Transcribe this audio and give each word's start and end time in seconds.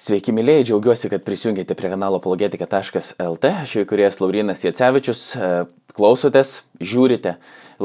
Sveiki, 0.00 0.32
mėlyje, 0.32 0.62
džiaugiuosi, 0.64 1.10
kad 1.12 1.20
prisijungėte 1.26 1.74
prie 1.76 1.90
kanalo 1.92 2.16
apologetika.lt. 2.22 3.48
Aš 3.50 3.72
jau 3.74 3.82
kuriejas 3.84 4.16
Laurinas 4.22 4.62
Jacevičius. 4.64 5.24
E, 5.36 5.48
klausotės, 5.92 6.52
žiūrite 6.80 7.34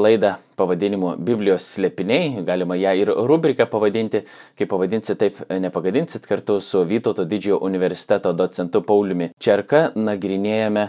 laidą 0.00 0.30
pavadinimu 0.56 1.10
Biblijos 1.20 1.66
slėpiniai. 1.74 2.40
Galima 2.46 2.78
ją 2.80 2.94
ir 2.96 3.12
rubriką 3.28 3.66
pavadinti. 3.68 4.22
Kaip 4.56 4.70
pavadinsit, 4.72 5.20
taip 5.20 5.42
nepagadinsit. 5.60 6.24
Kartu 6.24 6.56
su 6.64 6.80
Vytauto 6.88 7.28
didžiojo 7.28 7.60
universiteto 7.68 8.32
docentu 8.32 8.80
Pauliumi 8.80 9.34
Čerka 9.36 9.90
nagrinėjame 9.92 10.86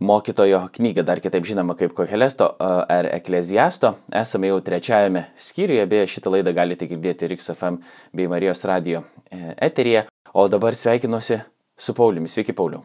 mokytojo 0.00 0.62
knygą, 0.78 1.02
dar 1.02 1.18
kitaip 1.20 1.50
žinoma 1.50 1.74
kaip 1.82 1.98
Kohelesto 1.98 2.52
e, 2.54 2.70
ar 2.94 3.10
Ekleziasto. 3.18 3.96
Esame 4.22 4.54
jau 4.54 4.62
trečiajame 4.70 5.26
skyriuje, 5.34 5.90
beje 5.90 6.06
šitą 6.14 6.36
laidą 6.38 6.54
galite 6.62 6.86
girdėti 6.86 7.26
RXFM 7.34 7.82
bei 8.14 8.30
Marijos 8.30 8.62
radio 8.70 9.02
e, 9.26 9.56
eteryje. 9.58 10.06
O 10.34 10.48
dabar 10.48 10.74
sveikinuosi 10.74 11.40
su 11.78 11.94
Pauliumi. 11.94 12.28
Sveiki, 12.28 12.52
Pauliu. 12.52 12.84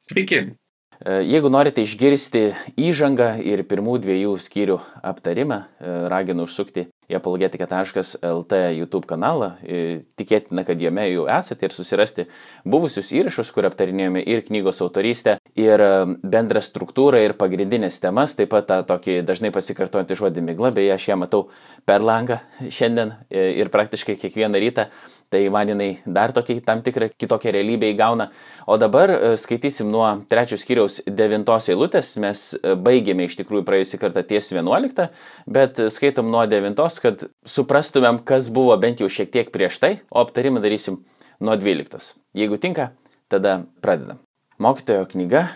Sveiki. 0.00 0.56
E, 1.04 1.20
jeigu 1.26 1.50
norite 1.50 1.82
išgirsti 1.82 2.48
įžangą 2.78 3.36
ir 3.46 3.64
pirmų 3.68 3.98
dviejų 4.02 4.34
skyrių 4.42 4.76
aptarimą, 5.06 5.58
e, 5.78 5.94
raginu 6.10 6.46
užsukti 6.48 6.86
į 7.10 7.18
apologetika.lt 7.18 8.60
YouTube 8.74 9.06
kanalą. 9.06 9.52
E, 9.62 10.00
tikėtina, 10.18 10.64
kad 10.66 10.80
jame 10.80 11.04
jau 11.10 11.26
esate 11.30 11.66
ir 11.68 11.74
susirasti 11.74 12.26
buvusius 12.64 13.12
įrašus, 13.14 13.50
kur 13.54 13.68
aptarinėjome 13.68 14.22
ir 14.22 14.42
knygos 14.46 14.80
autorystę, 14.82 15.36
ir 15.54 15.82
bendrą 16.22 16.62
struktūrą, 16.64 17.22
ir 17.22 17.36
pagrindinės 17.38 18.00
temas, 18.02 18.34
taip 18.38 18.54
pat 18.54 18.70
tą 18.70 18.80
tokį 18.88 19.20
dažnai 19.26 19.52
pasikartojantį 19.54 20.18
žodį 20.22 20.46
migla, 20.46 20.72
beje, 20.74 20.94
aš 20.94 21.10
ją 21.10 21.18
matau 21.20 21.44
per 21.86 22.02
langą 22.02 22.40
šiandien 22.70 23.12
ir 23.30 23.70
praktiškai 23.70 24.16
kiekvieną 24.18 24.62
rytą 24.62 24.88
tai 25.34 25.48
man 25.50 25.72
jinai 25.72 25.88
dar 26.06 26.30
tokį 26.34 26.60
tam 26.66 26.82
tikrą 26.86 27.08
kitokią 27.18 27.52
realybę 27.56 27.88
įgauna. 27.90 28.28
O 28.70 28.76
dabar 28.78 29.10
e, 29.10 29.32
skaitysim 29.40 29.90
nuo 29.90 30.06
trečios 30.30 30.62
skyriaus 30.62 31.00
devintos 31.10 31.66
eilutės, 31.72 32.12
mes 32.22 32.44
e, 32.54 32.76
baigėme 32.78 33.26
iš 33.26 33.40
tikrųjų 33.40 33.66
praėjusį 33.66 34.00
kartą 34.04 34.22
ties 34.28 34.52
vienuoliktą, 34.54 35.08
bet 35.50 35.82
skaitom 35.90 36.30
nuo 36.30 36.44
devintos, 36.50 37.00
kad 37.02 37.26
suprastumėm, 37.56 38.22
kas 38.28 38.52
buvo 38.54 38.76
bent 38.78 39.02
jau 39.02 39.10
šiek 39.10 39.34
tiek 39.34 39.50
prieš 39.54 39.80
tai, 39.82 39.92
o 40.14 40.22
aptarimą 40.22 40.62
darysim 40.62 41.02
nuo 41.42 41.58
dvyliktos. 41.58 42.14
Jeigu 42.38 42.60
tinka, 42.62 42.92
tada 43.32 43.64
pradedam. 43.82 44.22
Mokytojo 44.62 45.08
knyga 45.10 45.48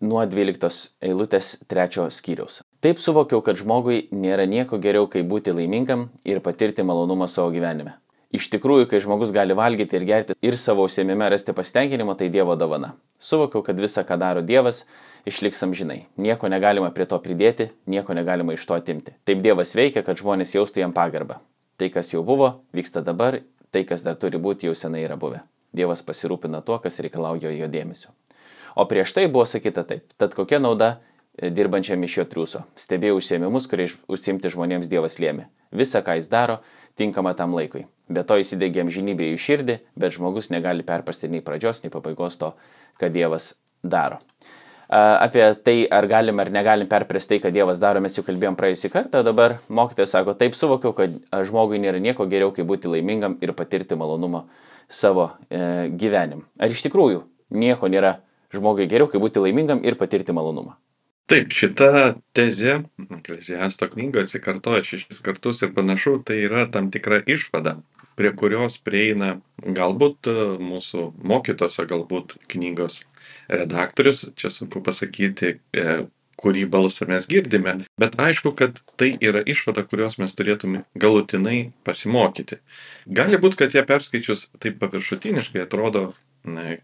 nuo 0.00 0.22
12 0.22 0.92
eilutės 1.02 1.56
3 1.66 2.08
skyriaus. 2.14 2.62
Taip 2.84 3.02
suvokiau, 3.02 3.42
kad 3.42 3.58
žmogui 3.58 4.06
nėra 4.14 4.46
nieko 4.46 4.78
geriau, 4.78 5.10
kaip 5.10 5.26
būti 5.26 5.54
laimingam 5.54 6.10
ir 6.24 6.38
patirti 6.44 6.86
malonumą 6.86 7.26
savo 7.26 7.50
gyvenime. 7.50 7.98
Iš 8.36 8.50
tikrųjų, 8.52 8.84
kai 8.90 8.98
žmogus 9.00 9.30
gali 9.32 9.54
valgyti 9.56 9.96
ir 9.96 10.04
gerti 10.04 10.34
ir 10.44 10.56
savo 10.60 10.84
užsiemime 10.84 11.28
rasti 11.32 11.54
pasitenkinimą, 11.56 12.18
tai 12.20 12.28
Dievo 12.32 12.56
dovana. 12.58 12.92
Suvokiau, 13.22 13.62
kad 13.64 13.78
visa, 13.80 14.02
ką 14.04 14.18
daro 14.20 14.42
Dievas, 14.44 14.82
išliks 15.24 15.62
amžinai. 15.64 16.02
Nieko 16.20 16.50
negalima 16.52 16.90
prie 16.92 17.06
to 17.08 17.16
pridėti, 17.22 17.70
nieko 17.88 18.12
negalima 18.18 18.52
iš 18.52 18.66
to 18.68 18.76
atimti. 18.76 19.14
Taip 19.24 19.40
Dievas 19.46 19.72
veikia, 19.78 20.04
kad 20.04 20.20
žmonės 20.20 20.52
jaustų 20.52 20.84
jam 20.84 20.92
pagarbą. 20.92 21.38
Tai, 21.80 21.88
kas 21.94 22.12
jau 22.12 22.20
buvo, 22.26 22.52
vyksta 22.76 23.00
dabar, 23.06 23.40
tai, 23.72 23.86
kas 23.88 24.04
dar 24.04 24.20
turi 24.20 24.42
būti, 24.42 24.68
jau 24.68 24.76
senai 24.76 25.06
yra 25.06 25.16
buvę. 25.16 25.40
Dievas 25.76 26.04
pasirūpina 26.04 26.60
tuo, 26.66 26.76
kas 26.82 27.00
reikalauja 27.00 27.54
jo 27.56 27.72
dėmesio. 27.72 28.12
O 28.76 28.84
prieš 28.84 29.16
tai 29.16 29.26
buvo 29.32 29.48
sakyta 29.48 29.86
taip. 29.88 30.12
Tad 30.20 30.36
kokia 30.36 30.60
nauda 30.60 30.98
e, 31.32 31.48
dirbančiam 31.48 32.04
iš 32.04 32.20
jo 32.20 32.28
triuso? 32.28 32.66
Stebėjau 32.76 33.16
užsiemimus, 33.22 33.68
kurie 33.70 33.88
užsimti 34.12 34.52
žmonėms 34.52 34.92
Dievas 34.92 35.16
lėmė. 35.22 35.48
Visa, 35.72 36.04
ką 36.04 36.20
jis 36.20 36.28
daro, 36.32 36.60
tinkama 37.00 37.32
tam 37.36 37.56
laikui. 37.56 37.86
Be 38.06 38.22
to 38.22 38.36
įsidėgė 38.38 38.84
amžinybė 38.84 39.32
į 39.32 39.38
širdį, 39.42 39.80
bet 39.98 40.14
žmogus 40.14 40.52
negali 40.54 40.86
perprasti 40.86 41.30
nei 41.30 41.42
pradžios, 41.42 41.82
nei 41.82 41.90
pabaigos 41.90 42.38
to, 42.38 42.52
ką 43.00 43.10
Dievas 43.10 43.54
daro. 43.82 44.20
Apie 44.86 45.42
tai, 45.66 45.80
ar 45.90 46.06
galim 46.06 46.38
ar 46.38 46.52
negalim 46.54 46.86
perprasti 46.86 47.34
tai, 47.34 47.40
ką 47.42 47.50
Dievas 47.54 47.80
daro, 47.82 47.98
mes 48.04 48.14
jau 48.14 48.22
kalbėjom 48.26 48.54
praėjusį 48.58 48.92
kartą, 48.94 49.24
dabar 49.26 49.56
mokytojas 49.66 50.14
sako, 50.14 50.36
taip 50.38 50.54
suvokiau, 50.54 50.94
kad 50.94 51.18
žmogui 51.48 51.82
nėra 51.82 51.98
nieko 51.98 52.28
geriau, 52.30 52.52
kaip 52.54 52.70
būti 52.70 52.92
laimingam 52.94 53.34
ir 53.42 53.50
patirti 53.58 53.98
malonumą 53.98 54.44
savo 54.86 55.32
e, 55.50 55.90
gyvenim. 55.90 56.46
Ar 56.62 56.70
iš 56.70 56.86
tikrųjų 56.86 57.24
nieko 57.50 57.90
nėra 57.90 58.20
žmogui 58.54 58.86
geriau, 58.86 59.10
kaip 59.10 59.26
būti 59.26 59.42
laimingam 59.42 59.82
ir 59.82 59.98
patirti 59.98 60.34
malonumą? 60.36 60.76
Taip, 61.26 61.50
šita 61.50 62.14
tezė, 62.38 62.84
Ekleziasto 63.18 63.88
knygoje 63.90 64.28
atsikartoja 64.28 64.84
šešis 64.86 65.18
kartus 65.26 65.64
ir 65.66 65.72
panašu, 65.74 66.20
tai 66.22 66.38
yra 66.44 66.68
tam 66.70 66.92
tikra 66.94 67.18
išvada, 67.26 67.80
prie 68.16 68.32
kurios 68.36 68.78
prieina 68.82 69.36
galbūt 69.62 70.30
e, 70.30 70.34
mūsų 70.62 71.10
mokytos, 71.22 71.78
galbūt 71.92 72.36
knygos 72.52 73.02
redaktorius, 73.52 74.26
čia 74.38 74.50
sunku 74.52 74.82
pasakyti, 74.84 75.58
e, 75.76 75.96
kurį 76.36 76.66
balsą 76.68 77.08
mes 77.08 77.26
girdime, 77.30 77.78
bet 78.00 78.16
aišku, 78.20 78.52
kad 78.58 78.80
tai 79.00 79.14
yra 79.24 79.40
išvada, 79.40 79.86
kurios 79.88 80.18
mes 80.20 80.34
turėtume 80.36 80.84
galutinai 80.98 81.72
pasimokyti. 81.86 82.60
Gali 83.08 83.40
būti, 83.40 83.60
kad 83.62 83.76
ją 83.76 83.84
perskaičius 83.88 84.48
taip 84.60 84.76
paviršutiniškai 84.82 85.64
atrodo, 85.64 86.10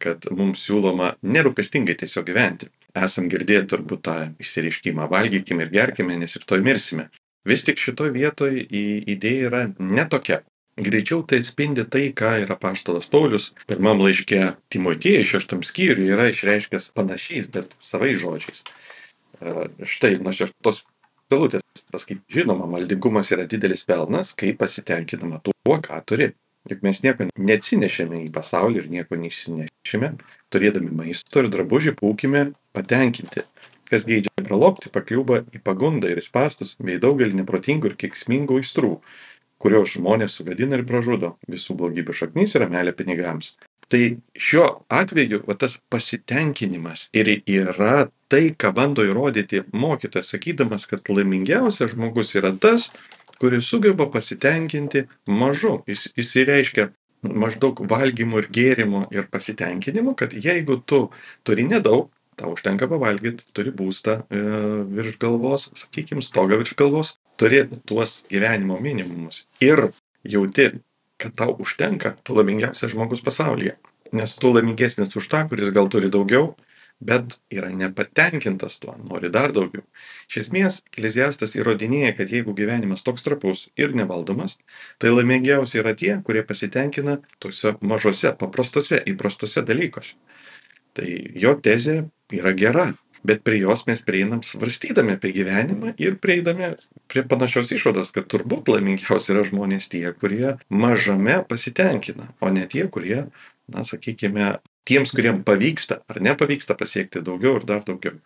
kad 0.03 0.27
mums 0.35 0.65
siūloma 0.67 1.13
nerūpestingai 1.23 1.95
tiesiog 2.01 2.27
gyventi. 2.31 2.71
Esam 2.99 3.29
girdėję 3.33 3.67
turbūt 3.71 4.03
tą 4.09 4.17
išsireiškimą 4.43 5.07
valgykime 5.13 5.67
ir 5.67 5.75
gerkime, 5.77 6.17
nes 6.19 6.35
ir 6.37 6.49
to 6.49 6.59
mirsime. 6.65 7.11
Vis 7.49 7.65
tik 7.67 7.81
šitoje 7.83 8.13
vietoje 8.15 8.65
idėja 8.71 9.49
yra 9.49 9.63
netokia. 9.79 10.43
Greičiau 10.77 11.21
tai 11.29 11.43
atspindi 11.43 11.85
tai, 11.85 12.07
ką 12.17 12.31
yra 12.47 12.57
paštalas 12.57 13.05
Paulius 13.13 13.51
pirmam 13.69 14.01
laiške 14.01 14.55
Timotėjai 14.73 15.27
šeštam 15.29 15.61
skyriui 15.69 16.09
yra 16.15 16.31
išreiškęs 16.33 16.95
panašiais, 16.97 17.51
bet 17.53 17.75
savai 17.85 18.15
žodžiais. 18.17 18.63
E, 18.65 19.67
štai 19.85 20.15
nuo 20.25 20.33
šeštos 20.33 20.87
eilutės 21.33 21.67
pasakyt, 21.93 22.23
žinoma, 22.33 22.65
maldingumas 22.73 23.35
yra 23.37 23.45
didelis 23.49 23.85
pelnas, 23.85 24.33
kai 24.33 24.55
pasitenkinama 24.57 25.43
tuo, 25.45 25.77
ką 25.85 26.01
turi. 26.09 26.33
Juk 26.71 26.85
mes 26.87 27.03
nieko 27.03 27.27
neatsinešėme 27.37 28.23
į 28.23 28.31
pasaulį 28.33 28.85
ir 28.85 28.89
nieko 28.93 29.19
neišsinešėme, 29.19 30.13
turėdami 30.55 30.93
maisto 30.95 31.43
ir 31.43 31.51
drabužį 31.53 31.97
pūkime 31.99 32.47
patenkinti. 32.73 33.45
Kas 33.91 34.07
geidžia 34.09 34.47
pralopti, 34.47 34.89
pakliūba 34.95 35.43
į 35.53 35.61
pagundą 35.67 36.09
ir 36.09 36.23
įspastus 36.23 36.77
bei 36.81 37.03
daugelį 37.03 37.43
neprotingų 37.43 37.91
ir 37.91 37.99
kiksmingų 38.07 38.63
aistrų, 38.63 38.95
kurios 39.63 39.95
žmonės 39.97 40.35
sugadina 40.39 40.79
ir 40.79 40.87
pražudo. 40.89 41.37
Visų 41.51 41.77
blogybių 41.79 42.17
šaknys 42.19 42.57
yra 42.59 42.69
melė 42.73 42.95
pinigams. 42.99 43.55
Tai 43.93 44.01
šiuo 44.41 44.67
atveju 44.93 45.43
va, 45.47 45.55
tas 45.59 45.77
pasitenkinimas 45.93 47.11
ir 47.13 47.29
yra 47.45 48.09
tai, 48.33 48.47
ką 48.57 48.73
bando 48.75 49.05
įrodyti 49.05 49.67
mokytas, 49.77 50.31
sakydamas, 50.33 50.87
kad 50.89 51.11
laimingiausias 51.13 51.93
žmogus 51.93 52.33
yra 52.39 52.55
tas, 52.57 52.89
kuris 53.43 53.69
sugeba 53.69 54.07
pasitenkinti 54.09 55.05
mažu. 55.29 55.81
Jis, 55.91 56.33
įreiškia 56.41 56.89
maždaug 57.23 57.85
valgymu 57.91 58.41
ir 58.41 58.49
gėrimu 58.57 59.05
ir 59.15 59.29
pasitenkinimu, 59.31 60.17
kad 60.19 60.33
jeigu 60.35 60.79
tu 60.87 61.05
turi 61.47 61.67
nedaug, 61.69 62.09
tau 62.39 62.55
užtenka 62.57 62.89
pavalgyti, 62.91 63.45
turi 63.55 63.75
būstą 63.77 64.23
e, 64.25 64.43
virš 64.97 65.19
galvos, 65.23 65.69
sakykime, 65.79 66.25
stogą 66.25 66.59
virš 66.63 66.75
galvos, 66.79 67.17
turi 67.41 67.65
tuos 67.89 68.23
gyvenimo 68.31 68.79
minimumus 68.81 69.47
ir 69.61 69.89
jauti, 70.25 70.71
kad 71.21 71.35
tau 71.39 71.57
užtenka, 71.63 72.17
tu 72.25 72.37
laimingiausias 72.37 72.93
žmogus 72.93 73.23
pasaulyje. 73.23 73.77
Nes 74.13 74.35
tu 74.37 74.51
laimingesnis 74.53 75.17
už 75.17 75.29
tą, 75.33 75.47
kuris 75.49 75.71
gal 75.73 75.89
turi 75.89 76.11
daugiau, 76.13 76.53
bet 77.03 77.37
yra 77.51 77.71
nepatenkintas 77.75 78.79
tuo, 78.83 78.95
nori 79.09 79.31
dar 79.33 79.53
daugiau. 79.55 79.85
Iš 80.31 80.43
esmės, 80.45 80.81
Ekleziastas 80.93 81.57
įrodinėja, 81.59 82.13
kad 82.19 82.31
jeigu 82.31 82.55
gyvenimas 82.59 83.03
toks 83.07 83.25
trapus 83.27 83.65
ir 83.81 83.95
nevaldomas, 83.99 84.59
tai 85.03 85.15
laimingiausi 85.15 85.81
yra 85.83 85.97
tie, 85.99 86.15
kurie 86.27 86.45
pasitenkina 86.47 87.19
tuose 87.43 87.75
mažose, 87.81 88.35
paprastose, 88.39 89.01
įprastose 89.11 89.65
dalykuose. 89.67 90.15
Tai 90.93 91.09
jo 91.43 91.55
tezė 91.65 92.03
yra 92.37 92.53
gera, 92.57 92.91
bet 93.27 93.43
prie 93.47 93.61
jos 93.63 93.85
mes 93.87 94.03
prieinam 94.07 94.43
svarstydami 94.47 95.17
apie 95.17 95.33
gyvenimą 95.37 95.95
ir 96.03 96.19
prieidami 96.23 96.73
prie 97.11 97.25
panašios 97.29 97.73
išvados, 97.77 98.13
kad 98.15 98.29
turbūt 98.33 98.71
laimingiausi 98.73 99.35
yra 99.35 99.45
žmonės 99.47 99.89
tie, 99.93 100.05
kurie 100.17 100.57
mažame 100.69 101.41
pasitenkina, 101.49 102.33
o 102.41 102.51
ne 102.55 102.67
tie, 102.71 102.87
kurie 102.91 103.27
na, 103.73 103.85
sakykime, 103.87 104.57
tiems, 104.89 105.13
kuriems 105.15 105.45
pavyksta 105.47 106.03
ar 106.11 106.21
nepavyksta 106.25 106.77
pasiekti 106.79 107.23
daugiau 107.25 107.61
ir 107.61 107.69
dar 107.69 107.85
daugiau. 107.87 108.19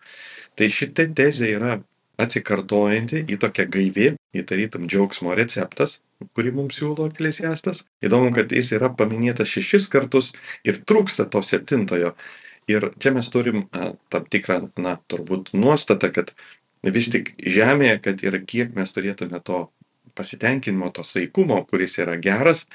Tai 0.57 0.69
šitą 0.73 1.05
tezę 1.17 1.53
yra 1.53 1.77
atsikartojanti 2.17 3.23
į 3.29 3.37
tokią 3.41 3.67
gaivį, 3.73 4.07
įtarytum 4.41 4.87
džiaugsmo 4.89 5.35
receptas, 5.37 5.99
kurį 6.33 6.55
mums 6.57 6.79
siūlo 6.79 7.07
eklesiastas. 7.11 7.83
Įdomu, 8.01 8.31
kad 8.33 8.51
jis 8.53 8.73
yra 8.77 8.89
paminėtas 8.89 9.51
šešis 9.53 9.89
kartus 9.93 10.33
ir 10.65 10.81
trūksta 10.81 11.27
to 11.29 11.43
septintojo. 11.45 12.15
Ir 12.67 12.91
čia 12.99 13.13
mes 13.15 13.29
turim 13.31 13.65
tam 13.71 14.27
tikrą, 14.27 14.59
na, 14.81 14.97
turbūt 15.07 15.53
nuostatą, 15.55 16.11
kad 16.15 16.33
vis 16.83 17.09
tik 17.13 17.33
žemėje, 17.39 17.99
kad 18.03 18.23
ir 18.25 18.41
kiek 18.43 18.75
mes 18.75 18.91
turėtume 18.95 19.39
to 19.43 19.67
pasitenkinimo, 20.17 20.89
to 20.93 21.05
saikumo, 21.05 21.59
kuris 21.69 21.97
yra 22.01 22.17
geras, 22.21 22.65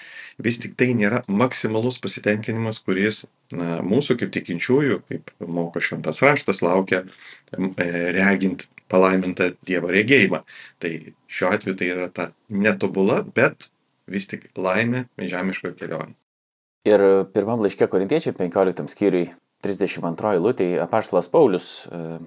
vis 0.42 0.60
tik 0.62 0.76
tai 0.78 0.92
nėra 0.98 1.22
maksimalus 1.28 1.98
pasitenkinimas, 2.02 2.80
kuris 2.86 3.24
na, 3.50 3.80
mūsų 3.86 4.16
kaip 4.20 4.32
tikinčiųjų, 4.36 5.00
kaip 5.10 5.34
moko 5.42 5.82
šventas 5.82 6.22
raštas, 6.24 6.62
laukia 6.64 7.02
e, 7.02 7.90
regint 8.16 8.68
palaimintą 8.92 9.52
Dievo 9.66 9.90
regėjimą. 9.92 10.42
Tai 10.82 10.92
šiuo 11.32 11.52
atveju 11.56 11.78
tai 11.80 11.92
yra 11.94 12.08
ta 12.12 12.30
netobula, 12.48 13.22
bet 13.24 13.70
vis 14.10 14.28
tik 14.30 14.48
laimė 14.56 15.06
žemiškoje 15.18 15.78
kelionėje. 15.80 16.18
Ir 16.82 17.02
pirmam 17.30 17.62
laiške 17.62 17.86
korintiečiai 17.86 18.34
15 18.34 18.90
skyriui 18.90 19.28
32 19.64 20.36
eilutėje 20.36 20.80
apaštalas 20.82 21.30
Paulius 21.32 21.68
e, 21.86 22.18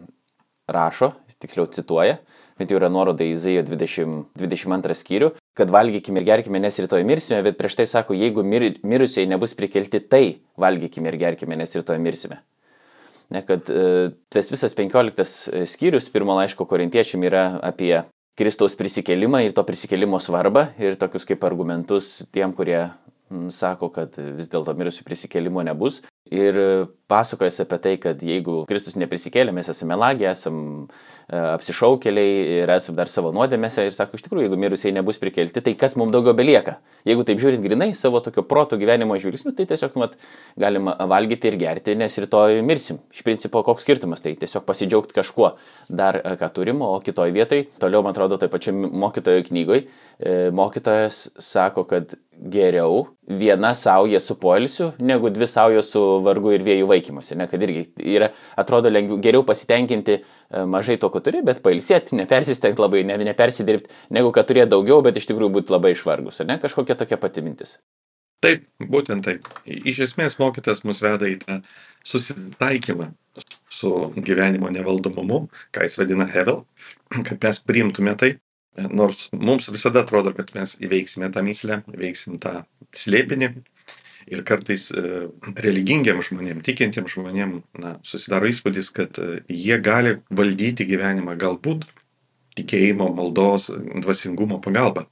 rašo, 0.71 1.11
tiksliau 1.41 1.67
cituoja, 1.69 2.17
bet 2.59 2.71
jau 2.71 2.79
yra 2.79 2.89
nuoroda 2.89 3.25
į 3.25 3.35
Izaijo 3.35 3.65
20, 3.67 4.23
22 4.39 4.97
skyrių, 4.97 5.31
kad 5.57 5.71
valgykime 5.73 6.21
ir 6.21 6.27
gerkime, 6.29 6.61
nes 6.63 6.79
rytoj 6.79 7.03
mirsime, 7.07 7.41
bet 7.45 7.59
prieš 7.59 7.77
tai 7.81 7.87
sako, 7.91 8.15
jeigu 8.17 8.45
mir, 8.47 8.69
mirusiai 8.87 9.27
nebus 9.29 9.55
prikelti, 9.57 10.01
tai 10.01 10.25
valgykime 10.61 11.11
ir 11.11 11.19
gerkime, 11.21 11.59
nes 11.59 11.75
rytoj 11.75 11.99
mirsime. 12.01 12.39
Ne, 13.33 13.41
kad 13.45 13.69
e, 13.73 14.11
tas 14.29 14.51
visas 14.53 14.75
15 14.77 15.65
skyrius 15.65 16.11
pirmo 16.13 16.35
laiško 16.38 16.67
korintiečiam 16.69 17.23
yra 17.25 17.47
apie 17.65 18.03
Kristaus 18.38 18.75
prisikelimą 18.77 19.39
ir 19.45 19.55
to 19.55 19.63
prisikelimo 19.65 20.19
svarbą 20.21 20.67
ir 20.77 20.97
tokius 20.99 21.25
kaip 21.25 21.43
argumentus 21.47 22.19
tiem, 22.35 22.51
kurie 22.53 22.89
sako, 23.49 23.89
kad 23.95 24.17
vis 24.38 24.51
dėlto 24.51 24.75
mirusių 24.77 25.05
prisikelimo 25.07 25.63
nebus. 25.65 26.03
Ir 26.33 26.57
pasakojas 27.06 27.60
apie 27.62 27.77
tai, 27.77 27.92
kad 28.01 28.22
jeigu 28.25 28.63
Kristus 28.66 28.95
neprisikėlė, 28.98 29.54
mes 29.54 29.68
esame 29.69 29.94
melagė, 29.94 30.25
esame 30.31 30.88
apsišaukėliai 31.30 32.62
ir 32.62 32.72
esame 32.74 32.98
dar 32.98 33.10
savo 33.10 33.31
nuodėmėse 33.33 33.86
ir 33.86 33.94
sako, 33.94 34.18
iš 34.18 34.25
tikrųjų, 34.25 34.48
jeigu 34.48 34.57
mirusiai 34.62 34.94
nebus 34.94 35.18
prikelti, 35.22 35.62
tai 35.62 35.75
kas 35.77 35.95
mums 35.98 36.13
daugiau 36.13 36.33
belieka? 36.38 36.80
Jeigu 37.06 37.25
taip 37.25 37.42
žiūrint 37.42 37.62
grinai 37.62 37.92
savo 37.98 38.22
tokio 38.25 38.42
proto 38.45 38.77
gyvenimo 38.81 39.18
žvilgsniu, 39.22 39.54
tai 39.57 39.68
tiesiog 39.69 39.98
mat, 40.01 40.18
galima 40.57 40.95
valgyti 41.10 41.50
ir 41.50 41.60
gerti, 41.62 41.98
nes 41.98 42.18
rytoj 42.22 42.62
mirsim. 42.66 43.01
Iš 43.13 43.22
principo, 43.25 43.62
koks 43.66 43.86
skirtumas, 43.86 44.22
tai 44.25 44.33
tiesiog 44.38 44.66
pasidžiaugti 44.66 45.18
kažkuo 45.18 45.54
dar, 45.89 46.22
ką 46.42 46.51
turim, 46.57 46.81
o 46.86 46.98
kitoj 47.06 47.33
vietoj, 47.38 47.68
toliau, 47.81 48.01
man 48.06 48.18
atrodo, 48.18 48.42
taip 48.42 48.54
pačiam 48.54 48.81
mokytojo 48.94 49.45
knygoje, 49.50 49.86
mokytojas 50.57 51.27
sako, 51.42 51.86
kad 51.89 52.18
geriau 52.36 53.07
viena 53.25 53.74
sauja 53.74 54.19
su 54.19 54.36
poilsiu, 54.38 54.92
negu 55.00 55.30
dvi 55.33 55.48
saujos 55.50 55.89
su 55.94 56.04
vargu 56.23 56.53
ir 56.56 56.63
vėjų 56.65 56.88
vaikymuose. 56.89 57.35
Ne, 57.39 57.47
kad 57.51 57.63
irgi 57.65 57.85
yra, 58.15 58.31
atrodo, 58.59 58.91
lengviau, 58.94 59.19
geriau 59.23 59.45
pasitenkinti 59.47 60.17
e, 60.17 60.23
mažai 60.69 60.97
to, 61.01 61.09
ko 61.13 61.21
turi, 61.25 61.41
bet 61.45 61.62
pailsėti, 61.65 62.15
nepersistengti 62.21 62.83
labai, 62.83 63.03
ne, 63.07 63.17
nepersidirbti, 63.31 63.91
negu 64.15 64.31
kad 64.35 64.50
turėti 64.50 64.73
daugiau, 64.75 65.01
bet 65.06 65.19
iš 65.19 65.29
tikrųjų 65.31 65.57
būti 65.59 65.75
labai 65.75 65.95
išvargus. 65.95 66.44
Ne, 66.47 66.59
kažkokia 66.62 66.97
tokia 67.00 67.19
pati 67.21 67.45
mintis. 67.45 67.77
Taip, 68.44 68.65
būtent 68.91 69.25
taip. 69.25 69.47
Iš 69.65 70.03
esmės 70.09 70.38
mokytas 70.38 70.83
mus 70.85 71.00
veda 71.01 71.27
į 71.31 71.39
tą 71.41 71.62
susitaikymą 72.06 73.13
su 73.73 73.91
gyvenimo 74.15 74.69
nevaldomumu, 74.71 75.47
ką 75.73 75.88
jis 75.88 75.97
vadina 76.00 76.27
Hevel, 76.29 76.63
kad 77.27 77.39
mes 77.41 77.63
priimtume 77.65 78.13
tai 78.19 78.35
Nors 78.75 79.29
mums 79.31 79.69
visada 79.71 80.03
atrodo, 80.03 80.33
kad 80.35 80.51
mes 80.56 80.75
įveiksime 80.83 81.29
tą 81.31 81.44
myslę, 81.47 81.79
įveiksim 81.95 82.39
tą 82.44 82.65
slėpinį. 82.95 83.53
Ir 84.25 84.42
kartais 84.42 84.88
e, 84.89 85.27
religingiam 85.62 86.22
žmonėm, 86.25 86.63
tikintiem 86.66 87.06
žmonėm 87.12 87.60
na, 87.77 87.98
susidaro 88.06 88.50
įspūdis, 88.50 88.89
kad 88.95 89.19
e, 89.22 89.44
jie 89.54 89.77
gali 89.86 90.16
valdyti 90.33 90.88
gyvenimą 90.89 91.36
galbūt 91.38 91.86
tikėjimo, 92.57 93.12
maldos, 93.13 93.69
dvasingumo 94.01 94.57
pagalba. 94.63 95.06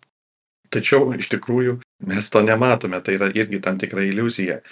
Tačiau 0.74 1.12
iš 1.14 1.30
tikrųjų 1.36 1.78
mes 2.10 2.32
to 2.34 2.42
nematome, 2.42 2.98
tai 3.06 3.20
yra 3.20 3.30
irgi 3.30 3.62
tam 3.62 3.78
tikra 3.78 4.02
iliuzija. 4.08 4.64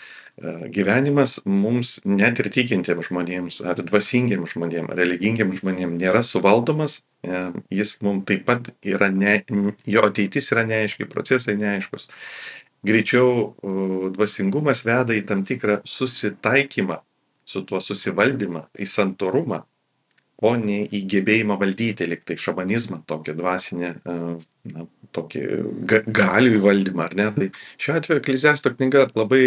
E, 0.41 0.55
gyvenimas 0.73 1.37
mums 1.45 1.99
net 2.07 2.41
ir 2.41 2.49
tikintiems 2.49 3.11
žmonėms, 3.11 3.61
ar 3.61 3.77
dvasingiems 3.85 4.55
žmonėms, 4.55 4.95
religingiems 4.97 5.61
žmonėms 5.61 6.01
nėra 6.01 6.25
suvaldomas, 6.25 7.03
jis 7.69 7.93
mums 8.01 8.25
taip 8.25 8.47
pat 8.47 8.71
yra, 8.81 9.11
ne, 9.13 9.43
jo 9.85 10.01
ateitis 10.07 10.49
yra 10.55 10.65
neaiški, 10.65 11.05
procesai 11.11 11.53
neaiškus. 11.59 12.07
Greičiau 12.87 13.51
dvasingumas 14.15 14.85
veda 14.87 15.13
į 15.13 15.25
tam 15.29 15.43
tikrą 15.45 15.81
susitaikymą 15.85 17.01
su 17.45 17.61
tuo 17.67 17.81
susivaldymą, 17.83 18.65
į 18.79 18.87
santorumą, 18.89 19.61
o 20.41 20.55
ne 20.57 20.79
į 20.89 21.03
gebėjimą 21.11 21.59
valdyti, 21.61 22.07
liktai 22.09 22.37
šamanizmą, 22.41 23.03
tokį 23.09 23.35
dvasinį, 23.37 23.91
e, 23.91 24.15
na, 24.73 24.87
tokį 25.13 25.43
galių 26.09 26.55
įvaldymą, 26.57 27.05
ar 27.05 27.17
ne? 27.19 27.27
Tai 27.35 27.49
šiuo 27.77 27.99
atveju 27.99 28.23
Ekleziasto 28.23 28.73
knyga 28.73 29.05
labai 29.13 29.43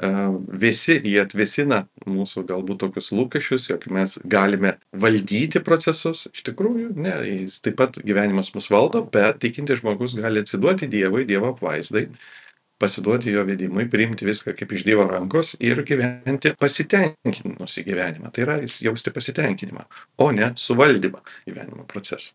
visi 0.00 0.96
jie 1.04 1.18
atvesina 1.20 1.82
mūsų 2.08 2.44
galbūt 2.48 2.80
tokius 2.80 3.10
lūkesčius, 3.12 3.68
jog 3.70 3.84
mes 3.92 4.16
galime 4.24 4.76
valdyti 4.92 5.60
procesus. 5.64 6.26
Iš 6.32 6.44
tikrųjų, 6.48 6.94
ne, 6.96 7.14
jis 7.28 7.60
taip 7.60 7.76
pat 7.80 7.98
gyvenimas 8.04 8.54
mus 8.54 8.70
valdo, 8.72 9.02
bet 9.12 9.40
tikinti 9.42 9.76
žmogus 9.76 10.16
gali 10.16 10.40
atsiduoti 10.40 10.88
Dievui, 10.90 11.26
Dievo 11.28 11.52
apvaizdai, 11.52 12.06
pasiduoti 12.80 13.34
jo 13.34 13.44
vedimui, 13.48 13.86
priimti 13.92 14.28
viską 14.28 14.54
kaip 14.58 14.72
iš 14.72 14.84
Dievo 14.88 15.06
rankos 15.10 15.54
ir 15.60 15.82
gyventi 15.86 16.54
pasitenkinusi 16.58 17.84
gyvenimą. 17.86 18.32
Tai 18.32 18.46
yra 18.46 18.60
jausti 18.64 19.12
pasitenkinimą, 19.14 19.86
o 20.18 20.30
ne 20.32 20.52
suvaldymą 20.56 21.20
gyvenimo 21.48 21.86
procesų. 21.90 22.32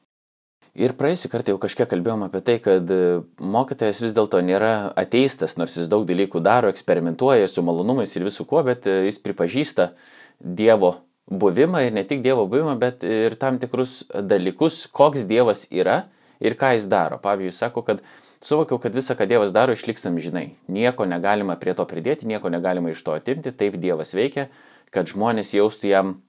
Ir 0.75 0.92
praėjusį 1.00 1.30
kartą 1.31 1.53
jau 1.53 1.59
kažkiek 1.63 1.88
kalbėjom 1.88 2.25
apie 2.25 2.42
tai, 2.44 2.57
kad 2.59 2.89
e, 2.92 3.21
mokytojas 3.39 4.01
vis 4.03 4.15
dėlto 4.15 4.42
nėra 4.44 4.92
ateistas, 5.00 5.56
nors 5.56 5.77
jis 5.80 5.88
daug 5.88 6.03
dalykų 6.07 6.42
daro, 6.44 6.68
eksperimentuoja 6.68 7.47
su 7.47 7.63
malonumais 7.63 8.12
ir 8.18 8.25
visų 8.27 8.44
kuo, 8.50 8.59
bet 8.68 8.83
e, 8.92 9.06
jis 9.07 9.21
pripažįsta 9.24 9.94
Dievo 10.36 10.97
buvimą 11.31 11.86
ir 11.86 11.95
ne 11.95 12.03
tik 12.03 12.19
Dievo 12.25 12.44
buvimą, 12.51 12.75
bet 12.81 13.07
ir 13.07 13.38
tam 13.39 13.56
tikrus 13.62 14.01
dalykus, 14.12 14.83
koks 14.92 15.24
Dievas 15.30 15.63
yra 15.71 16.01
ir 16.44 16.59
ką 16.59 16.74
jis 16.75 16.89
daro. 16.92 17.21
Pavyzdžiui, 17.24 17.56
sako, 17.56 17.86
kad 17.88 18.03
suvokiau, 18.45 18.80
kad 18.81 18.95
visa, 18.95 19.15
ką 19.18 19.27
Dievas 19.30 19.53
daro, 19.56 19.74
išliks 19.75 20.06
amžinai. 20.09 20.51
Nieko 20.71 21.07
negalima 21.09 21.57
prie 21.59 21.74
to 21.77 21.86
pridėti, 21.89 22.30
nieko 22.30 22.51
negalima 22.53 22.94
iš 22.94 23.01
to 23.06 23.15
atimti, 23.18 23.53
taip 23.53 23.80
Dievas 23.81 24.13
veikia, 24.18 24.50
kad 24.94 25.09
žmonės 25.09 25.56
jaustų 25.57 25.89
jam 25.92 26.19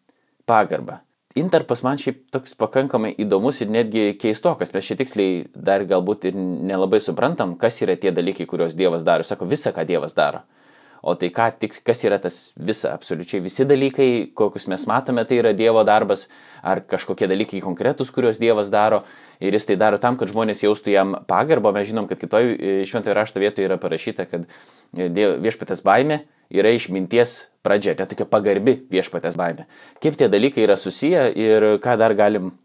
pagarbą. 0.49 1.03
Intarpas 1.37 1.83
man 1.85 1.99
šiaip 2.01 2.23
toks 2.33 2.55
pakankamai 2.57 3.11
įdomus 3.21 3.59
ir 3.61 3.69
netgi 3.69 4.15
keistokas. 4.17 4.71
Mes 4.73 4.87
čia 4.89 4.97
tiksliai 4.97 5.43
dar 5.53 5.85
galbūt 5.85 6.31
ir 6.31 6.39
nelabai 6.39 7.03
suprantam, 7.05 7.53
kas 7.61 7.83
yra 7.85 7.99
tie 8.01 8.09
dalykai, 8.17 8.47
kuriuos 8.49 8.77
Dievas 8.79 9.05
daro. 9.05 9.27
Sako, 9.27 9.45
visą, 9.51 9.75
ką 9.77 9.85
Dievas 9.85 10.17
daro. 10.17 10.47
O 11.07 11.15
tai 11.15 11.29
ką, 11.31 11.45
tiks, 11.63 11.79
kas 11.87 12.01
yra 12.03 12.17
tas 12.19 12.37
visa, 12.59 12.91
absoliučiai 12.97 13.39
visi 13.45 13.63
dalykai, 13.69 14.09
kokius 14.35 14.65
mes 14.73 14.89
matome, 14.91 15.23
tai 15.29 15.39
yra 15.39 15.53
Dievo 15.55 15.85
darbas, 15.87 16.25
ar 16.67 16.81
kažkokie 16.83 17.29
dalykai 17.31 17.61
konkretus, 17.63 18.11
kuriuos 18.11 18.41
Dievas 18.43 18.73
daro. 18.75 19.05
Ir 19.39 19.55
jis 19.55 19.69
tai 19.69 19.77
daro 19.79 20.01
tam, 20.03 20.17
kad 20.19 20.33
žmonės 20.33 20.65
jaustų 20.65 20.91
jam 20.91 21.15
pagarbą. 21.31 21.71
Mes 21.77 21.87
žinom, 21.93 22.09
kad 22.11 22.19
kitoj 22.19 22.51
e, 22.57 22.75
šventojo 22.91 23.15
rašto 23.15 23.39
vietoje 23.39 23.69
yra 23.69 23.79
parašyta, 23.79 24.27
kad 24.27 24.49
e, 24.99 25.07
viešpatės 25.47 25.85
baimė 25.87 26.25
yra 26.51 26.75
išminties 26.75 27.39
pradžia, 27.63 27.95
tai 27.99 28.09
tokia 28.11 28.27
pagarbi 28.31 28.79
viešpatės 28.91 29.39
baimė. 29.39 29.71
Kaip 30.03 30.19
tie 30.19 30.31
dalykai 30.33 30.67
yra 30.67 30.75
susiję 30.81 31.29
ir 31.39 31.69
ką 31.85 31.99
dar 32.01 32.19
galim 32.19 32.57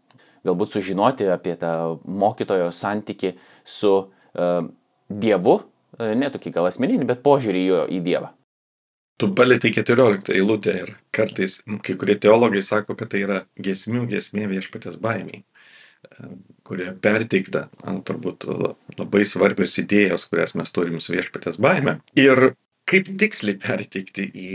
galbūt 0.46 0.74
sužinoti 0.74 1.30
apie 1.30 1.54
tą 1.58 2.00
mokytojo 2.02 2.70
santyki 2.74 3.36
su 3.62 3.92
uh, 4.02 4.64
Dievu, 5.12 5.60
ne 6.18 6.30
tokį 6.32 6.54
gal 6.54 6.68
asmeninį, 6.70 7.08
bet 7.08 7.22
požiūrį 7.26 7.66
jo 7.66 7.82
į 7.90 8.00
Dievą. 8.06 8.32
Tu 9.20 9.28
palėtai 9.38 9.70
14 9.76 10.32
eilutę 10.34 10.74
ir 10.82 10.94
kartais 11.14 11.60
kai 11.86 11.94
kurie 12.00 12.16
teologai 12.18 12.62
sako, 12.64 12.96
kad 12.98 13.12
tai 13.12 13.22
yra 13.26 13.42
gesmių 13.60 14.06
gesmė 14.10 14.48
viešpatės 14.50 14.96
baimiai 15.02 15.42
e, 15.42 16.30
kurie 16.66 16.88
perteikta, 17.04 17.68
turbūt 18.08 18.48
labai 18.98 19.22
svarbios 19.28 19.76
idėjos, 19.78 20.26
kurias 20.32 20.56
mes 20.58 20.74
turim 20.74 20.98
su 20.98 21.14
viešpatės 21.14 21.60
baime. 21.62 22.00
Ir 22.18 22.54
kaip 22.88 23.12
tiksliai 23.20 23.60
perteikti 23.62 24.26
į 24.26 24.50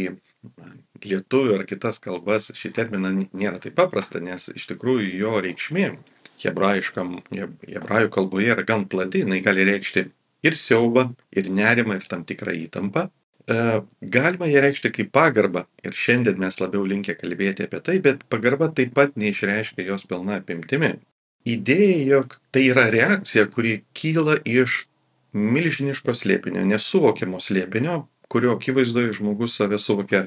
lietuvių 1.05 1.57
ar 1.59 1.65
kitas 1.69 2.01
kalbas 2.03 2.51
šį 2.57 2.73
terminą 2.75 3.13
nėra 3.15 3.61
taip 3.63 3.77
paprasta, 3.77 4.19
nes 4.23 4.49
iš 4.53 4.67
tikrųjų 4.73 5.13
jo 5.21 5.33
reikšmė 5.45 5.87
hebrajiškam, 6.43 7.17
hebrajų 7.31 8.11
kalboje 8.13 8.53
yra 8.53 8.65
gan 8.67 8.85
plati, 8.89 9.23
jinai 9.23 9.39
gali 9.45 9.65
reikšti 9.67 10.07
ir 10.45 10.57
siaubą, 10.57 11.09
ir 11.31 11.49
nerimą, 11.49 11.97
ir 12.01 12.09
tam 12.11 12.25
tikrą 12.27 12.53
įtampą. 12.67 13.07
E, 13.47 13.81
galima 14.01 14.47
ją 14.51 14.61
reikšti 14.65 14.91
kaip 14.91 15.11
pagarbą 15.15 15.63
ir 15.83 15.95
šiandien 15.95 16.39
mes 16.41 16.59
labiau 16.59 16.83
linkę 16.83 17.15
kalbėti 17.15 17.67
apie 17.67 17.79
tai, 17.83 17.99
bet 18.03 18.25
pagarba 18.31 18.67
taip 18.75 18.91
pat 18.97 19.15
neišreiškia 19.15 19.87
jos 19.87 20.03
pilna 20.09 20.41
apimtimi. 20.41 20.97
Idėja, 21.47 22.01
jog 22.11 22.35
tai 22.51 22.65
yra 22.73 22.89
reakcija, 22.91 23.45
kuri 23.53 23.79
kyla 23.95 24.35
iš 24.43 24.81
milžiniško 25.37 26.15
slėpinio, 26.17 26.65
nesuvokiamo 26.67 27.39
slėpinio, 27.39 28.01
kurio 28.27 28.57
akivaizdoje 28.57 29.15
žmogus 29.21 29.55
save 29.55 29.79
suvokia 29.79 30.25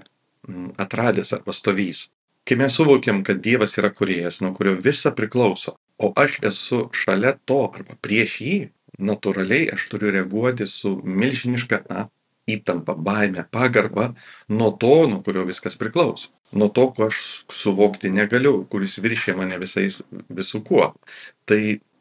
mm, 0.49 0.73
atradęs 0.81 1.35
arba 1.37 1.53
stovys. 1.53 2.09
Kai 2.49 2.57
mes 2.57 2.73
suvokiam, 2.73 3.21
kad 3.27 3.43
Dievas 3.45 3.77
yra 3.79 3.91
kuriejas, 3.93 4.41
nuo 4.41 4.55
kurio 4.57 4.73
visa 4.81 5.13
priklauso, 5.13 5.77
o 6.01 6.13
aš 6.17 6.39
esu 6.49 6.87
šalia 6.97 7.35
to 7.45 7.61
arba 7.69 7.99
prieš 8.01 8.41
jį, 8.41 8.57
natūraliai 9.01 9.71
aš 9.75 9.89
turiu 9.93 10.13
reaguoti 10.15 10.67
su 10.69 10.97
milžiniška 11.05 11.85
na, 11.91 12.07
įtampa, 12.51 12.97
baime, 12.97 13.45
pagarba 13.51 14.11
nuo 14.49 14.71
to, 14.73 15.07
nuo 15.11 15.21
kurio 15.27 15.45
viskas 15.49 15.79
priklauso. 15.81 16.31
Nuo 16.53 16.69
to, 16.75 16.89
ko 16.95 17.07
aš 17.11 17.21
suvokti 17.53 18.11
negaliu, 18.11 18.65
kuris 18.71 18.99
viršė 18.99 19.37
mane 19.39 19.59
visais, 19.63 20.01
visų 20.35 20.65
kuo. 20.67 20.89
Tai 21.47 21.61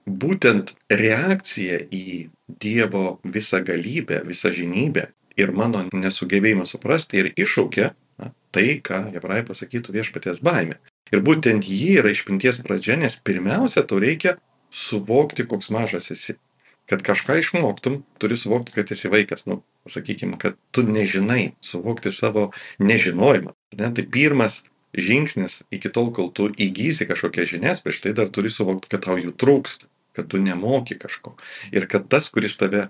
būtent 0.10 0.74
reakcija 0.90 1.84
į 1.94 2.30
Dievo 2.50 3.20
visą 3.24 3.62
galybę, 3.62 4.24
visą 4.26 4.50
žinybę 4.50 5.12
ir 5.38 5.54
mano 5.54 5.84
nesugebėjimą 5.94 6.66
suprasti 6.66 7.22
ir 7.22 7.30
iššaukia 7.38 7.92
na, 8.20 8.32
tai, 8.50 8.80
ką 8.82 9.04
hebrai 9.14 9.44
pasakytų 9.46 9.94
viešpaties 10.00 10.42
baime. 10.42 10.80
Ir 11.14 11.22
būtent 11.26 11.66
ji 11.70 12.00
yra 12.02 12.10
išpinties 12.14 12.64
pradžia, 12.66 12.98
nes 12.98 13.20
pirmiausia, 13.22 13.86
tau 13.86 14.02
reikia 14.02 14.38
suvokti, 14.74 15.46
koks 15.50 15.70
mažas 15.74 16.10
esi. 16.14 16.36
Kad 16.90 17.04
kažką 17.06 17.38
išmoktum, 17.40 18.02
turi 18.22 18.38
suvokti, 18.40 18.74
kad 18.74 18.92
esi 18.92 19.12
vaikas. 19.14 19.46
Nu, 19.50 19.62
sakykime, 19.90 20.40
kad 20.42 20.58
tu 20.74 20.84
nežinai, 20.88 21.54
suvokti 21.62 22.12
savo 22.16 22.50
nežinojimą. 22.82 23.54
Ne? 23.78 23.92
Tai 23.94 24.06
pirmas 24.10 24.64
žingsnis 24.98 25.64
iki 25.76 25.92
tol, 25.94 26.10
kol 26.16 26.32
tu 26.34 26.50
įgysi 26.50 27.06
kažkokias 27.10 27.52
žinias, 27.54 27.84
prieš 27.86 28.02
tai 28.06 28.16
dar 28.18 28.32
turi 28.34 28.50
suvokti, 28.54 28.90
kad 28.90 29.06
tau 29.06 29.20
jų 29.22 29.36
trūksta, 29.38 29.86
kad 30.18 30.32
tu 30.32 30.42
nemoki 30.42 30.98
kažko. 30.98 31.36
Ir 31.70 31.86
kad 31.92 32.10
tas, 32.10 32.32
kuris 32.34 32.58
tave 32.58 32.90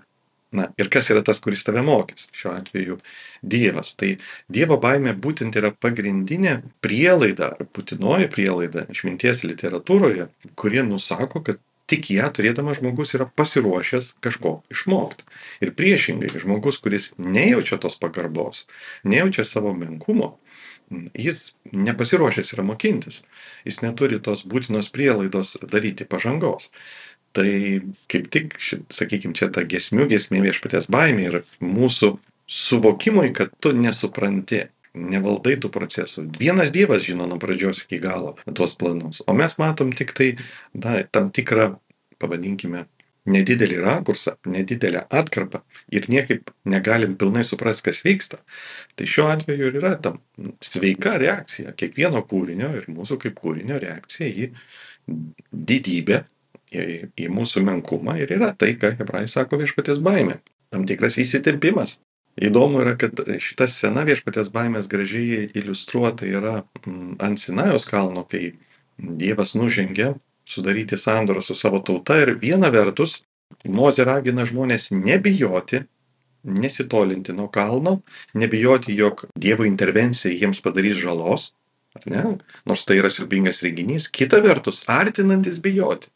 Na 0.50 0.66
ir 0.82 0.88
kas 0.90 1.06
yra 1.12 1.22
tas, 1.22 1.38
kuris 1.38 1.62
tave 1.62 1.82
mokys? 1.86 2.26
Šiuo 2.34 2.56
atveju 2.56 2.96
Dievas. 3.46 3.92
Tai 3.98 4.16
Dievo 4.50 4.80
baimė 4.82 5.14
būtent 5.14 5.54
yra 5.54 5.70
pagrindinė 5.70 6.56
prielaida, 6.82 7.52
būtinoji 7.76 8.26
prielaida 8.32 8.82
išminties 8.90 9.44
literatūroje, 9.46 10.26
kurie 10.58 10.82
nusako, 10.86 11.44
kad 11.46 11.62
tik 11.90 12.10
ją 12.14 12.30
turėdamas 12.34 12.78
žmogus 12.78 13.14
yra 13.18 13.26
pasiruošęs 13.36 14.14
kažko 14.24 14.60
išmokti. 14.72 15.26
Ir 15.64 15.74
priešingai, 15.76 16.30
žmogus, 16.40 16.80
kuris 16.82 17.10
nejaučia 17.18 17.80
tos 17.82 17.98
pagarbos, 18.00 18.66
nejaučia 19.04 19.44
savo 19.48 19.74
menkumo, 19.76 20.36
jis 21.14 21.54
nepasiruošęs 21.72 22.54
yra 22.54 22.66
mokintis. 22.66 23.22
Jis 23.66 23.82
neturi 23.84 24.20
tos 24.22 24.44
būtinos 24.46 24.90
prielaidos 24.94 25.56
daryti 25.62 26.06
pažangos. 26.08 26.70
Tai 27.36 27.50
kaip 28.10 28.26
tik, 28.34 28.56
sakykime, 28.90 29.36
čia 29.38 29.50
ta 29.54 29.62
gesmių 29.62 30.08
gesmė 30.10 30.42
viešpatės 30.48 30.88
baimė 30.90 31.28
ir 31.28 31.36
mūsų 31.62 32.16
suvokimui, 32.50 33.30
kad 33.36 33.54
tu 33.62 33.70
nesupranti, 33.76 34.64
nevaldai 34.94 35.56
tų 35.60 35.70
procesų. 35.72 36.26
Vienas 36.40 36.72
Dievas 36.74 37.04
žino 37.06 37.28
nuo 37.30 37.38
pradžios 37.42 37.84
iki 37.84 38.00
galo 38.02 38.34
tuos 38.56 38.74
planus, 38.78 39.22
o 39.26 39.36
mes 39.36 39.56
matom 39.60 39.92
tik 39.96 40.14
tai 40.16 40.32
na, 40.74 41.00
tam 41.12 41.30
tikrą, 41.34 41.74
pavadinkime, 42.20 42.86
nedidelį 43.30 43.78
rakursą, 43.84 44.34
nedidelę 44.48 45.04
atkarpą 45.12 45.60
ir 45.92 46.08
niekaip 46.10 46.50
negalim 46.68 47.16
pilnai 47.20 47.44
suprasti, 47.46 47.90
kas 47.90 48.02
vyksta. 48.04 48.40
Tai 48.96 49.08
šiuo 49.12 49.28
atveju 49.30 49.70
ir 49.70 49.78
yra 49.82 49.94
tam 50.02 50.20
sveika 50.64 51.16
reakcija 51.20 51.74
kiekvieno 51.78 52.24
kūrinio 52.26 52.72
ir 52.80 52.88
mūsų 52.90 53.20
kaip 53.24 53.38
kūrinio 53.40 53.78
reakcija 53.82 54.30
į 54.30 54.50
didybę 55.52 56.24
į, 56.72 56.86
į 57.18 57.28
mūsų 57.34 57.64
menkumą 57.66 58.16
ir 58.22 58.32
yra 58.38 58.52
tai, 58.56 58.74
ką 58.80 58.94
hebrai 58.98 59.26
sako 59.30 59.60
viešpatės 59.60 60.00
baimė. 60.04 60.40
Tam 60.70 60.86
tikras 60.86 61.18
įsitempimas. 61.18 61.98
Įdomu 62.40 62.80
yra, 62.80 62.94
kad 62.96 63.20
šita 63.20 63.66
scena 63.68 64.06
viešpatės 64.08 64.48
baimės 64.54 64.88
gražiai 64.88 65.50
iliustruota 65.52 66.28
yra 66.28 66.62
mm, 66.86 67.18
ant 67.20 67.40
Sinajaus 67.40 67.84
kalno, 67.88 68.24
kai 68.24 68.54
Dievas 68.96 69.52
nužengė 69.56 70.14
sudaryti 70.48 70.96
sandorą 71.00 71.42
su 71.44 71.56
savo 71.56 71.80
tauta 71.84 72.18
ir 72.20 72.34
viena 72.40 72.70
vertus 72.72 73.20
Mozė 73.68 74.06
ragina 74.06 74.46
žmonės 74.46 74.88
nebijoti, 74.94 75.82
nesitolinti 76.44 77.34
nuo 77.36 77.48
kalno, 77.52 77.98
nebijoti, 78.34 78.94
jog 78.96 79.26
Dievo 79.36 79.66
intervencija 79.68 80.32
jiems 80.32 80.62
padarys 80.64 81.00
žalos, 81.02 81.50
ne? 82.06 82.38
nors 82.64 82.84
tai 82.86 83.00
yra 83.00 83.10
siubingas 83.12 83.60
reginys, 83.66 84.08
kita 84.08 84.40
vertus 84.44 84.84
artinantis 84.88 85.58
bijoti. 85.60 86.08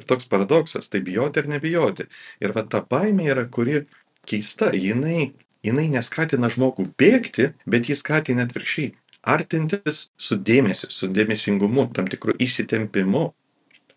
Ir 0.00 0.08
toks 0.08 0.26
paradoksas, 0.32 0.88
tai 0.90 1.04
bijoti 1.04 1.44
ar 1.44 1.50
nebijoti. 1.52 2.08
Ir 2.42 2.56
va 2.56 2.64
ta 2.64 2.80
baimė 2.82 3.28
yra, 3.34 3.44
kuri 3.46 3.84
keista, 4.26 4.72
jinai, 4.74 5.30
jinai 5.68 5.88
neskatina 5.92 6.50
žmogų 6.52 6.88
bėgti, 7.00 7.52
bet 7.68 7.90
jis 7.90 8.02
skatina 8.04 8.46
atvirkščiai 8.48 8.94
artintis 9.28 10.08
su 10.16 10.38
dėmesiu, 10.38 10.90
su 10.92 11.10
dėmesingumu, 11.12 11.88
tam 11.94 12.08
tikru 12.10 12.36
įsitempimu. 12.40 13.28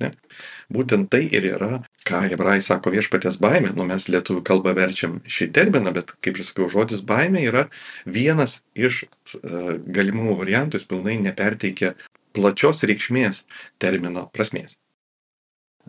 Ne? 0.01 0.09
Būtent 0.73 1.11
tai 1.13 1.21
ir 1.29 1.45
yra, 1.45 1.81
ką 2.09 2.23
hebrai 2.25 2.57
sako 2.65 2.93
viešpatės 2.95 3.37
baimė. 3.41 3.75
Nu, 3.77 3.85
mes 3.85 4.07
lietuvių 4.09 4.41
kalbą 4.47 4.73
verčiam 4.77 5.19
šį 5.29 5.51
terminą, 5.53 5.93
bet, 5.93 6.15
kaip 6.25 6.39
ir 6.39 6.47
sakiau, 6.47 6.69
žodis 6.73 7.03
baimė 7.05 7.43
yra 7.51 7.67
vienas 8.09 8.61
iš 8.73 9.03
uh, 9.05 9.75
galimų 9.85 10.39
variantų, 10.41 10.81
jis 10.81 10.89
pilnai 10.89 11.19
neperteikia 11.21 11.93
plačios 12.33 12.81
reikšmės 12.87 13.45
termino 13.83 14.25
prasmės. 14.33 14.73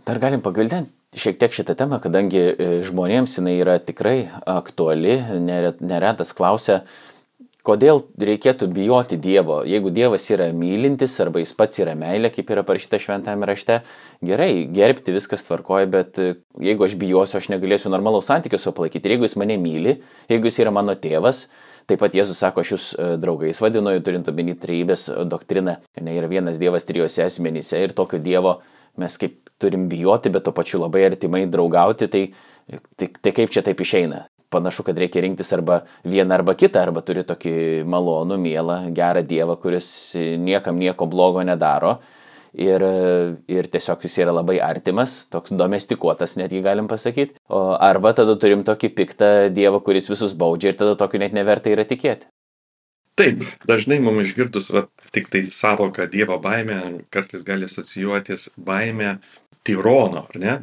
Dar 0.05 0.21
galim 0.21 0.45
pagvildenti 0.45 0.93
šiek 1.13 1.39
tiek 1.41 1.53
šitą 1.53 1.77
temą, 1.77 2.01
kadangi 2.03 2.41
e, 2.41 2.69
žmonėms 2.87 3.39
jinai 3.39 3.57
yra 3.61 3.79
tikrai 3.83 4.31
aktuali, 4.49 5.19
neretas 5.43 6.33
klausia, 6.37 6.83
kodėl 7.67 8.01
reikėtų 8.19 8.67
bijoti 8.75 9.19
Dievo. 9.23 9.61
Jeigu 9.69 9.93
Dievas 9.95 10.25
yra 10.33 10.49
mylintis 10.57 11.15
arba 11.23 11.43
jis 11.43 11.53
pats 11.55 11.79
yra 11.83 11.95
meilė, 11.99 12.33
kaip 12.35 12.51
yra 12.51 12.65
parašyta 12.67 12.99
šventame 13.03 13.47
rašte, 13.47 13.83
gerai, 14.25 14.65
gerbti 14.73 15.15
viskas 15.15 15.45
tvarkoja, 15.47 15.91
bet 15.93 16.23
e, 16.23 16.33
jeigu 16.63 16.89
aš 16.89 16.97
bijosiu, 17.01 17.39
aš 17.43 17.53
negalėsiu 17.53 17.93
normalaus 17.93 18.31
santykių 18.33 18.61
su 18.61 18.73
palaikyti. 18.77 19.07
Ir 19.07 19.17
jeigu 19.17 19.29
jis 19.29 19.39
mane 19.43 19.59
myli, 19.61 19.99
jeigu 20.33 20.51
jis 20.51 20.65
yra 20.65 20.75
mano 20.75 20.97
tėvas, 20.97 21.47
Taip 21.91 21.99
pat 21.99 22.15
Jėzus 22.15 22.39
sako, 22.39 22.63
aš 22.63 22.69
jūs 22.71 22.85
e, 22.95 23.07
draugais 23.19 23.59
vadinu, 23.59 23.97
turint 24.07 24.29
omeny 24.31 24.55
trejybės 24.55 25.09
doktriną. 25.27 25.81
Ne 26.07 26.15
yra 26.15 26.29
vienas 26.31 26.61
Dievas 26.63 26.87
trijose 26.87 27.25
asmenyse 27.27 27.81
ir 27.83 27.95
tokio 27.99 28.21
Dievo 28.23 28.61
mes 29.01 29.17
kaip 29.21 29.39
turim 29.63 29.89
bijoti, 29.89 30.33
bet 30.33 30.45
to 30.47 30.53
pačiu 30.55 30.83
labai 30.83 31.07
artimai 31.07 31.45
draugauti, 31.51 32.09
tai, 32.11 32.23
tai, 32.97 33.09
tai 33.23 33.35
kaip 33.37 33.53
čia 33.55 33.65
taip 33.65 33.81
išeina? 33.83 34.27
Panašu, 34.53 34.85
kad 34.85 34.99
reikia 35.01 35.23
rinktis 35.25 35.53
arba 35.57 35.81
vieną 36.05 36.35
arba 36.37 36.53
kitą, 36.59 36.83
arba 36.85 37.01
turi 37.01 37.23
tokį 37.25 37.55
malonų, 37.89 38.37
mielą, 38.43 38.83
gerą 38.93 39.23
Dievą, 39.25 39.57
kuris 39.63 39.87
niekam 40.19 40.77
nieko 40.83 41.09
blogo 41.09 41.45
nedaro. 41.47 42.01
Ir, 42.53 42.83
ir 43.49 43.69
tiesiog 43.73 44.03
jis 44.05 44.19
yra 44.21 44.35
labai 44.37 44.59
artimas, 44.61 45.23
toks 45.33 45.55
domestikuotas, 45.57 46.35
netgi 46.37 46.61
galim 46.61 46.85
pasakyti. 46.91 47.39
O 47.49 47.63
arba 47.81 48.13
tada 48.19 48.37
turim 48.37 48.61
tokį 48.67 48.93
piktą 48.99 49.31
Dievą, 49.57 49.81
kuris 49.81 50.11
visus 50.13 50.37
baudžia 50.37 50.75
ir 50.75 50.77
tada 50.83 50.99
tokiu 51.01 51.23
net 51.23 51.33
neverta 51.33 51.73
yra 51.73 51.89
tikėti. 51.89 52.29
Taip, 53.21 53.43
dažnai 53.69 53.99
mums 54.01 54.25
išgirdus 54.25 54.71
va, 54.73 54.87
tik 55.13 55.27
tai 55.33 55.43
savoką 55.53 56.07
Dievo 56.13 56.39
baimę, 56.41 56.79
kartais 57.13 57.45
gali 57.45 57.69
asocijuotis 57.69 58.47
baimė 58.57 59.19
tyrono, 59.69 60.25
ar 60.31 60.39
ne, 60.41 60.55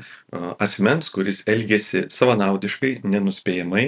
asmens, 0.60 1.12
kuris 1.14 1.44
elgesi 1.48 2.08
savanaudiškai, 2.12 3.00
nenuspėjamai 3.06 3.86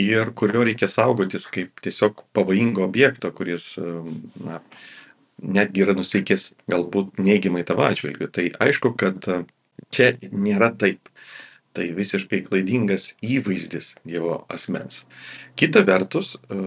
ir 0.00 0.32
kurio 0.38 0.64
reikia 0.66 0.88
saugotis 0.90 1.46
kaip 1.54 1.84
tiesiog 1.84 2.24
pavojingo 2.34 2.82
objekto, 2.88 3.30
kuris 3.36 3.74
na, 3.78 4.62
netgi 5.44 5.84
yra 5.84 5.94
nusteikęs 5.98 6.54
galbūt 6.72 7.20
neigiamai 7.20 7.66
tavo 7.68 7.84
atžvilgiu. 7.86 8.30
Tai 8.32 8.48
aišku, 8.64 8.94
kad 8.98 9.28
čia 9.94 10.14
nėra 10.32 10.72
taip 10.80 11.12
tai 11.74 11.90
visiškai 11.96 12.42
klaidingas 12.46 13.12
įvaizdis 13.24 13.94
Dievo 14.06 14.44
asmens. 14.52 15.04
Kita 15.58 15.82
vertus, 15.86 16.34
e, 16.48 16.58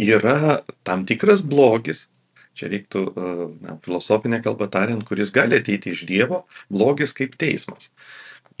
yra 0.00 0.60
tam 0.86 1.06
tikras 1.08 1.44
blogis, 1.46 2.08
čia 2.56 2.70
reiktų 2.72 3.04
e, 3.08 3.34
na, 3.64 3.76
filosofinė 3.84 4.42
kalba 4.44 4.68
tariant, 4.72 5.04
kuris 5.08 5.32
gali 5.34 5.60
ateiti 5.60 5.94
iš 5.94 6.04
Dievo, 6.08 6.44
blogis 6.72 7.16
kaip 7.16 7.38
teismas. 7.40 7.90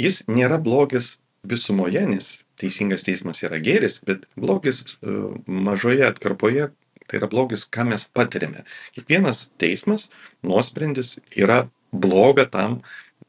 Jis 0.00 0.22
nėra 0.32 0.60
blogis 0.62 1.18
visumoje, 1.44 2.02
nes 2.08 2.32
teisingas 2.60 3.04
teismas 3.04 3.40
yra 3.44 3.60
gėris, 3.60 4.00
bet 4.08 4.24
blogis 4.36 4.84
e, 4.84 5.16
mažoje 5.44 6.08
atkarpoje 6.08 6.70
tai 7.10 7.18
yra 7.18 7.28
blogis, 7.30 7.66
ką 7.66 7.88
mes 7.90 8.06
patiriame. 8.14 8.64
Kiekvienas 8.94 9.48
teismas, 9.58 10.08
nuosprendis 10.46 11.18
yra 11.34 11.64
bloga 11.90 12.46
tam, 12.46 12.80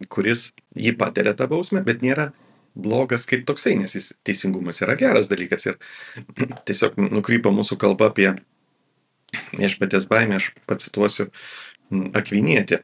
kuris 0.09 0.49
jį 0.77 0.95
patiria 0.99 1.33
tą 1.37 1.49
bausmę, 1.51 1.83
bet 1.85 2.01
nėra 2.05 2.31
blogas 2.75 3.27
kaip 3.27 3.43
toksai, 3.47 3.75
nes 3.79 3.95
jis 3.97 4.13
teisingumas 4.25 4.81
yra 4.83 4.95
geras 4.99 5.27
dalykas 5.31 5.67
ir 5.67 5.77
tiesiog 6.67 6.97
nukrypa 7.09 7.51
mūsų 7.53 7.77
kalba 7.81 8.11
apie 8.11 8.31
viešpatės 9.55 10.07
baimę, 10.11 10.39
aš 10.39 10.51
pacituosiu 10.67 11.29
Akvinietį, 11.91 12.77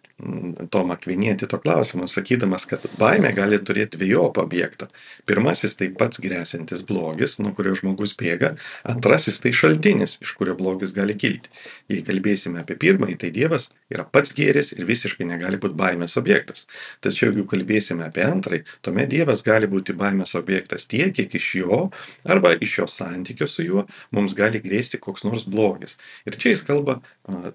Tom 0.74 0.92
Akvinietį 0.92 1.48
to 1.48 1.60
klausimu, 1.64 2.10
sakydamas, 2.12 2.66
kad 2.68 2.84
baimė 3.00 3.32
gali 3.38 3.60
turėti 3.64 3.96
dviejopą 4.02 4.44
objektą. 4.44 4.90
Pirmasis 5.30 5.78
tai 5.80 5.88
pats 5.96 6.20
grėsintis 6.24 6.84
blogis, 6.88 7.38
nuo 7.40 7.54
kurio 7.56 7.76
žmogus 7.80 8.12
bėga, 8.20 8.56
antrasis 8.84 9.40
tai 9.44 9.54
šaltinis, 9.56 10.18
iš 10.26 10.34
kurio 10.36 10.58
blogis 10.60 10.92
gali 10.96 11.16
kilti. 11.16 11.54
Jei 11.88 12.04
kalbėsime 12.08 12.60
apie 12.66 12.76
pirmąjį, 12.82 13.18
tai 13.24 13.32
Dievas 13.38 13.70
yra 13.94 14.04
pats 14.04 14.36
gėris 14.36 14.74
ir 14.76 14.84
visiškai 14.90 15.30
negali 15.30 15.62
būti 15.62 15.80
baimės 15.80 16.18
objektas. 16.20 16.68
Tačiau 17.00 17.32
jeigu 17.32 17.48
kalbėsime 17.48 18.10
apie 18.10 18.28
antrąjį, 18.28 18.66
tuomet 18.84 19.12
Dievas 19.16 19.46
gali 19.48 19.72
būti 19.72 19.96
baimės 19.96 20.36
objektas 20.36 20.90
tiek, 20.92 21.16
kiek 21.16 21.40
iš 21.40 21.50
jo 21.62 21.82
arba 22.28 22.58
iš 22.60 22.82
jo 22.82 22.92
santykio 22.92 23.48
su 23.48 23.64
juo 23.64 23.88
mums 24.12 24.36
gali 24.36 24.60
grėsti 24.60 25.00
koks 25.00 25.24
nors 25.24 25.48
blogis. 25.48 25.96
Ir 26.28 26.36
čia 26.36 26.52
jis 26.52 26.68
kalba 26.68 27.00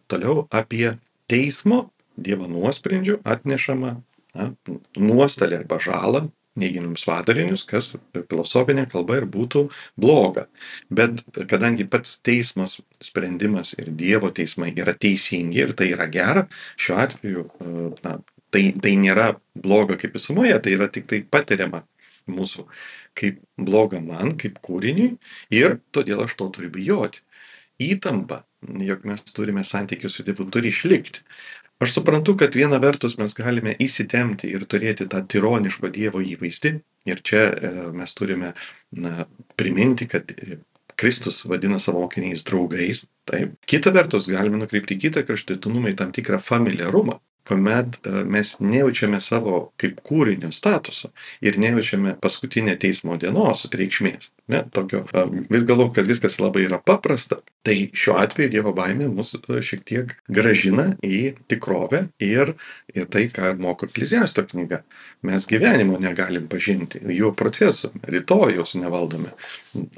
toliau 0.09 0.47
apie 0.49 0.95
teismo 1.31 1.89
Dievo 2.13 2.45
nuosprendžių 2.45 3.23
atnešamą 3.25 3.93
na, 4.37 4.51
nuostolį 5.01 5.63
arba 5.63 5.79
žalą 5.81 6.27
neigiamus 6.61 7.07
padarinius, 7.09 7.65
kas 7.69 7.95
filosofinė 8.13 8.85
kalba 8.93 9.17
ir 9.21 9.27
būtų 9.33 9.65
bloga. 10.01 10.47
Bet 10.93 11.23
kadangi 11.49 11.87
pats 11.89 12.19
teismas 12.25 12.81
sprendimas 13.01 13.73
ir 13.79 13.89
Dievo 13.97 14.29
teismai 14.35 14.73
yra 14.77 14.93
teisingi 14.93 15.63
ir 15.65 15.73
tai 15.79 15.93
yra 15.95 16.09
gera, 16.13 16.45
šiuo 16.77 16.99
atveju 17.07 17.47
na, 18.05 18.19
tai, 18.53 18.67
tai 18.85 18.95
nėra 19.01 19.33
bloga 19.57 19.97
kaip 20.01 20.19
visumoje, 20.19 20.59
tai 20.61 20.77
yra 20.77 20.91
tik 20.93 21.09
tai 21.09 21.23
patiriama 21.25 21.87
mūsų 22.31 22.67
kaip 23.19 23.41
bloga 23.59 24.01
man, 24.05 24.37
kaip 24.39 24.61
kūriniui 24.63 25.17
ir 25.57 25.81
todėl 25.95 26.27
aš 26.27 26.37
to 26.39 26.53
turiu 26.55 26.71
bijoti. 26.73 27.25
Įtampa, 27.81 28.43
jog 28.87 29.07
mes 29.09 29.25
turime 29.33 29.65
santykių 29.65 30.11
su 30.13 30.25
Dievu, 30.27 30.49
turi 30.53 30.73
išlikti. 30.73 31.25
Aš 31.83 31.97
suprantu, 31.97 32.37
kad 32.39 32.55
viena 32.55 32.79
vertus 32.79 33.17
mes 33.19 33.33
galime 33.35 33.73
įsitemti 33.83 34.53
ir 34.55 34.69
turėti 34.71 35.09
tą 35.11 35.25
tironiško 35.27 35.91
Dievo 35.91 36.21
įvaizdį. 36.23 36.77
Ir 37.11 37.23
čia 37.27 37.49
e, 37.51 37.73
mes 37.97 38.13
turime 38.15 38.53
na, 38.95 39.25
priminti, 39.59 40.07
kad 40.07 40.31
Kristus 40.95 41.41
vadina 41.51 41.81
savo 41.83 42.05
mokiniais 42.05 42.45
draugais. 42.47 43.07
Taip. 43.27 43.57
Kita 43.67 43.91
vertus, 43.95 44.29
galime 44.31 44.61
nukreipti 44.61 45.01
kitą 45.03 45.25
kraštutinumą 45.27 45.91
į 45.91 45.99
tam 45.99 46.15
tikrą 46.15 46.39
familiarumą 46.39 47.19
kuomet 47.49 47.99
e, 48.07 48.25
mes 48.25 48.55
nejaučiame 48.61 49.21
savo 49.21 49.57
kaip 49.81 50.01
kūrinio 50.07 50.53
statuso 50.55 51.11
ir 51.43 51.59
nejaučiame 51.59 52.15
paskutinę 52.23 52.77
teismo 52.81 53.17
dienos 53.21 53.67
reikšmės. 53.73 54.31
Ne, 54.53 54.63
tokio, 54.75 55.03
e, 55.11 55.25
vis 55.51 55.67
galvom, 55.67 55.93
kad 55.95 56.07
viskas 56.07 56.39
labai 56.43 56.67
yra 56.69 56.79
paprasta. 56.79 57.41
Tai 57.67 57.77
šiuo 57.95 58.17
atveju 58.19 58.51
Dievo 58.53 58.73
baimė 58.75 59.09
mus 59.11 59.35
e, 59.39 59.61
šiek 59.63 59.85
tiek 59.87 60.15
gražina 60.31 60.93
į 61.03 61.35
tikrovę 61.51 62.05
ir 62.23 62.55
į 62.95 63.07
tai, 63.11 63.27
ką 63.33 63.55
moko 63.63 63.87
Ekleziasto 63.91 64.45
knyga. 64.47 64.83
Mes 65.27 65.47
gyvenimo 65.51 65.99
negalim 66.03 66.49
pažinti, 66.51 67.03
jo 67.15 67.33
procesų, 67.39 67.93
rytojus 68.07 68.77
nevaldome, 68.79 69.35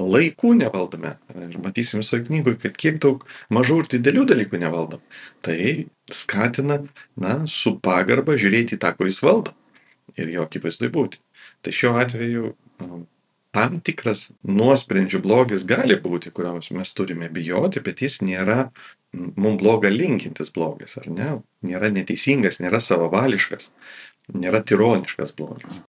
laikų 0.00 0.54
nevaldome. 0.60 1.16
Ir 1.34 1.58
matysim 1.64 2.00
visoje 2.00 2.24
knygoje, 2.28 2.60
kad 2.64 2.76
kiek 2.80 3.00
daug 3.02 3.24
mažų 3.52 3.82
ir 3.82 3.90
didelių 3.96 4.28
dalykų 4.32 4.60
nevaldom. 4.64 5.04
Tai 5.44 5.58
skatina, 6.12 6.82
na, 7.16 7.38
su 7.48 7.76
pagarba 7.80 8.36
žiūrėti 8.40 8.76
į 8.76 8.82
tą, 8.82 8.92
kuris 8.98 9.22
valdo 9.24 9.54
ir 10.20 10.30
jo 10.30 10.44
akivaizdai 10.46 10.90
būti. 10.92 11.20
Tai 11.64 11.72
šiuo 11.74 11.94
atveju 12.02 12.52
tam 13.54 13.78
tikras 13.86 14.28
nuosprendžių 14.46 15.20
blogis 15.24 15.64
gali 15.68 15.96
būti, 16.00 16.32
kuriuoms 16.34 16.72
mes 16.74 16.90
turime 16.96 17.30
bijoti, 17.32 17.82
bet 17.84 18.02
jis 18.02 18.20
nėra 18.26 18.68
mums 19.14 19.60
blogą 19.62 19.92
linkintis 19.94 20.50
blogis, 20.54 20.96
ar 20.98 21.08
ne? 21.10 21.30
Nėra 21.66 21.92
neteisingas, 21.94 22.58
nėra 22.62 22.82
savavališkas, 22.82 23.70
nėra 24.34 24.62
tironiškas 24.66 25.34
blogis. 25.38 25.82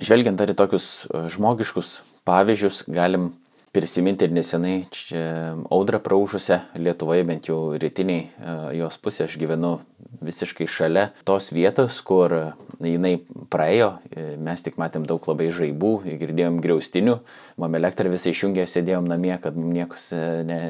Žvelgiant 0.00 0.40
dar 0.40 0.48
į 0.48 0.56
tokius 0.56 0.86
žmogiškus 1.34 2.00
pavyzdžius, 2.24 2.86
galim 2.88 3.34
prisiminti 3.72 4.26
ir 4.26 4.34
nesenai 4.34 4.76
čia 4.94 5.54
audrą 5.70 6.00
praūžusią 6.02 6.60
Lietuvoje, 6.82 7.24
bent 7.28 7.50
jau 7.50 7.60
rytiniai 7.78 8.26
e, 8.26 8.56
jos 8.80 8.98
pusė, 9.02 9.26
aš 9.28 9.36
gyvenu 9.40 9.76
visiškai 10.24 10.66
šalia 10.70 11.10
tos 11.28 11.52
vietos, 11.54 12.00
kur 12.06 12.34
jinai 12.84 13.14
praėjo, 13.52 13.90
e, 14.10 14.34
mes 14.40 14.64
tik 14.64 14.78
matėm 14.80 15.06
daug 15.08 15.24
labai 15.30 15.50
žaibų, 15.54 15.92
girdėjom 16.20 16.60
griaustinių, 16.64 17.16
mum 17.60 17.78
elektrą 17.78 18.12
visai 18.12 18.34
išjungė, 18.34 18.66
sėdėjom 18.66 19.08
namie, 19.10 19.36
kad 19.42 19.56
niekas, 19.56 20.10
e, 20.16 20.24
ne, 20.48 20.60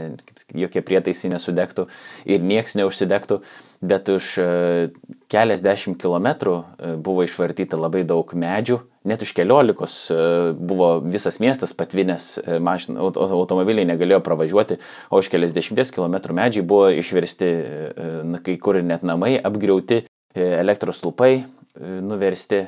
jokie 0.54 0.82
prietaisai 0.82 1.32
nesudegtų 1.34 1.88
ir 2.26 2.44
nieks 2.44 2.76
neužsidegtų, 2.80 3.40
bet 3.80 4.10
už 4.12 4.34
keliasdešimt 5.32 5.96
kilometrų 6.02 6.56
buvo 7.00 7.25
išvartyta 7.25 7.78
labai 7.80 8.02
daug 8.04 8.34
medžių 8.36 8.82
net 9.04 9.23
už 9.23 9.32
keliolikos 9.32 10.10
e, 10.12 10.16
buvo 10.52 11.00
visas 11.00 11.40
miestas 11.40 11.73
patvinęs, 11.76 12.36
e, 12.44 12.58
mašin, 12.60 12.99
automobiliai 13.00 13.88
negalėjo 13.88 14.20
pravažiuoti, 14.25 14.80
o 15.08 15.20
už 15.23 15.30
keliasdešimties 15.32 15.94
kilometrų 15.96 16.36
medžiai 16.36 16.66
buvo 16.66 16.90
išversti, 16.92 17.49
e, 17.49 18.42
kai 18.44 18.58
kur 18.60 18.80
net 18.84 19.06
namai 19.06 19.38
apgriauti, 19.40 20.04
elektros 20.30 21.00
stulpai 21.00 21.40
nuversti 21.78 22.65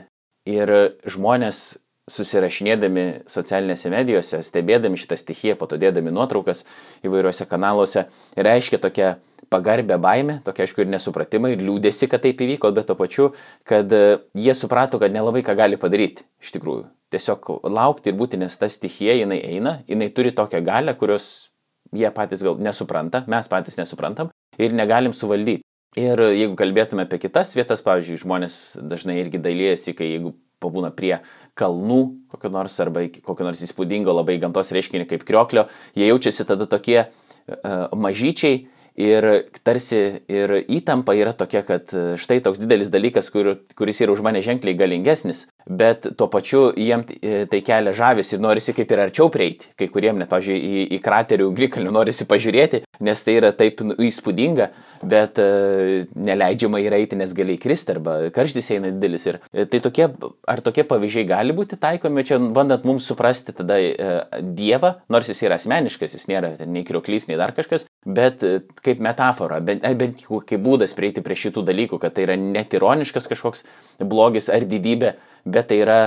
ir 0.49 0.73
žmonės 1.09 1.63
susirašinėdami 2.11 3.05
socialinėse 3.31 3.91
medijose, 3.93 4.41
stebėdami 4.43 4.99
šitą 4.99 5.19
stichiją, 5.21 5.55
po 5.59 5.69
to 5.71 5.79
dėdami 5.79 6.11
nuotraukas 6.15 6.65
įvairiuose 7.07 7.47
kanaluose, 7.51 8.09
reiškia 8.35 8.81
tokią 8.83 9.13
pagarbę 9.53 9.99
baimę, 10.03 10.41
tokia 10.45 10.67
aišku 10.67 10.83
ir 10.83 10.91
nesupratimą, 10.91 11.53
ir 11.53 11.63
liūdėsi, 11.63 12.09
kad 12.11 12.25
taip 12.25 12.41
įvyko, 12.43 12.73
bet 12.75 12.89
to 12.91 12.97
pačiu, 12.99 13.31
kad 13.69 13.93
e, 13.93 14.19
jie 14.39 14.55
suprato, 14.57 14.99
kad 15.03 15.15
nelabai 15.15 15.45
ką 15.47 15.55
gali 15.59 15.79
padaryti 15.81 16.25
iš 16.43 16.55
tikrųjų. 16.57 16.87
Tiesiog 17.13 17.51
laukti 17.69 18.11
ir 18.11 18.17
būti, 18.19 18.41
nes 18.41 18.57
ta 18.59 18.71
stichija 18.73 19.19
jinai 19.21 19.43
eina, 19.45 19.79
jinai 19.91 20.09
turi 20.17 20.33
tokią 20.35 20.63
galę, 20.65 20.97
kurios 20.99 21.53
jie 21.93 22.09
patys 22.15 22.43
gal 22.45 22.57
nesupranta, 22.63 23.27
mes 23.29 23.51
patys 23.53 23.77
nesuprantam 23.79 24.33
ir 24.59 24.73
negalim 24.75 25.13
suvaldyti. 25.17 25.67
Ir 26.01 26.23
jeigu 26.33 26.57
kalbėtume 26.57 27.05
apie 27.05 27.19
kitas 27.21 27.53
vietas, 27.53 27.83
pavyzdžiui, 27.85 28.21
žmonės 28.23 28.55
dažnai 28.81 29.19
irgi 29.21 29.41
dalyjasi, 29.43 29.93
kai 29.97 30.09
jeigu 30.15 30.33
pabūna 30.63 30.89
prie 30.95 31.19
kalnų 31.59 32.01
kokio 32.33 32.51
nors 32.55 32.79
arba 32.81 33.03
kokio 33.13 33.45
nors 33.45 33.61
įspūdingo 33.67 34.15
labai 34.15 34.39
gamtos 34.41 34.73
reiškinio 34.73 35.05
kaip 35.11 35.27
krioklio, 35.29 35.67
jie 35.99 36.09
jaučiasi 36.09 36.47
tada 36.49 36.69
tokie 36.71 37.03
uh, 37.03 37.93
mažyčiai 37.93 38.63
Ir 38.93 39.25
tarsi 39.65 40.21
ir 40.29 40.53
įtampa 40.69 41.15
yra 41.17 41.33
tokia, 41.33 41.63
kad 41.65 41.89
e, 41.97 42.19
štai 42.21 42.43
toks 42.45 42.61
didelis 42.61 42.91
dalykas, 42.93 43.31
kur, 43.33 43.55
kuris 43.73 44.03
yra 44.05 44.13
už 44.13 44.21
mane 44.21 44.43
ženkliai 44.45 44.77
galingesnis, 44.77 45.47
bet 45.67 46.09
tuo 46.19 46.29
pačiu 46.33 46.71
jiem 46.77 47.05
e, 47.21 47.45
tai 47.51 47.63
kelia 47.65 47.95
žavis 47.97 48.33
ir 48.33 48.43
norisi 48.43 48.75
kaip 48.77 48.91
ir 48.93 49.05
arčiau 49.07 49.31
prieiti. 49.33 49.71
Kai 49.79 49.89
kuriem 49.93 50.21
net, 50.21 50.31
pavyzdžiui, 50.33 50.59
į, 50.59 50.85
į 50.97 51.01
kraterių 51.05 51.51
glikalnių 51.57 51.95
norisi 51.99 52.27
pažiūrėti, 52.29 52.83
nes 53.03 53.25
tai 53.27 53.37
yra 53.41 53.53
taip 53.57 53.83
nu, 53.87 53.97
įspūdinga, 54.03 54.69
bet 55.03 55.41
uh, 55.43 56.05
neleidžiama 56.15 56.81
yra 56.83 57.01
eiti, 57.03 57.19
nes 57.19 57.33
gali 57.35 57.57
įkristi 57.59 57.97
arba 57.97 58.19
karštis 58.35 58.71
eina 58.77 58.93
didelis. 58.95 59.27
Ir 59.27 59.41
tai 59.71 59.81
tokie, 59.83 60.07
ar 60.49 60.63
tokie 60.63 60.85
pavyzdžiai 60.87 61.27
gali 61.27 61.57
būti 61.57 61.79
taikomi 61.83 62.23
čia, 62.27 62.39
bandant 62.55 62.87
mums 62.87 63.09
suprasti 63.11 63.55
tada 63.57 63.81
uh, 63.83 64.21
Dievą, 64.43 64.97
nors 65.13 65.31
jis 65.31 65.43
yra 65.47 65.59
asmeniškas, 65.59 66.15
jis 66.19 66.29
nėra 66.31 66.55
nei 66.67 66.87
krioklys, 66.87 67.29
nei 67.31 67.41
dar 67.41 67.55
kažkas, 67.57 67.87
bet 68.07 68.43
e, 68.43 68.61
kaip 68.83 69.03
metafora, 69.03 69.61
bent, 69.65 69.85
bent 69.99 70.23
kaip 70.27 70.63
būdas 70.63 70.95
prieiti 70.99 71.23
prie 71.25 71.37
šitų 71.39 71.65
dalykų, 71.69 71.99
kad 72.03 72.17
tai 72.17 72.27
yra 72.27 72.37
netironiškas 72.41 73.29
kažkoks 73.31 73.65
blogis 74.11 74.51
ar 74.53 74.67
didybė, 74.69 75.15
bet 75.45 75.71
tai 75.71 75.83
yra 75.83 75.99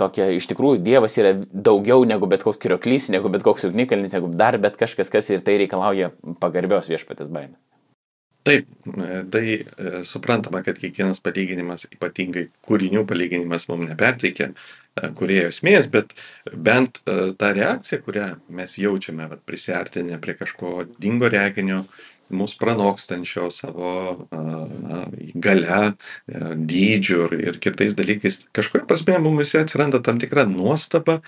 tokia, 0.00 0.30
iš 0.34 0.48
tikrųjų, 0.50 0.80
Dievas 0.84 1.14
yra 1.20 1.34
daugiau 1.52 2.06
negu 2.08 2.28
bet 2.30 2.42
koks 2.46 2.60
krioklys, 2.62 3.10
negu 3.14 3.30
bet 3.32 3.46
koks 3.46 3.68
ugnikalnis, 3.68 4.16
negu 4.16 4.32
dar 4.34 4.58
bet 4.62 4.78
kažkas, 4.80 5.12
kas 5.12 5.30
ir 5.30 5.44
tai 5.46 5.58
reikalauja 5.62 6.10
pagarbios 6.42 6.90
viešpatės 6.90 7.30
baimės. 7.30 7.60
Taip, 8.44 8.66
e, 9.00 9.22
tai 9.32 9.44
e, 9.56 9.64
suprantama, 10.04 10.60
kad 10.60 10.76
kiekvienas 10.76 11.22
palyginimas, 11.24 11.86
ypatingai 11.94 12.50
kūrinių 12.66 13.06
palyginimas 13.08 13.64
mums 13.70 13.88
neperteikia 13.88 14.50
e, 14.50 15.08
kurėjo 15.16 15.46
esmės, 15.48 15.88
bet 15.92 16.12
bent 16.52 17.00
ta 17.40 17.52
reakcija, 17.56 18.02
kurią 18.04 18.26
mes 18.58 18.76
jaučiame, 18.76 19.30
prisartinę 19.48 20.20
prie 20.20 20.36
kažko 20.36 20.74
dingo 21.00 21.30
reginio, 21.32 21.86
mus 22.28 22.54
pranokstančio 22.58 23.50
savo 23.50 24.26
na, 24.30 25.04
gale, 25.34 25.80
dydžiu 26.28 27.26
ir, 27.28 27.36
ir 27.48 27.58
kitais 27.62 27.96
dalykais, 27.98 28.44
kažkuria 28.54 28.88
prasme 28.88 29.18
mumise 29.22 29.60
atsiranda 29.60 30.00
tam 30.02 30.20
tikra 30.22 30.46
nuostaba, 30.48 31.20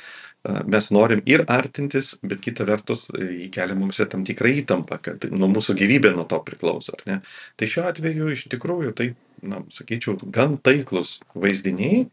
mes 0.66 0.90
norim 0.94 1.22
ir 1.26 1.44
artintis, 1.50 2.14
bet 2.22 2.40
kita 2.44 2.66
vertus 2.68 3.06
jį 3.11 3.48
kelia 3.54 3.76
mums 3.78 4.00
tam 4.11 4.24
tikrą 4.26 4.52
įtampą, 4.62 4.98
kad 5.02 5.26
nuo 5.32 5.48
mūsų 5.50 5.76
gyvybė 5.78 6.14
nuo 6.16 6.26
to 6.28 6.38
priklauso? 6.46 6.96
Tai 7.02 7.70
šiuo 7.70 7.87
atveju 7.90 8.30
iš 8.35 8.46
tikrųjų 8.52 8.94
tai, 8.96 9.09
na, 9.42 9.62
sakyčiau, 9.72 10.16
gan 10.32 10.56
taiklus 10.62 11.18
vaizdiniai, 11.35 12.06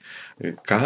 ką, 0.66 0.82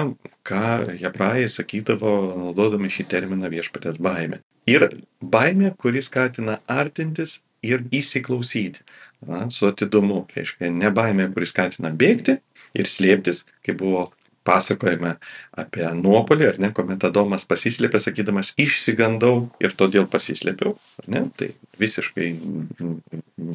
ką 0.48 0.68
hebrajai 1.00 1.48
sakydavo, 1.52 2.14
naudodami 2.44 2.92
šį 2.94 3.08
terminą 3.16 3.52
viešpatės 3.54 4.02
baimė. 4.04 4.42
Ir 4.68 4.90
baimė, 5.24 5.72
kuri 5.80 6.04
skatina 6.04 6.60
artintis 6.68 7.40
ir 7.66 7.86
įsiklausyti. 7.96 8.84
Na, 9.28 9.48
su 9.50 9.66
atidumu, 9.66 10.28
reiškia, 10.36 10.70
ne 10.70 10.92
baimė, 10.94 11.32
kuris 11.34 11.50
skatina 11.50 11.90
bėgti 11.90 12.38
ir 12.78 12.90
slėptis, 12.90 13.48
kaip 13.66 13.80
buvo 13.82 14.04
pasakojame 14.48 15.16
apie 15.58 15.88
nuopolį, 15.98 16.48
ar 16.52 16.60
ne, 16.62 16.70
kuomet 16.76 17.04
Adomas 17.08 17.46
pasislėpė, 17.50 18.00
sakydamas, 18.00 18.54
išsigandau 18.62 19.50
ir 19.64 19.76
todėl 19.78 20.08
pasislėpiau, 20.12 20.76
ar 21.02 21.10
ne, 21.12 21.26
tai 21.40 21.52
visiškai 21.82 22.30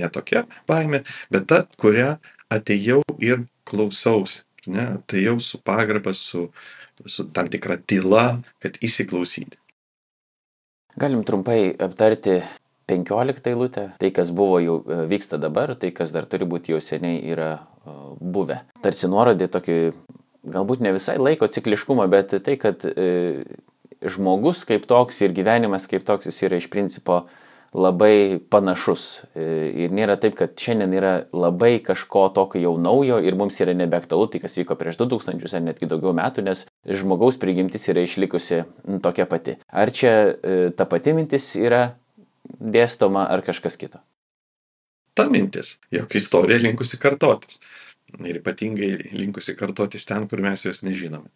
netokia 0.03 0.45
baimė, 0.69 1.05
bet 1.33 1.49
ta, 1.53 1.62
kurią 1.81 2.17
atėjau 2.53 3.01
ir 3.23 3.47
klausausi, 3.69 4.43
ne, 4.67 4.88
atėjau 4.99 5.38
su 5.41 5.62
pagarba, 5.65 6.12
su, 6.17 6.49
su 7.07 7.29
tam 7.33 7.49
tikra 7.53 7.79
tyla, 7.81 8.27
kad 8.62 8.77
įsiklausyti. 8.85 9.62
Galim 11.01 11.23
trumpai 11.25 11.71
aptarti 11.81 12.43
15 12.87 13.47
eilutę, 13.47 13.90
tai 13.99 14.11
kas 14.11 14.31
buvo 14.31 14.59
jau 14.61 14.81
e, 14.83 15.05
vyksta 15.11 15.38
dabar, 15.38 15.75
tai 15.77 15.92
kas 15.95 16.12
dar 16.14 16.27
turi 16.27 16.49
būti 16.49 16.75
jau 16.75 16.81
seniai 16.83 17.21
yra 17.33 17.53
e, 17.55 17.95
buvę. 18.18 18.62
Tarsi 18.83 19.11
nuorodė 19.11 19.49
tokį 19.53 19.77
galbūt 20.53 20.83
ne 20.83 20.95
visai 20.97 21.18
laiko 21.21 21.47
cikliškumą, 21.47 22.09
bet 22.11 22.35
tai, 22.42 22.57
kad 22.61 22.83
e, 22.88 23.45
žmogus 24.03 24.66
kaip 24.66 24.88
toks 24.90 25.23
ir 25.23 25.37
gyvenimas 25.37 25.87
kaip 25.90 26.05
toks 26.07 26.31
jis 26.31 26.42
yra 26.49 26.59
iš 26.59 26.68
principo 26.73 27.23
labai 27.73 28.37
panašus. 28.53 29.23
Ir 29.33 29.95
nėra 29.97 30.18
taip, 30.21 30.35
kad 30.37 30.53
šiandien 30.61 30.92
yra 30.92 31.12
labai 31.33 31.79
kažko 31.81 32.27
tokio 32.37 32.61
jau 32.61 32.75
naujo 32.77 33.16
ir 33.25 33.38
mums 33.38 33.57
yra 33.64 33.73
nebeaktualu 33.79 34.27
tai, 34.29 34.42
kas 34.42 34.59
vyko 34.61 34.77
prieš 34.77 34.99
2000 35.01 35.57
ar 35.57 35.64
netgi 35.71 35.88
daugiau 35.88 36.12
metų, 36.18 36.45
nes 36.45 36.66
žmogaus 36.85 37.40
prigimtis 37.40 37.88
yra 37.88 38.05
išlikusi 38.05 38.66
tokia 39.01 39.25
pati. 39.31 39.57
Ar 39.73 39.88
čia 39.88 40.12
ta 40.77 40.85
pati 40.85 41.16
mintis 41.16 41.55
yra 41.57 41.95
dėstoma 42.44 43.26
ar 43.33 43.44
kažkas 43.46 43.78
kito? 43.81 44.02
Ta 45.14 45.26
mintis, 45.28 45.76
jog 45.92 46.14
istorija 46.16 46.62
linkusi 46.62 46.98
kartotis 47.00 47.61
ir 48.20 48.38
ypatingai 48.40 48.90
linkusi 49.16 49.55
kartotis 49.57 50.05
ten, 50.09 50.26
kur 50.28 50.42
mes 50.44 50.64
jos 50.66 50.83
nežinome. 50.85 51.31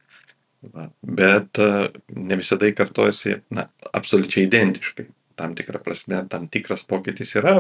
Va. 0.72 0.88
Bet 1.00 1.60
e, 1.62 1.88
ne 2.16 2.38
visada 2.38 2.68
kartojasi 2.74 3.40
na, 3.54 3.68
absoliučiai 3.94 4.46
identiškai. 4.48 5.06
Tam 5.36 5.52
tikrą 5.56 5.82
prasme, 5.84 6.22
tam 6.32 6.46
tikras 6.48 6.82
pokytis 6.88 7.34
yra, 7.36 7.58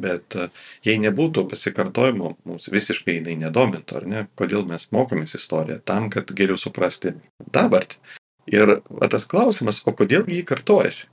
bet 0.00 0.36
e, 0.36 0.48
jei 0.86 0.96
nebūtų 1.02 1.44
pasikartojimo, 1.50 2.34
mūsų 2.48 2.72
visiškai 2.74 3.18
jinai 3.18 3.36
nedomintų, 3.44 4.00
ar 4.00 4.08
ne, 4.08 4.24
kodėl 4.38 4.64
mes 4.70 4.88
mokomės 4.96 5.36
istoriją, 5.38 5.82
tam, 5.84 6.08
kad 6.12 6.32
geriau 6.36 6.58
suprasti 6.60 7.14
dabartį. 7.44 8.00
Ir 8.48 8.78
va, 8.88 9.10
tas 9.12 9.28
klausimas, 9.28 9.82
o 9.84 9.92
kodėl 9.92 10.24
jį 10.28 10.40
kartojasi? 10.48 11.10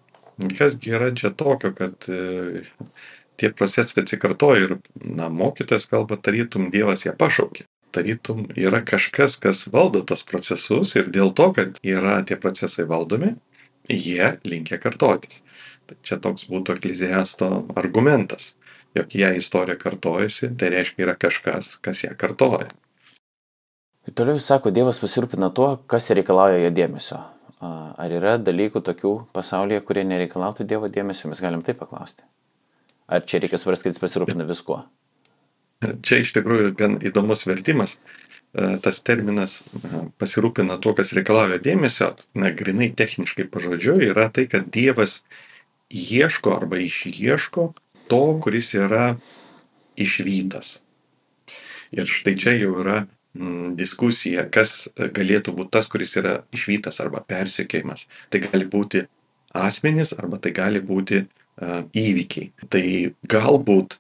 Kas 0.58 0.76
yra 0.84 1.12
čia 1.16 1.32
tokio, 1.32 1.72
kad 1.76 2.10
e, 2.12 2.66
tie 3.40 3.52
procesai 3.56 4.04
atsikartoja 4.04 4.68
ir, 4.68 4.76
na, 5.00 5.30
mokytojas 5.32 5.88
kalba, 5.92 6.18
tarytum 6.20 6.68
Dievas 6.74 7.06
ją 7.06 7.16
pašaukė. 7.18 7.68
Tarytum 7.96 8.50
yra 8.60 8.82
kažkas, 8.84 9.38
kas 9.40 9.64
valdo 9.72 10.02
tos 10.04 10.26
procesus 10.28 10.92
ir 11.00 11.08
dėl 11.08 11.32
to, 11.36 11.52
kad 11.56 11.80
yra 11.80 12.18
tie 12.28 12.36
procesai 12.36 12.84
valdomi, 12.90 13.36
jie 13.88 14.36
linkia 14.44 14.80
kartotis. 14.82 15.44
Tai 15.88 15.96
čia 16.04 16.18
toks 16.20 16.50
būtų 16.50 16.76
ekleziasto 16.80 17.50
argumentas, 17.78 18.56
jog 18.98 19.14
jei 19.16 19.40
istorija 19.40 19.78
kartojasi, 19.80 20.52
tai 20.60 20.74
reiškia 20.74 21.06
yra 21.08 21.16
kažkas, 21.20 21.78
kas 21.86 22.04
ją 22.04 22.12
kartoja. 22.18 22.74
Ir 24.06 24.14
toliau 24.14 24.36
jis 24.38 24.50
sako, 24.52 24.74
Dievas 24.74 25.00
pasirūpina 25.02 25.50
tuo, 25.56 25.76
kas 25.90 26.12
reikalauja 26.14 26.60
jo 26.62 26.74
dėmesio. 26.76 27.22
Ar 27.96 28.12
yra 28.12 28.36
dalykų 28.42 28.82
tokių 28.86 29.14
pasaulyje, 29.36 29.82
kurie 29.88 30.04
nereikalautų 30.08 30.68
Dievo 30.68 30.90
dėmesio, 30.92 31.30
mes 31.32 31.42
galim 31.42 31.64
taip 31.66 31.80
paklausti. 31.82 32.26
Ar 33.08 33.24
čia 33.26 33.40
reikia 33.42 33.60
suprasti, 33.62 33.88
kad 33.88 33.96
jis 33.96 34.02
pasirūpina 34.02 34.48
viskuo? 34.50 34.84
Čia 36.06 36.22
iš 36.24 36.34
tikrųjų 36.36 36.72
gan 36.78 36.98
įdomus 37.06 37.46
vertimas. 37.48 37.98
E, 38.56 38.78
tas 38.84 39.02
terminas 39.06 39.60
e, 39.62 40.06
pasirūpina 40.22 40.78
tuo, 40.82 40.96
kas 40.98 41.14
reikalauja 41.18 41.60
dėmesio, 41.64 42.14
na, 42.40 42.52
grinai 42.56 42.90
techniškai 42.96 43.48
pažodžiu, 43.52 43.98
yra 44.10 44.30
tai, 44.34 44.48
kad 44.52 44.70
Dievas 44.74 45.20
ieško 45.92 46.56
arba 46.56 46.80
išieško 46.82 47.68
to, 48.10 48.24
kuris 48.44 48.72
yra 48.78 49.16
išvytas. 50.00 50.80
Ir 51.96 52.10
štai 52.10 52.36
čia 52.40 52.56
jau 52.58 52.74
yra 52.82 53.06
diskusija, 53.80 54.48
kas 54.52 54.88
galėtų 54.96 55.56
būti 55.58 55.74
tas, 55.76 55.90
kuris 55.92 56.16
yra 56.20 56.38
išvytas 56.56 57.02
arba 57.04 57.24
persikėjimas. 57.28 58.08
Tai 58.32 58.42
gali 58.48 58.68
būti 58.72 59.06
asmenys 59.56 60.16
arba 60.18 60.40
tai 60.40 60.54
gali 60.56 60.82
būti 60.84 61.26
įvykiai. 61.96 62.52
Tai 62.72 62.84
galbūt 63.32 64.00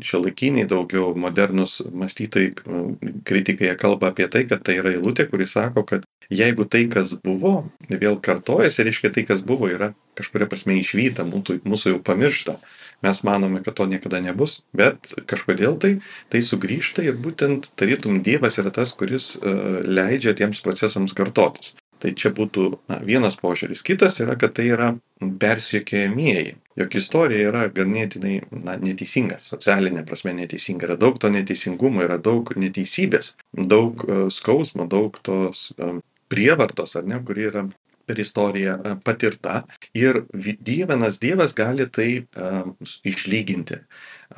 šiuolaikiniai 0.00 0.68
daugiau 0.68 1.12
modernus 1.20 1.80
mąstytojai, 1.92 2.54
kritikai 3.28 3.74
kalba 3.76 4.08
apie 4.08 4.28
tai, 4.32 4.46
kad 4.48 4.62
tai 4.64 4.78
yra 4.80 4.94
eilutė, 4.94 5.26
kuris 5.28 5.52
sako, 5.52 5.84
kad 5.84 6.06
jeigu 6.32 6.64
tai, 6.64 6.86
kas 6.88 7.12
buvo, 7.20 7.66
vėl 7.90 8.16
kartojasi, 8.24 8.86
reiškia 8.86 9.12
tai, 9.12 9.26
kas 9.28 9.44
buvo, 9.44 9.68
yra 9.68 9.92
kažkuria 10.16 10.48
prasme 10.48 10.78
išvyta, 10.80 11.26
mūsų, 11.28 11.60
mūsų 11.68 11.94
jau 11.94 12.00
pamiršta. 12.06 12.56
Mes 13.02 13.22
manome, 13.24 13.62
kad 13.64 13.74
to 13.78 13.86
niekada 13.88 14.20
nebus, 14.20 14.60
bet 14.76 15.14
kažkodėl 15.30 15.78
tai, 15.80 15.92
tai 16.32 16.42
sugrįžta 16.44 17.04
ir 17.06 17.16
būtent 17.16 17.70
tarytum 17.80 18.20
Dievas 18.24 18.60
yra 18.60 18.72
tas, 18.74 18.92
kuris 18.92 19.32
uh, 19.40 19.80
leidžia 19.84 20.36
tiems 20.36 20.60
procesams 20.64 21.16
kartotis. 21.16 21.74
Tai 22.00 22.14
čia 22.16 22.30
būtų 22.32 22.66
na, 22.88 22.98
vienas 23.04 23.36
požiūris. 23.40 23.82
Kitas 23.84 24.20
yra, 24.24 24.36
kad 24.40 24.54
tai 24.56 24.70
yra 24.72 24.94
persiekėjamieji. 25.20 26.54
Jok 26.80 26.94
istorija 26.96 27.50
yra 27.50 27.66
ganėtinai 27.76 28.38
na, 28.52 28.78
neteisinga, 28.80 29.36
socialinė 29.44 30.06
prasme 30.08 30.32
neteisinga. 30.36 30.88
Yra 30.88 30.96
daug 31.00 31.18
to 31.20 31.28
neteisingumo, 31.32 32.04
yra 32.06 32.16
daug 32.20 32.52
neteisybės, 32.56 33.34
daug 33.52 34.04
uh, 34.06 34.22
skausmo, 34.32 34.88
daug 34.88 35.20
tos 35.24 35.70
uh, 35.76 36.00
prievartos, 36.32 36.96
ar 36.96 37.08
ne, 37.08 37.20
kuri 37.26 37.48
yra 37.50 37.66
per 38.10 38.18
istoriją 38.18 38.76
e, 38.82 38.94
patirta 39.04 39.62
ir 39.94 40.24
Dievenas 40.60 41.20
Dievas 41.22 41.54
gali 41.54 41.86
tai 41.86 42.08
um, 42.34 42.74
išlyginti. 43.06 43.78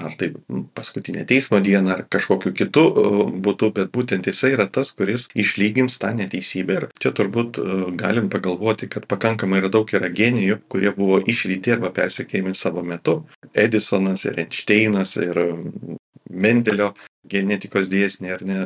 Ar 0.01 0.15
tai 0.17 0.31
paskutinė 0.77 1.25
teismo 1.29 1.61
diena, 1.65 1.99
ar 1.99 2.05
kažkokiu 2.13 2.53
kitu 2.57 2.85
uh, 2.89 3.19
būtų, 3.45 3.71
bet 3.77 3.91
būtent 3.93 4.29
jisai 4.29 4.55
yra 4.55 4.65
tas, 4.73 4.93
kuris 4.97 5.27
išlygins 5.37 5.99
tą 6.01 6.15
neteisybę. 6.17 6.79
Ir 6.79 6.87
čia 7.01 7.13
turbūt 7.17 7.61
galim 8.01 8.31
pagalvoti, 8.33 8.89
kad 8.93 9.09
pakankamai 9.11 9.61
yra 9.61 9.73
daug 9.73 9.93
yra 9.93 10.09
genijų, 10.09 10.63
kurie 10.73 10.95
buvo 10.97 11.21
išvyti 11.21 11.77
arba 11.77 11.93
persekėjami 11.93 12.55
savo 12.57 12.85
metu. 12.87 13.19
Edisonas 13.53 14.25
ir 14.29 14.41
Einšteinas 14.47 15.17
ir 15.21 15.43
Mendelio 16.33 16.95
genetikos 17.29 17.93
dėsniai, 17.93 18.39
ar 18.39 18.47
ne, 18.49 18.63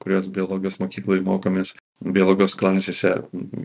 kuriuos 0.00 0.30
biologijos 0.32 0.80
mokykloje 0.80 1.24
mokomės 1.26 1.74
biologijos 2.00 2.56
klasėse, 2.58 3.14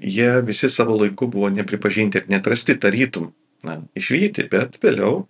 jie 0.04 0.30
visi 0.48 0.70
savo 0.72 0.98
laiku 1.00 1.30
buvo 1.32 1.50
nepripažinti 1.54 2.22
ir 2.22 2.32
netrasti 2.32 2.78
tarytum. 2.80 3.34
Na, 3.66 3.80
išvykti, 3.98 4.44
bet 4.52 4.76
vėliau 4.84 5.24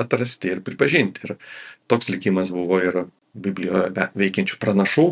atrasti 0.00 0.54
ir 0.54 0.62
pripažinti. 0.64 1.26
Ir 1.26 1.34
toks 1.90 2.08
likimas 2.08 2.52
buvo 2.54 2.78
ir 2.80 3.02
Biblijoje 3.32 4.08
veikiančių 4.16 4.58
pranašų, 4.60 5.04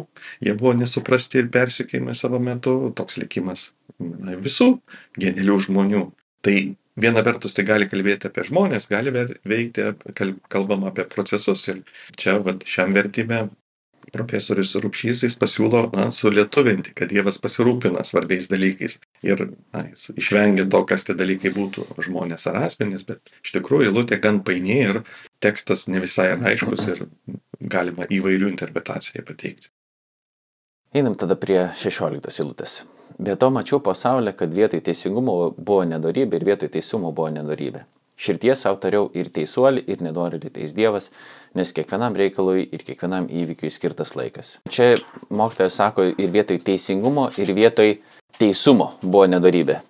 jie 0.44 0.52
buvo 0.56 0.74
nesuprasti 0.76 1.40
ir 1.40 1.46
persikėjami 1.52 2.12
savo 2.16 2.40
metu, 2.40 2.74
toks 2.96 3.16
likimas 3.16 3.70
na, 3.96 4.36
visų 4.36 4.74
genialių 5.20 5.56
žmonių. 5.66 6.02
Tai 6.44 6.56
viena 7.00 7.24
vertus 7.24 7.56
tai 7.56 7.64
gali 7.68 7.88
kalbėti 7.88 8.28
apie 8.28 8.44
žmonės, 8.48 8.90
gali 8.92 9.12
veikti, 9.12 9.88
kalbam 10.52 10.84
apie 10.88 11.06
procesus 11.08 11.64
ir 11.72 11.80
čia 12.20 12.36
va, 12.44 12.56
šiam 12.68 12.92
vertime 12.96 13.46
profesorius 14.12 14.74
Rupšys 14.80 15.24
jis 15.26 15.36
pasiūlo 15.40 15.82
na, 15.94 16.08
sulietuvinti, 16.14 16.94
kad 16.96 17.10
Dievas 17.12 17.38
pasirūpina 17.42 18.04
svarbiais 18.06 18.48
dalykais 18.50 18.98
ir 19.26 19.44
na, 19.72 19.84
jis 19.90 20.10
išvengia 20.16 20.66
to, 20.70 20.82
kas 20.88 21.06
tie 21.06 21.16
dalykai 21.18 21.52
būtų 21.54 21.86
žmonės 22.06 22.48
ar 22.50 22.62
asmenys, 22.66 23.04
bet 23.08 23.34
iš 23.44 23.54
tikrųjų 23.58 23.90
eilutė 23.90 24.20
gan 24.22 24.42
paini 24.46 24.80
ir 24.86 25.02
tekstas 25.42 25.86
ne 25.88 26.02
visai 26.02 26.32
aiškus 26.36 26.86
ir 26.94 27.04
galima 27.60 28.08
įvairių 28.10 28.50
interpretacijų 28.54 29.26
pateikti. 29.28 29.70
Einam 30.96 31.14
tada 31.14 31.36
prie 31.38 31.68
16 31.78 32.42
eilutės. 32.42 32.80
Be 33.20 33.36
to 33.36 33.50
mačiau 33.52 33.78
pasaulį, 33.84 34.32
kad 34.34 34.54
vietoj 34.54 34.80
teisingumo 34.86 35.34
buvo 35.56 35.84
nedarybė 35.86 36.40
ir 36.40 36.46
vietoj 36.48 36.70
teisumo 36.74 37.12
buvo 37.14 37.28
nedarybė. 37.34 37.84
Širties 38.20 38.64
savo 38.64 38.76
tariau 38.80 39.06
ir 39.16 39.30
teisuolį, 39.32 39.84
ir 39.88 40.02
nedorėlį 40.04 40.50
teis 40.56 40.74
Dievas, 40.76 41.08
nes 41.58 41.72
kiekvienam 41.74 42.16
reikalui 42.18 42.64
ir 42.70 42.84
kiekvienam 42.86 43.26
įvykiui 43.26 43.72
skirtas 43.74 44.14
laikas. 44.18 44.56
Čia 44.70 44.94
mokytojas 45.34 45.78
sako 45.80 46.10
ir 46.10 46.30
vietoj 46.32 46.60
teisingumo, 46.66 47.28
ir 47.40 47.52
vietoj 47.56 47.96
teisumo 48.38 48.92
buvo 49.02 49.26
nedarybė. 49.30 49.80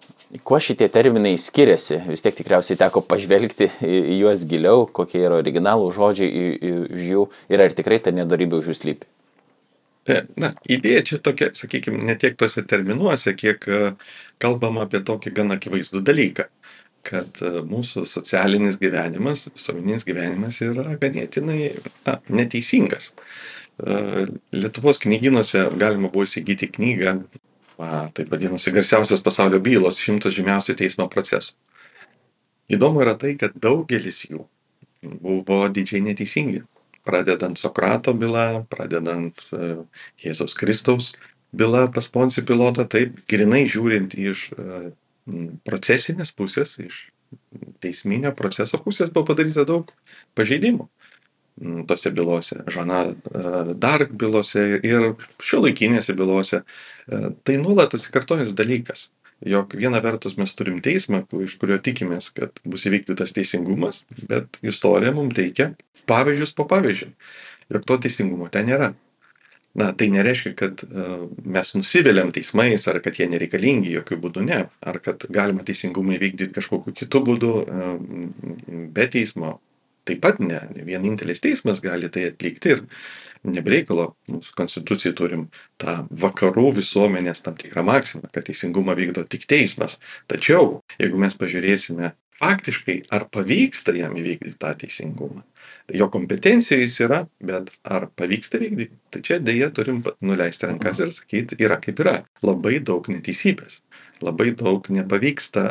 Kuo 0.47 0.61
šitie 0.63 0.87
terminai 0.93 1.35
skiriasi? 1.43 2.05
Vis 2.07 2.23
tiek 2.23 2.37
tikriausiai 2.39 2.79
teko 2.79 3.03
pažvelgti 3.03 3.67
į 3.83 4.21
juos 4.21 4.45
giliau, 4.47 4.85
kokie 4.87 5.25
yra 5.25 5.41
originalų 5.41 5.89
žodžiai 5.97 6.45
iš 6.71 7.09
jų 7.09 7.25
ir 7.51 7.65
ar 7.65 7.75
tikrai 7.75 7.99
ta 8.05 8.15
nedarybė 8.15 8.61
už 8.61 8.71
jų 8.71 8.77
slypi. 8.79 9.11
E, 10.11 10.23
na, 10.41 10.53
idėja 10.71 11.03
čia 11.07 11.19
tokia, 11.23 11.51
sakykime, 11.55 11.99
ne 12.07 12.15
tiek 12.19 12.39
tuose 12.39 12.63
terminuose, 12.67 13.35
kiek 13.37 13.67
e, 13.69 13.81
kalbama 14.41 14.87
apie 14.87 15.03
tokį 15.07 15.35
gana 15.37 15.59
akivaizdų 15.59 16.01
dalyką 16.07 16.47
kad 17.07 17.41
e, 17.45 17.61
mūsų 17.67 18.05
socialinis 18.09 18.79
gyvenimas, 18.81 19.47
visuomeninis 19.55 20.07
gyvenimas 20.09 20.61
yra 20.65 20.97
ganėtinai 21.01 21.61
na, 22.07 22.19
neteisingas. 22.29 23.13
E, 23.81 24.27
Lietuvos 24.57 25.01
knyginuose 25.03 25.67
galima 25.81 26.11
buvo 26.13 26.27
įsigyti 26.29 26.71
knygą, 26.75 27.17
taip 28.15 28.29
vadinasi, 28.29 28.75
garsiausias 28.77 29.25
pasaulio 29.25 29.61
bylos, 29.65 30.01
šimtas 30.03 30.37
žymiausių 30.37 30.77
teismo 30.83 31.09
procesų. 31.13 31.55
Įdomu 32.71 33.03
yra 33.03 33.17
tai, 33.19 33.35
kad 33.41 33.57
daugelis 33.59 34.23
jų 34.29 34.45
buvo 35.03 35.65
didžiai 35.73 36.05
neteisingi. 36.05 36.63
Pradedant 37.09 37.57
Sokrato 37.57 38.13
bylą, 38.15 38.67
pradedant 38.71 39.39
e, 39.57 39.73
Jėzaus 40.21 40.53
Kristaus 40.55 41.15
bylą 41.57 41.87
pas 41.95 42.07
Poncijų 42.13 42.45
pilotą, 42.47 42.85
taip, 42.87 43.17
grinai 43.31 43.65
žiūrint 43.73 44.15
iš 44.21 44.51
procesinės 45.67 46.35
pusės, 46.37 46.77
iš 46.83 47.07
teisminio 47.83 48.33
proceso 48.37 48.81
pusės 48.83 49.13
buvo 49.15 49.31
padaryta 49.31 49.65
daug 49.69 49.93
pažeidimų 50.39 50.89
tose 51.87 52.11
bylose, 52.11 52.63
Žana 52.67 53.15
Dark 53.75 54.13
bylose 54.17 54.81
ir 54.87 55.13
šio 55.45 55.61
laikinėse 55.67 56.15
bylose. 56.17 56.63
E, 56.63 57.33
tai 57.45 57.59
nuolat 57.61 57.95
atsikartojantis 57.97 58.55
dalykas, 58.57 59.09
jog 59.45 59.75
viena 59.77 60.01
vertus 60.05 60.39
mes 60.41 60.55
turim 60.57 60.81
teismą, 60.85 61.25
iš 61.45 61.59
kurio 61.61 61.77
tikimės, 61.83 62.31
kad 62.37 62.63
bus 62.65 62.87
įvykdytas 62.89 63.35
teisingumas, 63.37 64.05
bet 64.31 64.61
istorija 64.65 65.13
mums 65.17 65.37
teikia 65.37 65.73
pavyzdžius 66.09 66.57
po 66.57 66.65
pavyzdžių, 66.71 67.11
jog 67.77 67.87
to 67.89 68.01
teisingumo 68.07 68.49
ten 68.53 68.71
nėra 68.71 68.95
na 69.75 69.93
tai 69.93 70.11
nereiškia 70.11 70.55
kad 70.59 70.83
e, 70.83 71.07
mes 71.45 71.75
nusiviliam 71.75 72.33
teismais 72.35 72.87
ar 72.91 72.99
kad 73.05 73.19
jie 73.19 73.29
nereikalingi 73.31 73.95
jokiu 73.95 74.19
būdu 74.23 74.45
ne. 74.47 74.65
Ar 74.83 74.99
kad 75.03 75.27
galima 75.31 75.65
teisingumą 75.67 76.17
įvykdyt 76.19 76.55
kažkokiu 76.57 76.95
kitu 76.97 77.23
būdu 77.27 77.53
e, 77.63 77.91
be 78.91 79.07
teismo 79.11 79.59
taip 80.09 80.23
pat 80.25 80.41
ne. 80.43 80.61
Vienintelis 80.87 81.43
teismas 81.45 81.83
gali 81.85 82.11
tai 82.11 82.31
atlikti 82.33 82.75
ir 82.75 82.83
ne 83.47 83.63
be 83.65 83.77
reikalo 83.77 84.11
mūsų 84.31 84.57
konstitucijoj 84.59 85.15
turim 85.17 85.47
tą 85.81 86.01
vakarų 86.11 86.75
visuomenės 86.81 87.45
tam 87.45 87.55
tikrą 87.61 87.85
maksimą 87.87 88.33
kad 88.35 88.49
teisingumą 88.49 88.97
vykdo 88.99 89.25
tik 89.29 89.47
teismas. 89.51 90.01
Tačiau 90.29 90.81
jeigu 90.99 91.21
mes 91.21 91.39
pažiūrėsime 91.39 92.15
faktiškai 92.41 93.03
ar 93.15 93.29
pavyksta 93.31 93.95
jam 93.97 94.17
įvykdyt 94.19 94.59
tą 94.59 94.75
teisingumą 94.83 95.45
jo 95.95 96.11
kompetencijoj 96.13 96.85
jis 96.85 96.97
yra 97.07 97.25
bet 97.45 97.71
ar 97.85 98.09
pavyksta 98.17 98.61
vykdyt 98.63 98.93
tai 99.11 99.23
čia 99.27 99.39
deja 99.43 99.71
turim 99.75 100.03
nuleisti 100.21 100.69
rankas 100.69 101.01
ir 101.03 101.11
sakyt 101.15 101.57
yra 101.59 101.81
kaip 101.83 102.01
yra. 102.05 102.21
Labai 102.47 102.79
daug 102.85 103.09
neteisybės. 103.11 103.81
Labai 104.21 104.51
daug 104.53 104.85
nepavyksta 104.93 105.63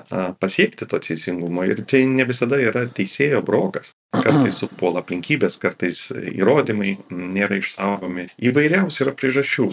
pasiekti 0.41 0.87
to 0.89 0.99
teisingumo 1.05 1.63
ir 1.69 1.83
tai 1.89 2.01
ne 2.09 2.25
visada 2.25 2.57
yra 2.59 2.87
teisėjo 2.97 3.43
brokas. 3.45 3.93
Kartais 4.09 4.57
supuola 4.57 5.03
aplinkybės 5.03 5.59
kartais 5.61 6.01
įrodymai 6.33 6.95
nėra 7.13 7.59
išsaugomi. 7.61 8.25
Įvairiausių 8.49 9.05
yra 9.05 9.15
priežasčių. 9.21 9.69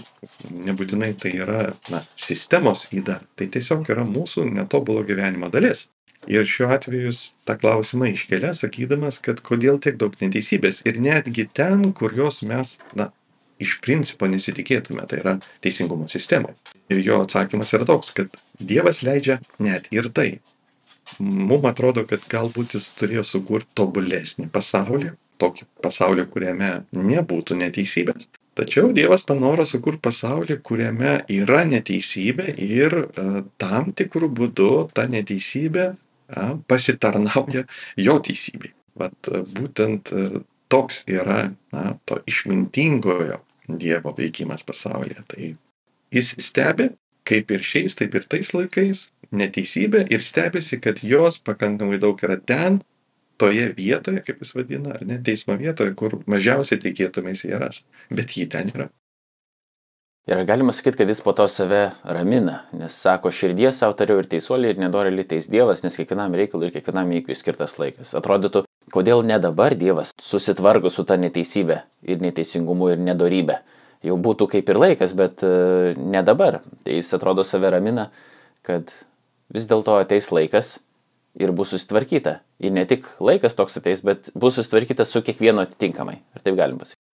Nebūtinai 0.68 1.14
tai 1.22 1.32
yra 1.40 1.70
na 1.90 2.04
sistemos 2.20 2.86
yda. 2.92 3.22
Tai 3.34 3.48
tiesiog 3.48 3.88
yra 3.96 4.04
mūsų 4.04 4.44
netobulo 4.52 5.06
gyvenimo 5.08 5.48
dalis 5.52 5.86
ir 6.30 6.48
šiuo 6.50 6.70
atveju 6.74 7.10
jis 7.10 7.20
tą 7.48 7.56
klausimą 7.60 8.10
iškelia 8.12 8.52
sakydamas 8.56 9.20
kad 9.24 9.42
kodėl 9.46 9.80
tiek 9.82 9.98
daug 10.00 10.16
neteisybės 10.20 10.82
ir 10.88 11.00
netgi 11.02 11.46
ten 11.60 11.92
kur 11.96 12.14
jos 12.16 12.42
mes 12.42 12.76
na 12.98 13.10
iš 13.62 13.78
principo 13.84 14.28
nesitikėtume 14.30 15.06
tai 15.08 15.22
yra 15.22 15.36
teisingumo 15.64 16.08
sistemoj 16.12 16.56
ir 16.92 17.04
jo 17.04 17.22
atsakymas 17.24 17.72
yra 17.76 17.88
toks 17.88 18.12
kad 18.16 18.40
dievas 18.58 19.02
leidžia 19.06 19.40
net 19.58 19.88
ir 19.94 20.10
tai. 20.12 20.30
Mum 21.22 21.62
atrodo 21.70 22.02
kad 22.08 22.24
galbūt 22.28 22.74
jis 22.74 22.88
turėjo 22.98 23.22
sukurt 23.24 23.68
tobulesnį 23.78 24.48
pasaulį 24.52 25.12
tokį 25.40 25.68
pasaulį 25.84 26.26
kuriame 26.32 26.72
nebūtų 26.96 27.58
neteisybės. 27.60 28.28
Tačiau 28.56 28.88
Dievas 28.96 29.26
panoro 29.28 29.66
sukurti 29.68 30.00
pasaulį, 30.06 30.56
kuriame 30.64 31.18
yra 31.28 31.66
neteisybė 31.68 32.54
ir 32.64 32.94
e, 32.96 33.24
tam 33.60 33.90
tikrų 33.92 34.30
būdų 34.38 34.70
ta 34.96 35.04
neteisybė 35.12 35.90
pasitarnauja 36.68 37.64
jo 38.00 38.18
teisybei. 38.22 38.72
Vat 38.96 39.28
būtent 39.28 40.12
e, 40.12 40.40
toks 40.72 41.02
yra 41.10 41.50
na, 41.74 41.84
to 42.08 42.22
išmintingojo 42.26 43.42
Dievo 43.66 44.12
veikimas 44.14 44.62
pasaulyje. 44.62 45.24
Tai 45.26 45.46
jis 46.14 46.28
stebi, 46.38 46.92
kaip 47.26 47.50
ir 47.50 47.64
šiais, 47.66 47.96
taip 47.98 48.14
ir 48.14 48.26
tais 48.30 48.52
laikais, 48.54 49.08
neteisybę 49.34 50.04
ir 50.14 50.22
stebisi, 50.22 50.78
kad 50.78 51.02
jos 51.02 51.40
pakankamai 51.42 51.98
daug 52.02 52.22
yra 52.22 52.38
ten, 52.38 52.78
toje 53.36 53.66
vietoje, 53.76 54.22
kaip 54.24 54.38
jis 54.40 54.54
vadina, 54.56 54.94
ar 54.96 55.02
ne 55.06 55.18
teismo 55.22 55.56
vietoje, 55.60 55.92
kur 55.98 56.20
mažiausiai 56.30 56.80
tikėtumės 56.80 57.44
jį 57.44 57.58
ras. 57.60 57.82
Bet 58.08 58.36
jį 58.38 58.46
ten 58.54 58.70
yra. 58.72 58.88
Ir 60.26 60.40
galima 60.42 60.72
sakyti, 60.74 60.98
kad 60.98 61.08
jis 61.08 61.20
po 61.22 61.30
to 61.38 61.44
save 61.46 61.92
ramina, 62.02 62.56
nes 62.74 62.94
sako, 62.98 63.30
širdies 63.30 63.76
tariau 63.94 64.18
ir 64.18 64.26
teisuoliai 64.26 64.74
ir 64.74 64.80
nedori 64.82 65.22
teis 65.22 65.46
Dievas, 65.46 65.84
nes 65.84 65.94
kiekvienam 65.94 66.34
reikalui 66.34 66.66
ir 66.66 66.74
kiekvienam 66.74 67.12
įvykiui 67.14 67.36
skirtas 67.38 67.76
laikas. 67.78 68.10
Atrodytų, 68.18 68.64
kodėl 68.90 69.22
ne 69.22 69.38
dabar 69.38 69.76
Dievas 69.78 70.10
susitvarko 70.18 70.90
su 70.90 71.06
ta 71.06 71.14
neteisybė 71.14 71.78
ir 72.10 72.18
neteisingumu 72.26 72.90
ir 72.96 73.06
nedorybė. 73.06 73.60
Jau 74.02 74.18
būtų 74.18 74.50
kaip 74.56 74.74
ir 74.74 74.82
laikas, 74.82 75.14
bet 75.14 75.46
uh, 75.46 75.94
ne 75.94 76.26
dabar. 76.26 76.58
Tai 76.82 76.98
jis 76.98 77.14
atrodo 77.14 77.46
save 77.46 77.70
ramina, 77.78 78.10
kad 78.66 78.90
vis 79.54 79.70
dėlto 79.70 79.94
ateis 80.02 80.32
laikas 80.34 80.80
ir 81.38 81.54
bus 81.54 81.70
susitvarkyta. 81.70 82.40
Ir 82.58 82.74
ne 82.74 82.82
tik 82.82 83.06
laikas 83.22 83.54
toks 83.54 83.78
ateis, 83.78 84.02
bet 84.02 84.34
bus 84.34 84.58
susitvarkyta 84.58 85.06
su 85.06 85.22
kiekvienu 85.22 85.62
atitinkamai. 85.62 86.18
Ar 86.34 86.42
taip 86.42 86.58
galim 86.58 86.82
pasakyti? 86.82 87.05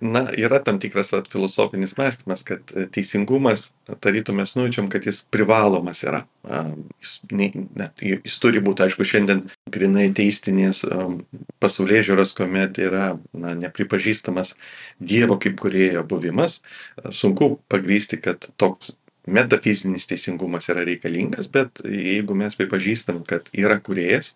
Na 0.00 0.24
yra 0.38 0.58
tam 0.64 0.78
tikras 0.82 1.12
vat 1.12 1.28
filosofinis 1.30 1.96
mąstymas 1.98 2.44
kad 2.46 2.72
e, 2.76 2.86
teisingumas 2.90 3.72
tarytum 4.00 4.40
mes 4.40 4.54
nujaučiam 4.54 4.88
kad 4.90 5.06
jis 5.06 5.22
privalomas 5.30 6.02
yra. 6.04 6.24
Jis 7.00 7.12
nei 7.30 7.52
ne 7.54 7.90
jis 8.02 8.38
turi 8.42 8.62
būt 8.64 8.82
aišku 8.86 9.06
šiandien 9.06 9.44
grynai 9.70 10.08
teistinės 10.16 10.82
pasaulėžiūros 11.62 12.34
kuomet 12.38 12.80
yra 12.82 13.12
na 13.32 13.54
nepripažįstamas 13.58 14.56
dievo 14.98 15.38
kaip 15.42 15.60
kūrėjo 15.62 16.02
buvimas. 16.08 16.60
Sunku 17.10 17.54
pagrįsti 17.70 18.18
kad 18.24 18.50
toks 18.58 18.96
metafizinis 19.26 20.08
teisingumas 20.10 20.68
yra 20.72 20.84
reikalingas 20.86 21.48
bet 21.52 21.82
jeigu 21.86 22.34
mes 22.34 22.56
pripažįstam 22.58 23.22
kad 23.28 23.46
yra 23.54 23.78
kūrėjas 23.78 24.34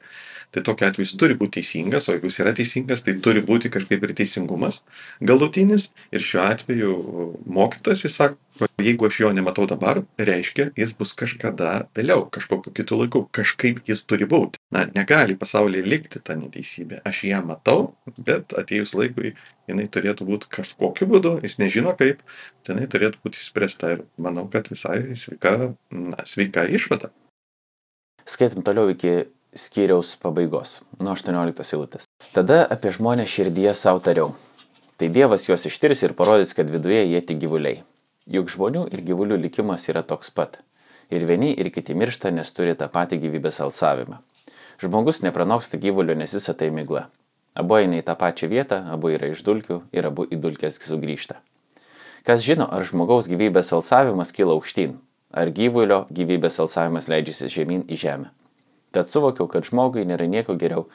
tai 0.54 0.62
tokiu 0.66 0.86
atveju 0.86 1.06
jis 1.08 1.16
turi 1.20 1.36
būt 1.38 1.56
teisingas 1.58 2.08
o 2.08 2.14
jeigu 2.14 2.30
jis 2.30 2.40
yra 2.44 2.54
teisingas 2.56 3.02
tai 3.06 3.16
turi 3.22 3.42
būti 3.44 3.70
kažkaip 3.72 4.04
ir 4.06 4.14
teisingumas 4.16 4.82
galutinis. 5.20 5.90
Ir 6.14 6.22
šiuo 6.22 6.44
atveju 6.46 6.96
mokytojas 7.58 8.06
jis 8.06 8.18
sako 8.20 8.38
jeigu 8.82 9.08
aš 9.08 9.20
jo 9.20 9.32
nematau 9.36 9.66
dabar 9.70 10.02
reiškia 10.18 10.70
jis 10.78 10.94
bus 10.98 11.12
kažkada 11.18 11.74
vėliau 11.96 12.26
kažkokiu 12.32 12.72
kitu 12.76 12.98
laiku 13.00 13.24
kažkaip 13.38 13.82
jis 13.88 14.04
turi 14.08 14.28
būt 14.30 14.58
na 14.74 14.86
negali 14.94 15.36
pasaulyje 15.38 15.84
likti 15.86 16.22
ta 16.22 16.38
neteisybė 16.38 17.02
aš 17.08 17.24
ją 17.30 17.42
matau 17.46 17.94
bet 18.18 18.56
atėjus 18.56 18.94
laikui 18.96 19.34
jinai 19.70 19.86
turėtų 19.92 20.26
būt 20.30 20.48
kažkokiu 20.58 21.10
būdu 21.12 21.36
jis 21.44 21.58
nežino 21.62 21.94
kaip 21.98 22.24
tai 22.62 22.76
jinai 22.76 22.90
turėtų 22.90 23.22
būt 23.24 23.40
išspręsta 23.40 23.94
ir 23.96 24.04
manau 24.16 24.48
kad 24.52 24.70
visai 24.72 25.00
sveika 25.16 25.72
na 25.90 26.26
sveika 26.28 26.66
išvada 26.68 27.12
skaitom 28.26 28.64
toliau 28.66 28.90
iki 28.90 29.26
skyriaus 29.56 30.16
pabaigos, 30.20 30.82
nuo 31.00 31.14
18 31.16 31.72
eilutės. 31.72 32.04
Tada 32.34 32.60
apie 32.68 32.92
žmonę 32.92 33.26
širdyje 33.28 33.72
savo 33.74 34.02
tariau. 34.04 34.34
Tai 34.96 35.08
Dievas 35.12 35.44
juos 35.48 35.66
ištirs 35.68 36.02
ir 36.04 36.16
parodys, 36.16 36.54
kad 36.56 36.70
viduje 36.72 37.02
jie 37.04 37.20
tik 37.24 37.40
gyvuliai. 37.42 37.82
Juk 38.26 38.50
žmonių 38.50 38.88
ir 38.90 39.04
gyvulių 39.06 39.36
likimas 39.38 39.84
yra 39.86 40.02
toks 40.02 40.32
pat. 40.34 40.58
Ir 41.14 41.22
vieni 41.28 41.52
ir 41.54 41.70
kiti 41.70 41.94
miršta, 41.94 42.32
nes 42.34 42.50
turi 42.50 42.74
tą 42.74 42.88
patį 42.90 43.20
gyvybės 43.22 43.60
alsavimą. 43.62 44.18
Žmogus 44.82 45.22
nepranoksta 45.22 45.78
gyvulio, 45.78 46.16
nes 46.18 46.34
visa 46.34 46.54
tai 46.54 46.72
migla. 46.74 47.06
Abu 47.54 47.78
eina 47.78 48.00
į 48.00 48.04
tą 48.08 48.16
pačią 48.18 48.50
vietą, 48.50 48.80
abu 48.90 49.12
yra 49.14 49.30
iš 49.30 49.44
dulkių 49.46 49.78
ir 49.94 50.10
abu 50.10 50.26
į 50.26 50.40
dulkės 50.42 50.80
sugrįžta. 50.82 51.38
Kas 52.26 52.42
žino, 52.42 52.66
ar 52.66 52.82
žmogaus 52.82 53.30
gyvybės 53.30 53.70
alsavimas 53.72 54.34
kyla 54.34 54.58
aukštyn, 54.58 54.98
ar 55.30 55.54
gyvulio 55.54 56.02
gyvybės 56.10 56.58
alsavimas 56.66 57.06
leidžiasi 57.06 57.48
žemyn 57.60 57.86
į 57.86 58.00
žemę. 58.02 58.32
Tad 58.90 59.06
suvokiau, 59.12 59.46
kad 59.46 59.70
žmogui 59.70 60.02
nėra 60.02 60.26
nieko 60.26 60.58
geriau, 60.58 60.88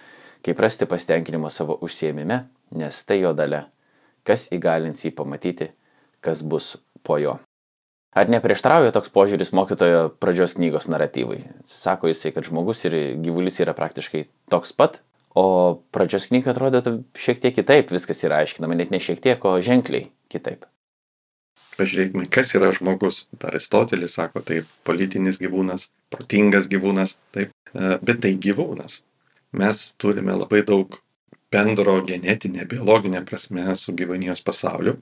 kaip 0.44 0.60
rasti 0.60 0.84
pasitenkinimo 0.84 1.48
savo 1.48 1.80
užsiemime, 1.80 2.44
nes 2.76 3.04
tai 3.08 3.22
jo 3.24 3.32
dalė. 3.32 3.64
Kas 4.28 4.50
įgalins 4.52 5.08
jį 5.08 5.16
pamatyti, 5.16 5.72
kas 6.20 6.44
bus 6.44 6.76
po 7.04 7.18
jo. 7.22 7.38
Ar 8.12 8.28
neprieštrauja 8.28 8.92
toks 8.92 9.12
požiūris 9.16 9.54
mokytojo 9.56 10.10
pradžios 10.20 10.58
knygos 10.58 10.90
naratyvui? 10.92 11.46
Sako 11.68 12.12
jisai, 12.12 12.34
kad 12.36 12.44
žmogus 12.44 12.84
ir 12.90 12.98
gyvulis 13.24 13.62
yra 13.64 13.72
praktiškai 13.78 14.26
toks 14.52 14.76
pat, 14.76 15.00
o 15.32 15.80
pradžios 15.96 16.28
knyga 16.28 16.52
atrodo 16.52 16.82
šiek 17.16 17.40
tiek 17.40 17.56
kitaip, 17.56 17.94
viskas 17.96 18.20
yra 18.28 18.42
aiškinama, 18.44 18.76
net 18.76 18.92
ne 18.92 19.00
šiek 19.00 19.24
tiek, 19.24 19.40
o 19.48 19.56
ženkliai 19.64 20.10
kitaip. 20.32 20.68
Pažiūrėkime, 21.80 22.28
kas 22.28 22.52
yra 22.58 22.74
žmogus. 22.76 23.24
Aristotelis 23.48 24.18
sako, 24.20 24.44
tai 24.44 24.60
politinis 24.88 25.40
gyvūnas, 25.42 25.88
protingas 26.12 26.68
gyvūnas, 26.72 27.16
taip, 27.32 27.56
bet 28.04 28.20
tai 28.26 28.36
gyvūnas. 28.36 29.00
Mes 29.56 29.80
turime 30.00 30.36
labai 30.36 30.62
daug 30.68 31.00
bendro 31.52 31.98
genetinė, 32.08 32.68
biologinė 32.70 33.24
prasme 33.28 33.72
su 33.80 33.96
gyvūnijos 33.96 34.44
pasauliu, 34.48 34.98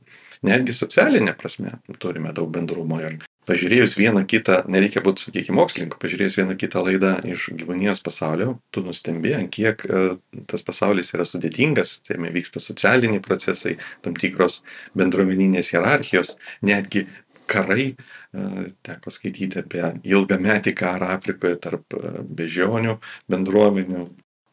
netgi 0.46 0.76
socialinė 0.76 1.36
prasme 1.40 1.78
turime 2.00 2.34
daug 2.36 2.52
bendrumo 2.54 3.00
ir 3.04 3.20
pažiūrėjus 3.50 3.96
vieną 3.98 4.24
kitą, 4.30 4.60
nereikia 4.70 5.02
būti, 5.06 5.26
sakykime, 5.26 5.58
mokslininku, 5.58 5.98
pažiūrėjus 6.02 6.38
vieną 6.40 6.56
kitą 6.60 6.84
laidą 6.86 7.16
iš 7.34 7.50
gyvūnijos 7.58 8.04
pasaulio, 8.06 8.60
tu 8.74 8.84
nustembė, 8.86 9.36
kiek 9.54 9.86
uh, 9.88 10.20
tas 10.50 10.66
pasaulis 10.68 11.10
yra 11.16 11.26
sudėtingas, 11.26 12.00
jame 12.10 12.30
vyksta 12.36 12.62
socialiniai 12.62 13.24
procesai, 13.26 13.78
tam 14.06 14.18
tikros 14.20 14.62
bendruomeninės 15.00 15.74
hierarchijos, 15.74 16.36
netgi 16.66 17.08
karai, 17.50 17.90
uh, 17.96 18.70
teko 18.86 19.14
skaityti 19.14 19.64
apie 19.64 19.86
ilgametį 20.14 20.76
karą 20.78 21.14
Afrikoje 21.18 21.58
tarp 21.64 21.98
uh, 21.98 22.22
bežionių 22.22 23.00
bendruomenių, 23.34 24.06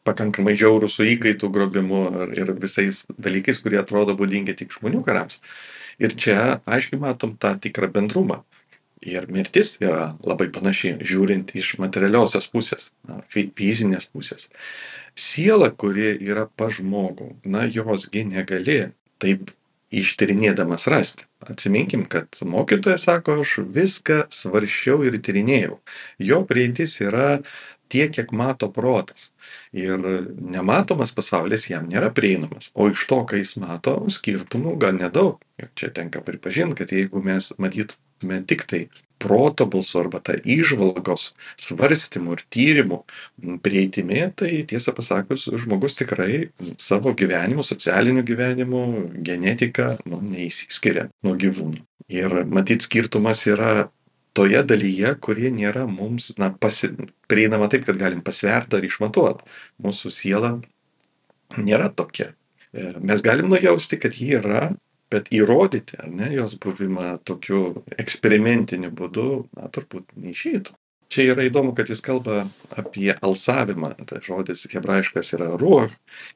pakankamai 0.07 0.55
žiaurų 0.57 0.89
su 0.91 1.05
įkaitų 1.07 1.49
grobimu 1.53 2.03
ir, 2.37 2.53
visais 2.61 3.03
dalykais, 3.17 3.59
kurie 3.63 3.81
atrodo 3.81 4.15
būdingi 4.17 4.55
tik 4.57 4.75
žmonių 4.77 5.03
karams. 5.05 5.41
Ir 6.01 6.15
čia 6.15 6.61
aiškiai 6.65 7.01
matom 7.01 7.35
tą 7.39 7.55
tikrą 7.61 7.91
bendrumą. 7.93 8.43
Ir 9.05 9.27
mirtis 9.29 9.75
yra 9.83 10.15
labai 10.25 10.47
panaši, 10.53 10.95
žiūrint 11.05 11.53
iš 11.57 11.75
materialiosios 11.81 12.47
pusės, 12.49 12.91
na, 13.05 13.19
fizinės 13.29 14.09
pusės. 14.09 14.49
Siela, 15.17 15.69
kuri 15.69 16.15
yra 16.17 16.47
pa 16.49 16.71
žmogų, 16.73 17.35
na, 17.45 17.67
josgi 17.69 18.25
negali 18.25 18.79
taip 19.21 19.53
ištyrinėdamas 19.93 20.87
rasti. 20.91 21.27
Atsiminkim, 21.47 22.03
kad 22.09 22.39
mokytojas 22.41 23.05
sako, 23.07 23.39
aš 23.43 23.59
viską 23.73 24.25
svaršiau 24.33 25.05
ir 25.07 25.19
tyrinėjau. 25.23 25.77
Jo 26.19 26.41
prieitis 26.49 26.97
yra 27.03 27.39
tiek, 27.89 28.13
kiek 28.13 28.31
mato 28.35 28.69
protas. 28.73 29.31
Ir 29.75 30.01
nematomas 30.41 31.13
pasaulis 31.15 31.69
jam 31.71 31.87
nėra 31.89 32.11
prieinamas. 32.15 32.71
O 32.75 32.89
iš 32.91 33.07
to, 33.09 33.23
ką 33.27 33.41
jis 33.41 33.55
mato, 33.61 33.99
skirtumų 34.11 34.77
gan 34.81 35.01
nedaug. 35.01 35.41
Ir 35.61 35.71
čia 35.77 35.91
tenka 35.93 36.21
pripažinti, 36.21 36.77
kad 36.81 36.93
jeigu 36.93 37.23
mes 37.25 37.51
matytume 37.57 38.43
tik 38.47 38.67
tai 38.69 38.87
proto 39.17 39.65
balsu 39.65 39.99
arba 40.03 40.19
tą 40.21 40.35
išvalgos 40.37 41.31
svarstymų 41.61 42.37
ir 42.37 42.43
tyrimų 42.53 42.99
prieitimi, 43.65 44.21
tai 44.37 44.51
tiesą 44.69 44.93
pasakius, 44.97 45.47
žmogus 45.57 45.97
tikrai 45.97 46.49
savo 46.81 47.13
gyvenimu, 47.17 47.65
socialiniu 47.65 48.23
gyvenimu, 48.27 48.83
genetika 49.25 49.95
nu, 50.05 50.21
neįsiskiria 50.21 51.09
nuo 51.25 51.37
gyvūnų. 51.39 51.81
Ir 52.13 52.43
matyt, 52.47 52.85
skirtumas 52.85 53.41
yra 53.49 53.89
toje 54.37 54.61
dalyje, 54.69 55.13
kurie 55.23 55.51
nėra 55.53 55.87
mums 55.89 56.31
na, 56.41 56.51
pasi, 56.53 56.91
prieinama 57.31 57.69
taip, 57.71 57.87
kad 57.87 57.97
galim 57.99 58.21
pasverti 58.25 58.77
ar 58.77 58.85
išmatuoti. 58.85 59.47
Mūsų 59.83 60.13
siela 60.13 60.57
nėra 61.57 61.89
tokia. 61.89 62.33
E, 62.73 62.91
mes 63.01 63.23
galim 63.25 63.49
nujausti, 63.53 63.99
kad 64.01 64.17
ji 64.19 64.35
yra, 64.37 64.67
bet 65.11 65.31
įrodyti, 65.33 65.97
ne, 66.11 66.29
jos 66.35 66.57
buvimą 66.61 67.15
tokiu 67.27 67.83
eksperimentiniu 67.97 68.91
būdu, 68.93 69.29
na, 69.57 69.71
turbūt 69.73 70.13
neišeitų. 70.19 70.75
Čia 71.07 71.23
yra 71.31 71.45
įdomu, 71.47 71.71
kad 71.71 71.87
jis 71.87 72.01
kalba 72.03 72.41
apie 72.75 73.13
alsavimą, 73.23 73.93
tai 74.09 74.19
žodis 74.25 74.65
hebrajiškas 74.73 75.31
yra 75.37 75.53
ruoh, 75.55 75.87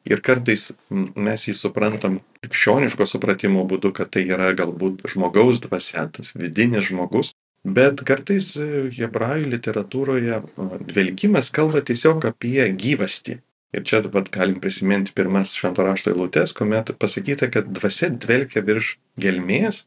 ir 0.07 0.21
kartais 0.23 0.69
mes 0.89 1.43
jį 1.43 1.57
suprantam 1.57 2.21
krikščioniško 2.39 3.07
supratimo 3.09 3.65
būdu, 3.67 3.91
kad 3.97 4.13
tai 4.15 4.23
yra 4.31 4.53
galbūt 4.55 5.03
žmogaus 5.11 5.59
dvasia, 5.65 6.07
tas 6.15 6.31
vidinis 6.39 6.87
žmogus, 6.87 7.33
bet 7.63 8.01
kartais 8.07 8.53
e, 8.57 8.89
hebrajų 8.97 9.51
literatūroje 9.53 10.41
dvelkimas 10.89 11.51
kalba 11.53 11.83
tiesiog 11.85 12.25
apie 12.31 12.65
gyvastį. 12.73 13.39
Ir 13.71 13.85
čia 13.87 14.01
vat, 14.11 14.27
galim 14.33 14.59
prisiminti 14.59 15.13
pirmas 15.15 15.53
švento 15.55 15.85
rašto 15.85 16.11
eilutes, 16.11 16.51
kuomet 16.57 16.91
pasakyta, 16.99 17.47
kad 17.53 17.69
dvasia 17.71 18.09
dvelkia 18.11 18.65
virš 18.67 18.97
gelmės, 19.21 19.85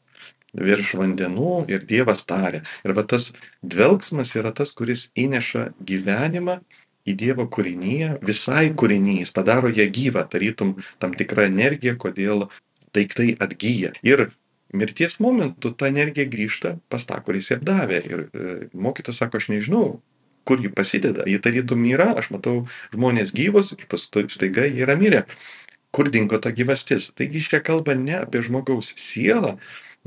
virš 0.57 0.95
vandenų 1.01 1.67
ir 1.69 1.85
Dievas 1.85 2.25
tarė. 2.25 2.63
Ir 2.87 2.95
va 2.97 3.05
tas 3.05 3.33
dvelgsmas 3.61 4.33
yra 4.39 4.55
tas, 4.57 4.73
kuris 4.73 5.11
įneša 5.19 5.75
gyvenimą 5.85 6.61
į 7.05 7.17
Dievo 7.21 7.45
kūrinyje, 7.53 8.15
visai 8.25 8.71
kūrinys, 8.73 9.35
padaro 9.37 9.69
ją 9.69 9.85
gyvą, 9.93 10.25
tarytum 10.33 10.79
tam 11.03 11.13
tikrą 11.13 11.51
energiją, 11.51 11.99
kodėl 12.01 12.47
daiktai 12.97 13.35
atgyja. 13.43 13.93
Ir 14.07 14.31
mirties 14.75 15.19
momentu 15.23 15.73
ta 15.73 15.89
energija 15.91 16.27
grįžta 16.31 16.75
pas 16.93 17.07
tą, 17.07 17.21
kuris 17.25 17.51
ją 17.53 17.61
davė. 17.63 18.01
Ir 18.09 18.25
e, 18.27 18.57
mokytas 18.75 19.21
sako, 19.23 19.41
aš 19.41 19.51
nežinau, 19.53 19.87
kur 20.45 20.61
ji 20.61 20.73
pasideda. 20.75 21.25
Ji 21.31 21.41
tarytum 21.43 21.85
yra, 21.89 22.13
aš 22.21 22.31
matau 22.35 22.65
žmonės 22.95 23.33
gyvos 23.37 23.73
ir 23.77 23.87
paskui 23.91 24.27
staiga 24.33 24.67
jie 24.69 24.85
yra 24.85 24.99
mirę. 25.01 25.25
Kur 25.95 26.11
dingo 26.11 26.41
ta 26.43 26.51
gyvastis? 26.51 27.13
Taigi 27.15 27.45
čia 27.45 27.63
kalba 27.65 27.95
ne 27.95 28.19
apie 28.25 28.43
žmogaus 28.43 28.93
sielą, 28.99 29.57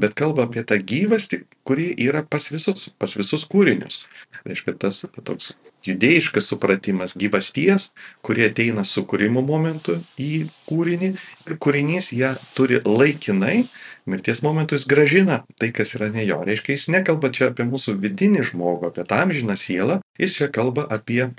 bet 0.01 0.17
kalba 0.17 0.47
apie 0.47 0.63
tą 0.67 0.77
gyvastį, 0.79 1.43
kuri 1.67 1.91
yra 2.07 2.23
pas 2.23 2.49
visus, 2.53 2.89
pas 2.99 3.13
visus 3.17 3.45
kūrinius. 3.49 4.05
Reiškia, 4.47 4.75
tas 4.81 5.05
toks 5.23 5.53
judėjiškas 5.87 6.47
supratimas 6.51 7.15
gyvasties, 7.19 7.91
kurie 8.25 8.47
ateina 8.49 8.83
sukūrimo 8.87 9.43
momentu 9.45 9.97
į 10.19 10.47
kūrinį 10.67 11.11
ir 11.47 11.57
kūrinys 11.63 12.11
ją 12.17 12.33
turi 12.57 12.81
laikinai, 12.83 13.67
mirties 14.09 14.43
momentu 14.45 14.77
jis 14.77 14.87
gražina 14.89 15.41
tai, 15.59 15.71
kas 15.75 15.95
yra 15.97 16.11
ne 16.13 16.25
jo. 16.27 16.41
Reiškia, 16.47 16.75
jis 16.77 16.89
nekalba 16.93 17.31
čia 17.33 17.51
apie 17.51 17.67
mūsų 17.67 17.97
vidinį 18.03 18.45
žmogų, 18.51 18.91
apie 18.91 19.07
tą 19.07 19.23
amžiną 19.25 19.57
sielą, 19.59 20.01
jis 20.19 20.37
čia 20.39 20.51
kalba 20.53 20.87
apie 20.89 21.29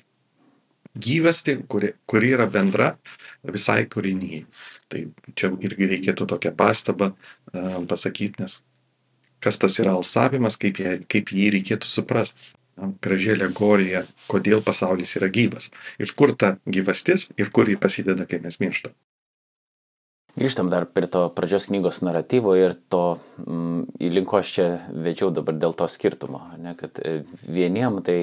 gyvastį, 0.98 1.56
kuri, 1.70 1.92
kuri 2.10 2.34
yra 2.36 2.48
bendra 2.50 2.92
visai 3.46 3.84
kūrinyje. 3.90 4.44
Tai 4.88 5.04
čia 5.38 5.52
irgi 5.64 5.90
reikėtų 5.94 6.28
tokią 6.34 6.54
pastabą 6.58 7.12
uh, 7.14 7.80
pasakyti, 7.88 8.42
nes 8.44 8.60
kas 9.44 9.60
tas 9.62 9.78
yra 9.78 9.94
alsavimas, 9.94 10.58
kaip, 10.60 10.80
jie, 10.82 10.98
kaip 11.10 11.30
jį 11.34 11.52
reikėtų 11.58 11.90
suprasti 11.90 12.54
graži 13.02 13.34
alegorija, 13.34 14.04
kodėl 14.30 14.62
pasaulis 14.64 15.16
yra 15.18 15.28
gyvas. 15.32 15.70
Iš 15.98 16.14
kur 16.18 16.34
ta 16.38 16.56
gyvastis 16.66 17.28
ir 17.38 17.50
kur 17.54 17.70
jį 17.70 17.78
pasideda, 17.80 18.26
kai 18.28 18.40
mes 18.42 18.60
mirštam. 18.62 18.94
Grįžtam 20.38 20.68
dar 20.70 20.86
prie 20.86 21.08
to 21.10 21.24
pradžios 21.34 21.66
knygos 21.66 21.98
naratyvo 22.06 22.52
ir 22.54 22.76
to, 22.92 23.18
mm, 23.42 23.98
linko 24.14 24.38
aš 24.38 24.52
čia 24.54 24.66
vedžiau 24.94 25.32
dabar 25.34 25.56
dėl 25.58 25.74
to 25.74 25.88
skirtumo, 25.90 26.44
ne, 26.62 26.76
kad 26.78 27.00
e, 27.02 27.24
vieniem 27.42 27.98
tai 28.06 28.18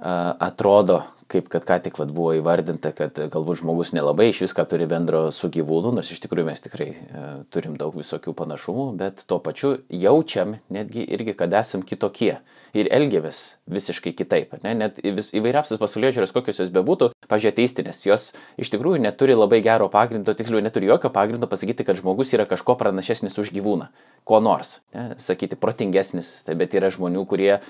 a, 0.00 0.32
atrodo, 0.48 1.02
kaip 1.30 1.48
kad 1.52 1.64
ką 1.66 1.78
tik 1.84 1.98
vat, 2.00 2.10
buvo 2.14 2.32
įvardinta, 2.38 2.92
kad 2.96 3.18
galbūt 3.32 3.62
žmogus 3.62 3.92
nelabai 3.96 4.30
iš 4.30 4.42
viską 4.44 4.64
turi 4.70 4.88
bendro 4.90 5.22
su 5.34 5.50
gyvūnu, 5.52 5.92
nors 5.94 6.10
iš 6.10 6.22
tikrųjų 6.24 6.48
mes 6.48 6.64
tikrai 6.64 6.88
e, 6.90 7.24
turim 7.54 7.76
daug 7.80 7.94
visokių 7.96 8.34
panašumų, 8.36 8.86
bet 9.00 9.24
tuo 9.30 9.38
pačiu 9.42 9.76
jaučiam 9.88 10.56
netgi 10.72 11.04
irgi, 11.06 11.36
kad 11.38 11.54
esam 11.60 11.84
kitokie 11.86 12.34
ir 12.76 12.90
elgiamės 12.94 13.42
visiškai 13.70 14.12
kitaip. 14.18 14.56
Ne? 14.64 14.74
Net 14.78 15.00
vis, 15.02 15.30
įvairiausias 15.36 15.80
pasaulio 15.80 16.12
žiūrės, 16.14 16.34
kokios 16.34 16.60
jos 16.62 16.72
bebūtų, 16.74 17.12
pažiūrėjau, 17.30 17.58
teistinės, 17.60 18.02
jos 18.06 18.30
iš 18.60 18.72
tikrųjų 18.74 19.02
neturi 19.04 19.36
labai 19.38 19.62
gero 19.64 19.88
pagrindo, 19.92 20.34
tiksliau 20.36 20.62
neturi 20.64 20.90
jokio 20.90 21.12
pagrindo 21.14 21.50
pasakyti, 21.50 21.86
kad 21.86 21.98
žmogus 22.00 22.34
yra 22.36 22.46
kažko 22.50 22.76
pranašesnis 22.80 23.38
už 23.40 23.52
gyvūną, 23.54 23.90
ko 24.26 24.40
nors, 24.44 24.78
ne? 24.94 25.14
sakyti 25.22 25.58
protingesnis, 25.60 26.40
tai 26.46 26.56
bet 26.58 26.74
yra 26.78 26.90
žmonių, 26.92 27.24
kurie 27.30 27.52
e, 27.56 27.60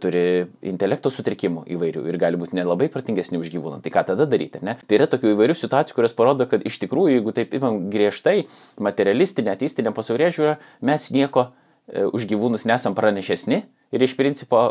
turi 0.00 0.24
intelekto 0.66 1.12
sutrikimų 1.12 1.66
įvairių 1.74 2.06
ir 2.10 2.20
gali 2.20 2.40
būti 2.40 2.58
nelabai 2.58 2.90
protingesnis 2.92 3.03
protingesni 3.04 3.38
už 3.38 3.52
gyvūną. 3.52 3.82
Tai 3.84 3.92
ką 3.92 4.04
tada 4.08 4.26
daryti, 4.26 4.62
ne? 4.64 4.76
Tai 4.88 4.96
yra 4.96 5.06
tokių 5.06 5.34
įvairių 5.34 5.56
situacijų, 5.58 5.94
kurios 5.98 6.16
parodo, 6.16 6.48
kad 6.48 6.64
iš 6.64 6.80
tikrųjų, 6.80 7.18
jeigu 7.18 7.34
taip 7.36 7.54
imam 7.54 7.90
griežtai, 7.92 8.46
materialistinė, 8.80 9.52
ateistinė 9.52 9.92
pasaulyje 9.92 10.32
žiūra, 10.38 10.58
mes 10.80 11.10
nieko 11.12 11.50
e, 11.92 12.06
už 12.08 12.24
gyvūnus 12.30 12.64
nesam 12.64 12.96
pranešesni 12.96 13.64
ir 13.92 14.06
iš 14.08 14.16
principo 14.16 14.70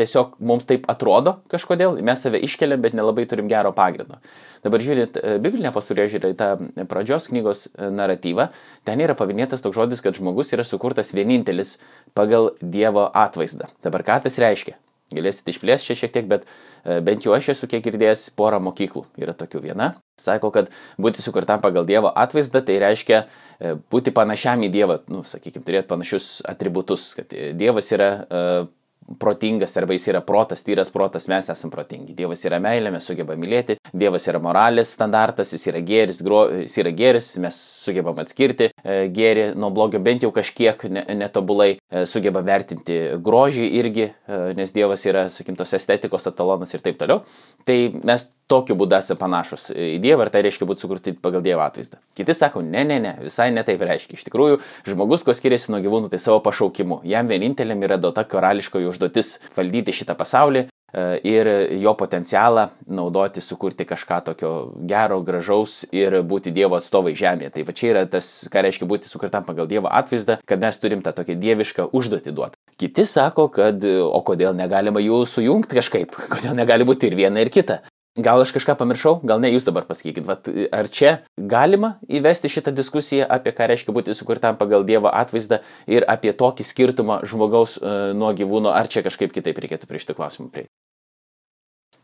tiesiog 0.00 0.38
mums 0.40 0.64
taip 0.64 0.86
atrodo 0.90 1.36
kažkodėl, 1.52 1.98
mes 2.04 2.22
save 2.24 2.40
iškeliam, 2.40 2.80
bet 2.80 2.96
nelabai 2.96 3.26
turim 3.28 3.48
gero 3.50 3.74
pagrindo. 3.76 4.18
Dabar 4.64 4.80
žiūrint 4.80 5.18
e, 5.20 5.36
biblinę 5.42 5.72
pasaulyje 5.74 6.14
žiūrį 6.14 6.32
tą 6.38 6.48
pradžios 6.88 7.28
knygos 7.28 7.66
e, 7.68 7.90
naratyvą, 7.92 8.48
ten 8.88 9.04
yra 9.04 9.16
paminėtas 9.18 9.64
toks 9.64 9.76
žodis, 9.76 10.00
kad 10.04 10.16
žmogus 10.16 10.54
yra 10.56 10.64
sukurtas 10.64 11.12
vienintelis 11.12 11.76
pagal 12.16 12.54
Dievo 12.62 13.10
atvaizdą. 13.12 13.68
Dabar 13.84 14.06
ką 14.08 14.22
tas 14.24 14.40
reiškia? 14.40 14.78
Galėsite 15.18 15.52
išplėsti 15.52 15.92
čia 15.92 15.98
šiek 16.02 16.14
tiek, 16.14 16.28
bet 16.30 16.46
e, 16.48 17.00
bent 17.04 17.26
jau 17.26 17.34
aš 17.36 17.52
esu 17.54 17.68
kiek 17.70 17.84
girdėjęs 17.84 18.28
porą 18.38 18.60
mokyklų. 18.64 19.04
Yra 19.20 19.36
tokių 19.36 19.62
viena. 19.68 19.92
Sako, 20.20 20.52
kad 20.54 20.70
būti 21.00 21.24
sukurtam 21.24 21.62
pagal 21.64 21.88
Dievo 21.88 22.12
atvaizdą, 22.12 22.64
tai 22.66 22.78
reiškia 22.82 23.22
e, 23.22 23.74
būti 23.92 24.14
panašiam 24.14 24.62
į 24.66 24.72
Dievą, 24.74 25.00
nu, 25.12 25.24
sakykime, 25.26 25.64
turėti 25.66 25.90
panašius 25.90 26.28
atributus, 26.48 27.12
kad 27.18 27.32
Dievas 27.32 27.90
yra 27.94 28.12
uh, 28.22 28.70
protingas 29.18 29.76
arba 29.76 29.96
jis 29.96 30.08
yra 30.12 30.20
protas, 30.24 30.62
tyras 30.66 30.90
protas, 30.92 31.28
mes 31.30 31.48
esame 31.52 31.72
protingi. 31.72 32.14
Dievas 32.16 32.44
yra 32.48 32.60
meilė, 32.62 32.92
mes 32.94 33.06
sugebame 33.08 33.42
mylėti, 33.42 33.78
Dievas 33.92 34.26
yra 34.30 34.40
moralės 34.42 34.94
standartas, 34.96 35.52
jis 35.54 35.66
yra 35.72 35.82
gėris, 35.86 36.22
gro, 36.24 36.44
jis 36.62 36.76
yra 36.82 36.92
gėris, 36.96 37.30
mes 37.42 37.58
sugebame 37.84 38.24
atskirti 38.24 38.70
e, 38.70 38.98
gėrį 39.14 39.48
nuo 39.58 39.72
blogio 39.74 40.00
bent 40.02 40.26
jau 40.26 40.32
kažkiek 40.34 40.86
netobulai, 40.90 41.76
e, 41.76 42.04
sugebame 42.08 42.50
vertinti 42.52 42.98
grožį 43.22 43.68
irgi, 43.80 44.10
e, 44.12 44.42
nes 44.58 44.74
Dievas 44.74 45.06
yra, 45.08 45.26
sakim, 45.32 45.58
tos 45.58 45.74
estetikos 45.78 46.28
etalonas 46.30 46.74
ir 46.74 46.84
taip 46.84 47.00
toliau. 47.00 47.22
Tai 47.68 47.78
mes 48.02 48.28
tokiu 48.52 48.76
būdu 48.78 48.98
esame 48.98 49.20
panašus 49.20 49.70
į 49.72 49.96
Dievą 50.02 50.26
ir 50.26 50.32
tai 50.32 50.44
reiškia 50.44 50.68
būti 50.68 50.84
sukurti 50.84 51.14
pagal 51.16 51.44
Dievo 51.44 51.64
atvaizdą. 51.64 52.00
Kiti 52.18 52.36
sako, 52.36 52.64
ne, 52.66 52.84
ne, 52.88 52.98
ne, 53.02 53.14
visai 53.24 53.48
ne 53.54 53.64
taip 53.66 53.82
reiškia. 53.86 54.18
Iš 54.18 54.26
tikrųjų, 54.28 54.60
žmogus, 54.88 55.24
kuo 55.24 55.34
skiriasi 55.36 55.72
nuo 55.72 55.80
gyvūnų, 55.84 56.12
tai 56.12 56.20
savo 56.22 56.42
pašaukimu. 56.44 57.02
Jam 57.08 57.30
vieninteliam 57.30 57.82
yra 57.86 57.98
duota 58.00 58.26
karališkoji 58.28 58.90
užduotis 58.90 59.38
valdyti 59.56 59.94
šitą 59.96 60.16
pasaulį 60.18 60.64
e, 60.66 61.04
ir 61.28 61.50
jo 61.80 61.94
potencialą 61.98 62.68
naudoti, 62.86 63.44
sukurti 63.44 63.86
kažką 63.88 64.20
tokio 64.28 64.52
gero, 64.88 65.22
gražaus 65.24 65.82
ir 65.94 66.18
būti 66.28 66.52
Dievo 66.54 66.76
atstovai 66.80 67.14
žemėje. 67.18 67.54
Tai 67.56 67.66
va 67.68 67.76
čia 67.78 67.92
yra 67.94 68.04
tas, 68.10 68.32
ką 68.52 68.66
reiškia 68.66 68.90
būti 68.90 69.08
sukurtam 69.08 69.46
pagal 69.48 69.70
Dievo 69.70 69.92
atvaizdą, 69.92 70.40
kad 70.44 70.60
mes 70.60 70.82
turim 70.82 71.04
tą 71.04 71.14
tokią 71.16 71.38
dievišką 71.40 71.88
užduotį 71.96 72.36
duoti. 72.36 72.60
Kiti 72.82 73.06
sako, 73.06 73.46
kad 73.52 73.84
o 73.86 74.20
kodėl 74.26 74.56
negalima 74.58 75.00
jų 75.00 75.24
sujungti 75.28 75.80
kažkaip, 75.80 76.16
kodėl 76.34 76.56
negali 76.58 76.88
būti 76.88 77.08
ir 77.08 77.18
viena, 77.18 77.40
ir 77.40 77.52
kita. 77.54 77.82
Gal 78.12 78.42
aš 78.44 78.50
kažką 78.52 78.74
pamiršau, 78.76 79.14
gal 79.24 79.40
ne 79.40 79.48
jūs 79.48 79.64
dabar 79.64 79.86
pasakykit, 79.88 80.26
vat, 80.28 80.48
ar 80.68 80.88
čia 80.92 81.12
galima 81.36 81.94
įvesti 82.12 82.50
šitą 82.52 82.74
diskusiją 82.76 83.24
apie 83.24 83.54
ką 83.56 83.70
reiškia 83.70 83.94
būti 83.96 84.12
sukurtam 84.12 84.58
pagal 84.60 84.84
Dievo 84.84 85.08
atvaizdą 85.08 85.62
ir 85.88 86.04
apie 86.04 86.34
tokį 86.36 86.66
skirtumą 86.68 87.22
žmogaus 87.24 87.78
uh, 87.80 88.12
nuo 88.12 88.34
gyvūno, 88.36 88.68
ar 88.68 88.90
čia 88.92 89.00
kažkaip 89.06 89.32
kitaip 89.32 89.56
reikėtų 89.64 89.88
prie 89.88 90.02
šitą 90.04 90.18
klausimą 90.18 90.52
prieiti? 90.52 90.68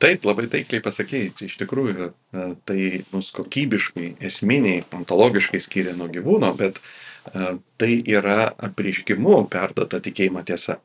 Taip, 0.00 0.24
labai 0.24 0.46
taikliai 0.48 0.80
pasakėjai, 0.80 1.32
iš 1.44 1.56
tikrųjų 1.58 2.06
e, 2.06 2.42
tai 2.70 2.82
mus 3.10 3.32
kokybiškai, 3.34 4.12
esminiai, 4.28 4.84
ontologiškai 4.94 5.58
skiria 5.58 5.96
nuo 5.98 6.06
gyvūno, 6.12 6.52
bet 6.54 6.78
uh, 6.78 7.56
tai 7.76 7.96
yra 8.06 8.52
apriškimu 8.68 9.42
perdota 9.50 9.98
tikėjimo 10.04 10.44
tiesa. 10.46 10.78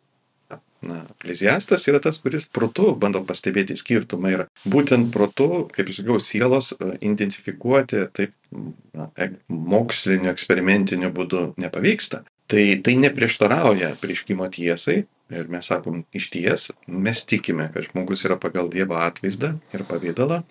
Na, 0.84 1.04
ekleziastas 1.16 1.86
yra 1.88 2.02
tas, 2.04 2.18
kuris 2.20 2.50
protu 2.52 2.90
bando 3.00 3.22
pastebėti 3.28 3.78
skirtumą 3.80 4.34
ir 4.34 4.42
būtent 4.68 5.14
protu, 5.14 5.66
kaip 5.72 5.88
jūs 5.88 6.02
sakiau, 6.02 6.20
sielos 6.20 6.74
e, 6.76 6.90
identifikuoti 7.08 8.02
taip 8.16 8.34
na, 8.52 9.08
e, 9.16 9.30
moksliniu, 9.48 10.32
eksperimentiniu 10.34 11.12
būdu 11.16 11.46
nepavyksta. 11.62 12.24
Tai, 12.52 12.64
tai 12.84 12.98
neprieštarauja 13.00 13.94
prieškimo 14.02 14.50
tiesai 14.52 15.06
ir 15.34 15.50
mes 15.50 15.72
sakom 15.72 16.04
iš 16.16 16.30
ties, 16.34 16.70
mes 16.88 17.24
tikime, 17.30 17.70
kad 17.74 17.88
žmogus 17.88 18.26
yra 18.28 18.36
pagal 18.42 18.68
Dievo 18.72 19.00
atvaizdą 19.00 19.56
ir 19.74 19.86
pavydalą, 19.88 20.42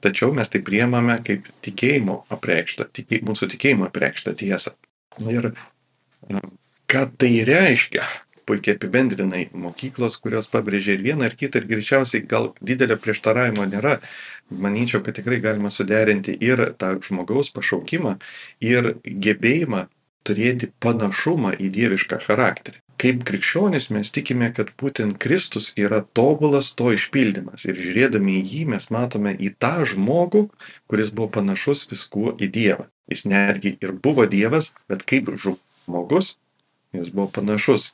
tačiau 0.00 0.32
mes 0.34 0.50
tai 0.50 0.62
priemame 0.64 1.18
kaip 1.26 1.50
tikėjimo 1.66 2.22
apreikštą, 2.32 2.88
tikė, 2.96 3.20
mūsų 3.28 3.50
tikėjimo 3.54 3.90
apreikštą 3.90 4.34
tiesą. 4.40 4.72
Ir 5.28 5.52
ką 6.90 7.04
tai 7.20 7.32
reiškia? 7.46 8.04
Puikiai 8.46 8.76
apibendrinai 8.78 9.42
mokyklos, 9.52 10.18
kurios 10.22 10.48
pabrėžia 10.52 10.96
ir 10.96 11.04
vieną, 11.04 11.28
ir 11.28 11.36
kitą, 11.38 11.60
ir 11.60 11.68
greičiausiai 11.72 12.24
gal 12.30 12.52
didelio 12.60 12.96
prieštaravimo 13.02 13.66
nėra. 13.68 13.98
Manyčiau, 14.50 15.02
kad 15.02 15.18
tikrai 15.18 15.40
galima 15.42 15.72
suderinti 15.74 16.36
ir 16.40 16.62
tą 16.78 16.94
žmogaus 17.02 17.50
pašaukimą, 17.56 18.16
ir 18.62 18.94
gebėjimą 19.04 19.86
turėti 20.26 20.70
panašumą 20.82 21.54
į 21.58 21.70
dievišką 21.74 22.22
charakterį. 22.26 22.82
Kaip 22.96 23.26
krikščionys 23.28 23.90
mes 23.92 24.08
tikime, 24.08 24.48
kad 24.56 24.70
būtent 24.80 25.18
Kristus 25.20 25.74
yra 25.76 25.98
tobulas 26.16 26.70
to 26.78 26.94
išpildymas. 26.96 27.66
Ir 27.68 27.76
žiūrėdami 27.76 28.38
į 28.38 28.44
jį 28.52 28.62
mes 28.72 28.88
matome 28.94 29.34
į 29.36 29.52
tą 29.60 29.84
žmogų, 29.90 30.46
kuris 30.88 31.12
buvo 31.12 31.28
panašus 31.34 31.84
viskuo 31.90 32.32
į 32.40 32.48
Dievą. 32.54 32.88
Jis 33.12 33.26
netgi 33.28 33.74
ir 33.84 33.92
buvo 33.92 34.24
Dievas, 34.30 34.72
bet 34.88 35.04
kaip 35.04 35.28
žmogus, 35.36 36.38
jis 36.96 37.12
buvo 37.12 37.28
panašus 37.36 37.92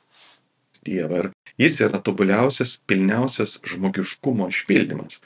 Dievą. 0.85 1.23
Ir 1.23 1.31
jis 1.65 1.79
yra 1.85 1.99
tobuliausias, 2.03 2.77
pilniausias 2.89 3.59
žmogiškumo 3.67 4.49
išpildymas. 4.51 5.21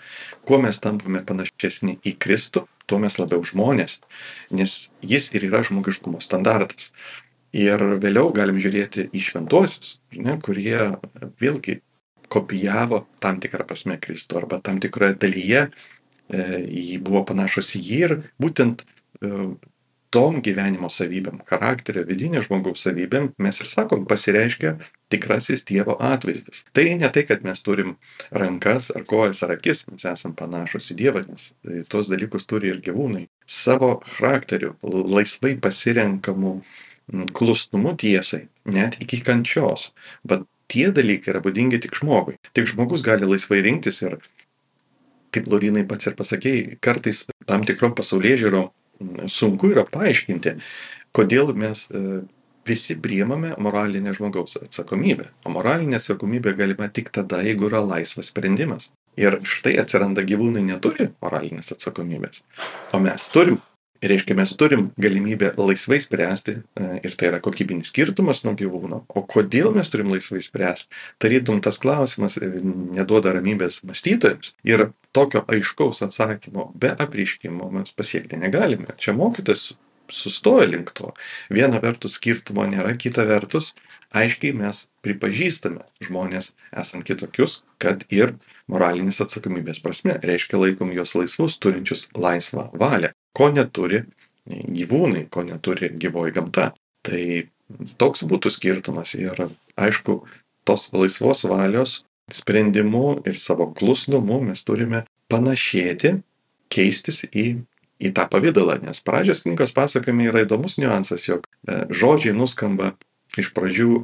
Kuo 0.47 0.59
mes 0.63 0.79
tampame 0.83 1.23
panašesni 1.25 1.97
į 2.05 2.17
Kristų, 2.19 2.65
tuo 2.87 2.99
mes 3.03 3.17
labiau 3.19 3.43
žmonės, 3.45 3.99
nes 4.51 4.77
jis 5.03 5.31
ir 5.35 5.47
yra 5.49 5.63
žmogiškumo 5.67 6.21
standartas. 6.23 6.91
Ir 7.55 7.81
vėliau 8.03 8.31
galim 8.35 8.59
žiūrėti 8.61 9.07
į 9.15 9.23
šventuosius, 9.23 9.97
ne, 10.19 10.35
kurie 10.43 10.99
vėlgi 11.39 11.79
kopijavo 12.27 13.05
tam 13.23 13.39
tikrą 13.43 13.65
prasme 13.67 13.97
Kristų 14.03 14.41
arba 14.41 14.59
tam 14.63 14.81
tikroje 14.83 15.15
dalyje 15.19 15.61
e, 15.63 16.41
jį 16.67 16.99
buvo 17.03 17.23
panašus 17.27 17.73
į 17.79 17.83
jį 17.87 17.99
ir 18.03 18.15
būtent 18.41 18.83
e, 18.83 19.31
tom 20.13 20.39
gyvenimo 20.43 20.89
savybėm, 20.91 21.41
charakterio, 21.49 22.03
vidinio 22.07 22.41
žmogaus 22.45 22.83
savybėm, 22.85 23.31
mes 23.43 23.59
ir 23.61 23.69
sakom, 23.69 24.05
pasireiškia 24.07 24.77
tikrasis 25.11 25.65
Dievo 25.67 25.97
atvaizdas. 26.03 26.63
Tai 26.75 26.85
ne 26.99 27.09
tai, 27.13 27.25
kad 27.27 27.43
mes 27.47 27.61
turim 27.63 27.95
rankas 28.31 28.89
ar 28.95 29.03
kojas 29.07 29.43
ar 29.43 29.55
akis, 29.57 29.85
mes 29.91 30.07
esam 30.07 30.35
panašus 30.37 30.91
į 30.93 30.99
Dievą, 31.01 31.23
nes 31.27 31.51
tuos 31.91 32.11
dalykus 32.11 32.47
turi 32.47 32.71
ir 32.71 32.81
gyvūnai. 32.85 33.27
Savo 33.47 33.97
charakteriu, 34.17 34.75
laisvai 34.83 35.55
pasirenkamų 35.63 36.57
klusnumu 37.35 37.95
tiesai, 37.99 38.47
net 38.67 38.99
iki 39.03 39.21
kančios. 39.23 39.91
Bet 40.27 40.47
tie 40.71 40.89
dalykai 40.95 41.33
yra 41.35 41.43
būdingi 41.43 41.79
tik 41.83 41.95
žmogui. 41.99 42.35
Tik 42.55 42.67
žmogus 42.73 43.03
gali 43.05 43.27
laisvai 43.27 43.61
rinktis 43.63 44.01
ir, 44.03 44.17
kaip 45.35 45.47
Lorinai 45.51 45.85
pats 45.87 46.07
ir 46.07 46.15
pasakėjai, 46.19 46.79
kartais 46.83 47.25
tam 47.47 47.63
tikrom 47.67 47.95
pasaulyje 47.95 48.43
žiūrom 48.45 48.71
sunku 49.31 49.71
yra 49.73 49.85
paaiškinti, 49.89 50.57
kodėl 51.15 51.53
mes 51.57 51.87
e, 51.91 52.21
visi 52.67 52.97
priemame 53.01 53.53
moralinę 53.63 54.13
žmogaus 54.17 54.57
atsakomybę. 54.59 55.31
O 55.45 55.53
moralinė 55.55 55.99
atsakomybė 56.01 56.55
galima 56.57 56.89
tik 56.91 57.11
tada, 57.15 57.41
jeigu 57.45 57.69
yra 57.71 57.83
laisvas 57.85 58.31
sprendimas. 58.33 58.91
Ir 59.17 59.39
štai 59.47 59.77
atsiranda 59.81 60.21
gyvūnai 60.27 60.61
neturi 60.67 61.09
moralinės 61.23 61.73
atsakomybės. 61.77 62.43
O 62.93 63.01
mes 63.01 63.29
turim. 63.33 63.61
Reiškia, 64.01 64.35
mes 64.37 64.51
turim 64.57 64.89
galimybę 65.01 65.51
laisvai 65.57 65.97
spręsti 65.99 66.51
e, 66.51 66.99
ir 67.03 67.15
tai 67.17 67.31
yra 67.31 67.39
kokybinis 67.41 67.89
skirtumas 67.89 68.43
nuo 68.45 68.53
gyvūno. 68.57 69.01
O 69.09 69.23
kodėl 69.25 69.71
mes 69.73 69.89
turim 69.89 70.11
laisvai 70.13 70.41
spręsti? 70.45 70.93
Tarytum 71.21 71.63
tas 71.65 71.79
klausimas 71.81 72.37
e, 72.37 72.51
neduoda 72.93 73.33
ramybės 73.33 73.81
mąstytojams. 73.87 74.53
Ir 74.69 74.89
tokio 75.17 75.41
aiškaus 75.49 76.03
atsakymo 76.05 76.69
be 76.77 76.93
apriškimo 76.93 77.71
mes 77.73 77.95
pasiekti 77.97 78.37
negalime. 78.37 78.93
Čia 79.01 79.17
mokytas 79.17 79.71
sustoja 80.13 80.69
link 80.69 80.93
to. 80.93 81.11
Viena 81.49 81.81
vertus 81.83 82.19
skirtumo 82.21 82.67
nėra, 82.69 82.93
kita 83.01 83.25
vertus 83.27 83.73
aiškiai 84.15 84.53
mes 84.55 84.85
pripažįstame 85.03 85.83
žmonės 86.05 86.53
esant 86.71 87.07
kitokius, 87.07 87.63
kad 87.81 88.05
ir 88.13 88.37
moralinės 88.71 89.23
atsakomybės 89.25 89.81
prasme 89.83 90.19
reiškia 90.23 90.61
laikom 90.61 90.93
juos 90.95 91.17
laisvus, 91.17 91.57
turinčius 91.59 92.07
laisvą 92.15 92.69
valią 92.77 93.11
ko 93.37 93.51
neturi 93.53 94.03
gyvūnai, 94.47 95.27
ko 95.29 95.43
neturi 95.45 95.91
gyvoji 95.93 96.35
gamta. 96.35 96.71
Tai 97.05 97.21
toks 97.99 98.25
būtų 98.27 98.51
skirtumas 98.53 99.13
ir 99.19 99.47
aišku, 99.77 100.21
tos 100.67 100.89
laisvos 100.95 101.45
valios 101.47 102.01
sprendimu 102.31 103.21
ir 103.27 103.39
savo 103.39 103.69
klusnumu 103.75 104.41
mes 104.43 104.63
turime 104.67 105.05
panašėti, 105.31 106.17
keistis 106.71 107.23
į, 107.31 107.47
į 108.03 108.11
tą 108.15 108.27
pavydalą, 108.31 108.79
nes 108.83 108.99
pradžios 109.03 109.45
knygos 109.45 109.73
pasakojime 109.75 110.27
yra 110.27 110.43
įdomus 110.43 110.75
niuansas, 110.81 111.27
jog 111.29 111.45
e, 111.47 111.85
žodžiai 111.87 112.35
nuskamba 112.35 112.93
iš 113.39 113.53
pradžių 113.55 114.01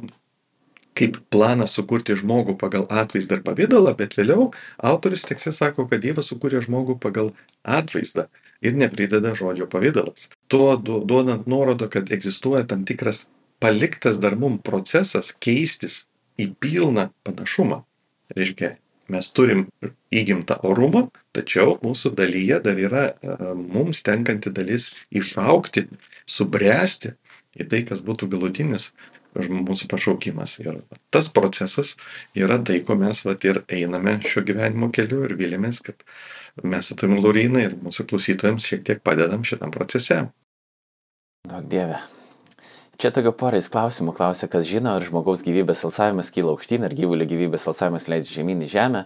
kaip 0.98 1.18
planas 1.34 1.74
sukurti 1.76 2.16
žmogų 2.18 2.56
pagal 2.60 2.86
atvaizdą 2.90 3.38
ir 3.38 3.44
pavydalą, 3.46 3.94
bet 3.98 4.16
vėliau 4.18 4.50
autorius 4.78 5.26
tekste 5.26 5.52
sako, 5.54 5.88
kad 5.90 6.02
Dievas 6.04 6.30
sukūrė 6.30 6.62
žmogų 6.64 6.98
pagal 7.02 7.32
atvaizdą 7.66 8.28
ir 8.64 8.76
neprideda 8.78 9.34
žodžio 9.36 9.66
pavydalas. 9.70 10.28
Tuo 10.48 10.74
duodant 10.78 11.48
nuorodą, 11.50 11.90
kad 11.90 12.12
egzistuoja 12.14 12.64
tam 12.68 12.86
tikras 12.88 13.26
paliktas 13.62 14.20
dar 14.22 14.38
mum 14.38 14.58
procesas 14.62 15.32
keistis 15.40 16.04
į 16.40 16.52
pilną 16.60 17.08
panašumą. 17.26 17.82
Reiškia, 18.34 18.74
mes 19.12 19.28
turim 19.36 19.66
įgimtą 20.14 20.58
orumą, 20.64 21.08
tačiau 21.36 21.76
mūsų 21.82 22.14
dalyje 22.18 22.60
dar 22.64 22.80
yra 22.80 23.04
e, 23.12 23.36
mums 23.54 24.02
tenkanti 24.06 24.52
dalis 24.54 24.90
išaukti, 25.14 25.86
subręsti 26.26 27.14
į 27.60 27.68
tai, 27.70 27.82
kas 27.86 28.02
būtų 28.06 28.30
galutinis 28.32 28.90
mūsų 29.34 29.88
pašaukimas. 29.90 30.58
Ir 30.62 30.80
tas 31.14 31.30
procesas 31.34 31.94
yra 32.38 32.60
tai, 32.62 32.80
ko 32.86 32.96
mes 33.00 33.24
vat, 33.26 33.44
ir 33.44 33.62
einame 33.68 34.18
šio 34.24 34.44
gyvenimo 34.46 34.90
keliu 34.94 35.24
ir 35.28 35.36
vilėmės, 35.40 35.82
kad 35.84 36.06
mes 36.62 36.90
su 36.90 36.98
tavim 36.98 37.18
Laurinai 37.22 37.68
ir 37.68 37.78
mūsų 37.82 38.08
klausytojams 38.10 38.70
šiek 38.70 38.84
tiek 38.86 39.04
padedam 39.04 39.46
šitam 39.46 39.74
procese. 39.74 40.26
Daug 41.48 41.66
dieve. 41.68 41.98
Čia 42.94 43.10
tokio 43.10 43.32
porais 43.34 43.66
klausimų 43.70 44.12
klausia, 44.14 44.46
kas 44.50 44.68
žino, 44.68 44.92
ar 44.94 45.02
žmogaus 45.02 45.42
gyvybės 45.42 45.82
alsavimas 45.88 46.28
kyla 46.34 46.52
aukštyn, 46.52 46.84
ar 46.86 46.92
gyvulio 46.94 47.26
gyvybės 47.26 47.66
alsavimas 47.70 48.06
leidžia 48.10 48.36
žemyn 48.38 48.60
į 48.62 48.68
žemę 48.70 49.00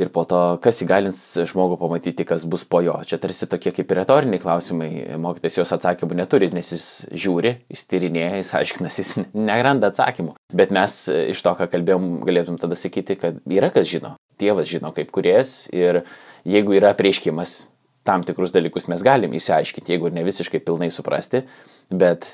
ir 0.00 0.10
po 0.12 0.26
to, 0.28 0.40
kas 0.64 0.80
įgalins 0.84 1.20
žmogų 1.48 1.78
pamatyti, 1.80 2.26
kas 2.28 2.44
bus 2.48 2.66
po 2.68 2.82
jo. 2.84 2.98
Čia 3.08 3.16
tarsi 3.22 3.48
tokie 3.48 3.72
kaip 3.76 3.94
retoriniai 3.96 4.42
klausimai, 4.42 4.90
mokytas 5.20 5.56
jos 5.56 5.72
atsakymų 5.76 6.18
neturi, 6.20 6.50
nes 6.52 6.72
jis 6.74 6.84
žiūri, 7.12 7.54
jis 7.72 7.86
tyrinėja, 7.88 8.42
jis 8.42 8.52
aiškinas, 8.60 9.00
jis 9.00 9.14
neranda 9.32 9.88
atsakymų. 9.88 10.36
Bet 10.56 10.74
mes 10.76 11.00
iš 11.08 11.40
to, 11.44 11.56
ką 11.56 11.70
kalbėjom, 11.72 12.10
galėtum 12.28 12.60
tada 12.60 12.76
sakyti, 12.76 13.16
kad 13.20 13.40
yra 13.48 13.72
kas 13.72 13.88
žino. 13.88 14.14
Dievas 14.40 14.68
žino 14.68 14.92
kaip 14.96 15.10
kuriejas 15.16 15.64
ir 15.72 16.02
jeigu 16.48 16.76
yra 16.76 16.92
prieškimas, 16.96 17.62
tam 18.04 18.24
tikrus 18.24 18.52
dalykus 18.52 18.88
mes 18.92 19.04
galim 19.04 19.32
įsiaiškinti, 19.36 19.96
jeigu 19.96 20.08
ir 20.08 20.16
ne 20.16 20.28
visiškai 20.28 20.62
pilnai 20.64 20.88
suprasti, 20.92 21.44
bet 21.92 22.28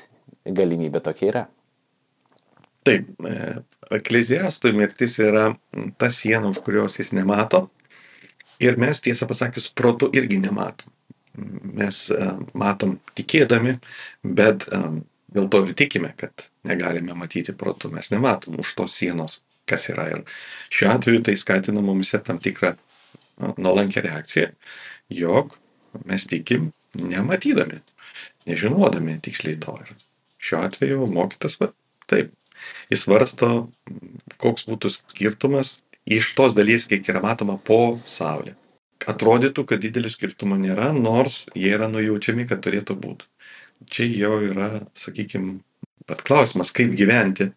galimybė 0.55 1.01
tokia 1.03 1.31
yra. 1.31 1.45
Taip, 2.87 3.09
e, 3.27 3.39
ekleziastui 3.97 4.71
mirtis 4.75 5.17
yra 5.19 5.49
ta 5.99 6.09
siena, 6.13 6.47
už 6.53 6.61
kurios 6.63 6.95
jis 7.01 7.11
nemato. 7.17 7.65
Ir 8.63 8.79
mes 8.79 9.01
tiesą 9.03 9.27
pasakius, 9.29 9.67
protų 9.75 10.09
irgi 10.15 10.39
nematom. 10.41 10.93
Mes 11.77 11.99
e, 12.15 12.29
matom 12.57 12.95
tikėdami, 13.17 13.75
bet 14.23 14.69
e, 14.71 14.81
dėl 15.35 15.51
to 15.51 15.65
ir 15.65 15.75
tikime, 15.77 16.13
kad 16.17 16.47
negalime 16.67 17.17
matyti 17.17 17.53
protų, 17.53 17.91
mes 17.97 18.09
nematom 18.13 18.57
už 18.63 18.73
tos 18.79 18.95
sienos, 18.97 19.41
kas 19.67 19.89
yra. 19.91 20.07
Ir 20.15 20.23
šiuo 20.71 20.95
atveju 20.95 21.25
tai 21.27 21.35
skatina 21.37 21.83
mumise 21.83 22.23
tam 22.23 22.39
tikrą 22.39 22.77
nuolankę 23.59 24.01
reakciją, 24.01 24.49
jog 25.13 25.59
mes 26.07 26.23
tikim 26.29 26.71
nematydami, 26.97 27.83
nežinodami 28.47 29.19
tiksliai 29.27 29.59
to. 29.61 29.75
Ir 29.83 30.06
šiuo 30.47 30.63
atveju 30.65 31.07
mokytas, 31.11 31.57
va, 31.61 31.71
taip, 32.09 32.31
jis 32.91 33.03
svarsto, 33.05 33.51
koks 34.41 34.67
būtų 34.69 34.93
skirtumas 34.93 35.81
iš 36.07 36.31
tos 36.37 36.55
dalies, 36.57 36.87
kiek 36.87 37.07
yra 37.11 37.21
matoma 37.23 37.57
po 37.59 37.99
Saulė. 38.07 38.55
Atrodytų, 39.07 39.63
kad 39.69 39.83
didelio 39.83 40.09
skirtumo 40.09 40.57
nėra, 40.59 40.89
nors 40.95 41.45
jie 41.55 41.69
yra 41.75 41.89
nujaučiami, 41.91 42.47
kad 42.49 42.63
turėtų 42.65 42.95
būti. 42.97 43.27
Čia 43.93 44.07
jau 44.09 44.39
yra, 44.41 44.69
sakykime, 44.97 45.59
pat 46.09 46.23
klausimas, 46.25 46.73
kaip 46.75 46.95
gyventi 46.97 47.51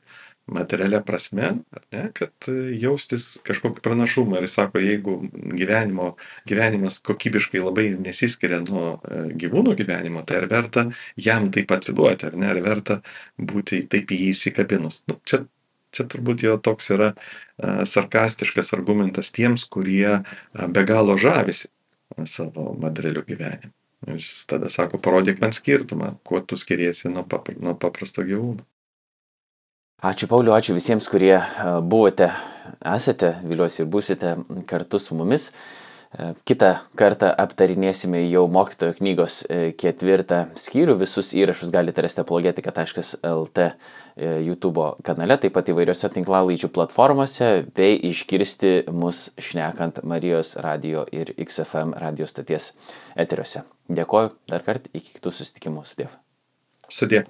materialia 0.52 1.00
prasme, 1.06 1.52
ne, 1.94 2.02
kad 2.16 2.48
jaustis 2.80 3.26
kažkokį 3.46 3.82
pranašumą. 3.84 4.38
Ir 4.38 4.48
jis 4.48 4.56
sako, 4.58 4.82
jeigu 4.84 5.16
gyvenimo, 5.32 6.14
gyvenimas 6.48 7.00
kokybiškai 7.06 7.62
labai 7.62 7.88
nesiskiria 7.96 8.60
nuo 8.66 8.86
e, 8.98 9.22
gyvūnų 9.40 9.76
gyvenimo, 9.78 10.24
tai 10.26 10.40
ar 10.42 10.48
verta 10.50 10.86
jam 11.20 11.50
taip 11.54 11.72
atsiduoti, 11.76 12.30
ar 12.30 12.38
ne, 12.40 12.50
ar 12.52 12.62
verta 12.64 13.00
būti 13.38 13.84
taip 13.90 14.12
į 14.12 14.22
jį 14.24 14.30
įsikabinus. 14.34 15.02
Nu, 15.10 15.18
čia, 15.28 15.44
čia 15.96 16.06
turbūt 16.10 16.44
jo 16.46 16.56
toks 16.62 16.92
yra 16.94 17.12
uh, 17.14 17.82
sarkastiškas 17.88 18.72
argumentas 18.76 19.32
tiems, 19.34 19.66
kurie 19.66 20.20
be 20.54 20.84
galo 20.86 21.16
žavisi 21.20 21.68
savo 22.26 22.72
materialiu 22.80 23.24
gyvenimu. 23.26 23.72
Jis 24.16 24.46
tada 24.48 24.68
sako, 24.72 24.98
parodyk 24.98 25.40
man 25.42 25.52
skirtumą, 25.52 26.14
kuo 26.24 26.40
tu 26.40 26.56
skiriesi 26.56 27.10
nuo, 27.12 27.26
papr 27.28 27.58
nuo 27.60 27.74
paprasto 27.76 28.24
gyvūno. 28.24 28.64
Ačiū 30.00 30.30
Pauliu, 30.30 30.54
ačiū 30.56 30.72
visiems, 30.72 31.04
kurie 31.12 31.34
e, 31.36 31.44
buvote, 31.84 32.30
esate, 32.88 33.34
viliuosi 33.44 33.82
ir 33.82 33.88
būsite 33.92 34.30
kartu 34.64 34.96
su 34.96 35.12
mumis. 35.12 35.50
E, 35.50 36.30
Kita 36.48 36.70
kartą 36.96 37.28
aptarinėsime 37.42 38.22
jau 38.22 38.46
mokytojo 38.48 38.94
knygos 38.96 39.42
e, 39.44 39.58
ketvirtą 39.76 40.38
skyrių. 40.56 40.94
Visus 41.02 41.34
įrašus 41.36 41.68
galite 41.74 42.00
rasti 42.00 42.24
apologetika.lt 42.24 43.66
YouTube 44.46 44.86
kanale, 45.04 45.36
taip 45.40 45.52
pat 45.58 45.68
įvairiose 45.68 46.08
tinklalaidžių 46.16 46.72
platformose, 46.72 47.50
bei 47.76 48.00
išgirsti 48.08 48.72
mus 48.96 49.26
šnekant 49.36 50.00
Marijos 50.08 50.54
radio 50.64 51.04
ir 51.12 51.34
XFM 51.36 51.92
radio 52.00 52.28
stoties 52.28 52.72
eteriuose. 53.20 53.66
Dėkoju 54.00 54.32
dar 54.48 54.64
kartą, 54.64 54.88
iki 54.96 55.18
kitų 55.18 55.36
susitikimų 55.42 55.84
su 55.84 56.00
Dievu. 56.00 56.16
Sudė. 56.88 57.26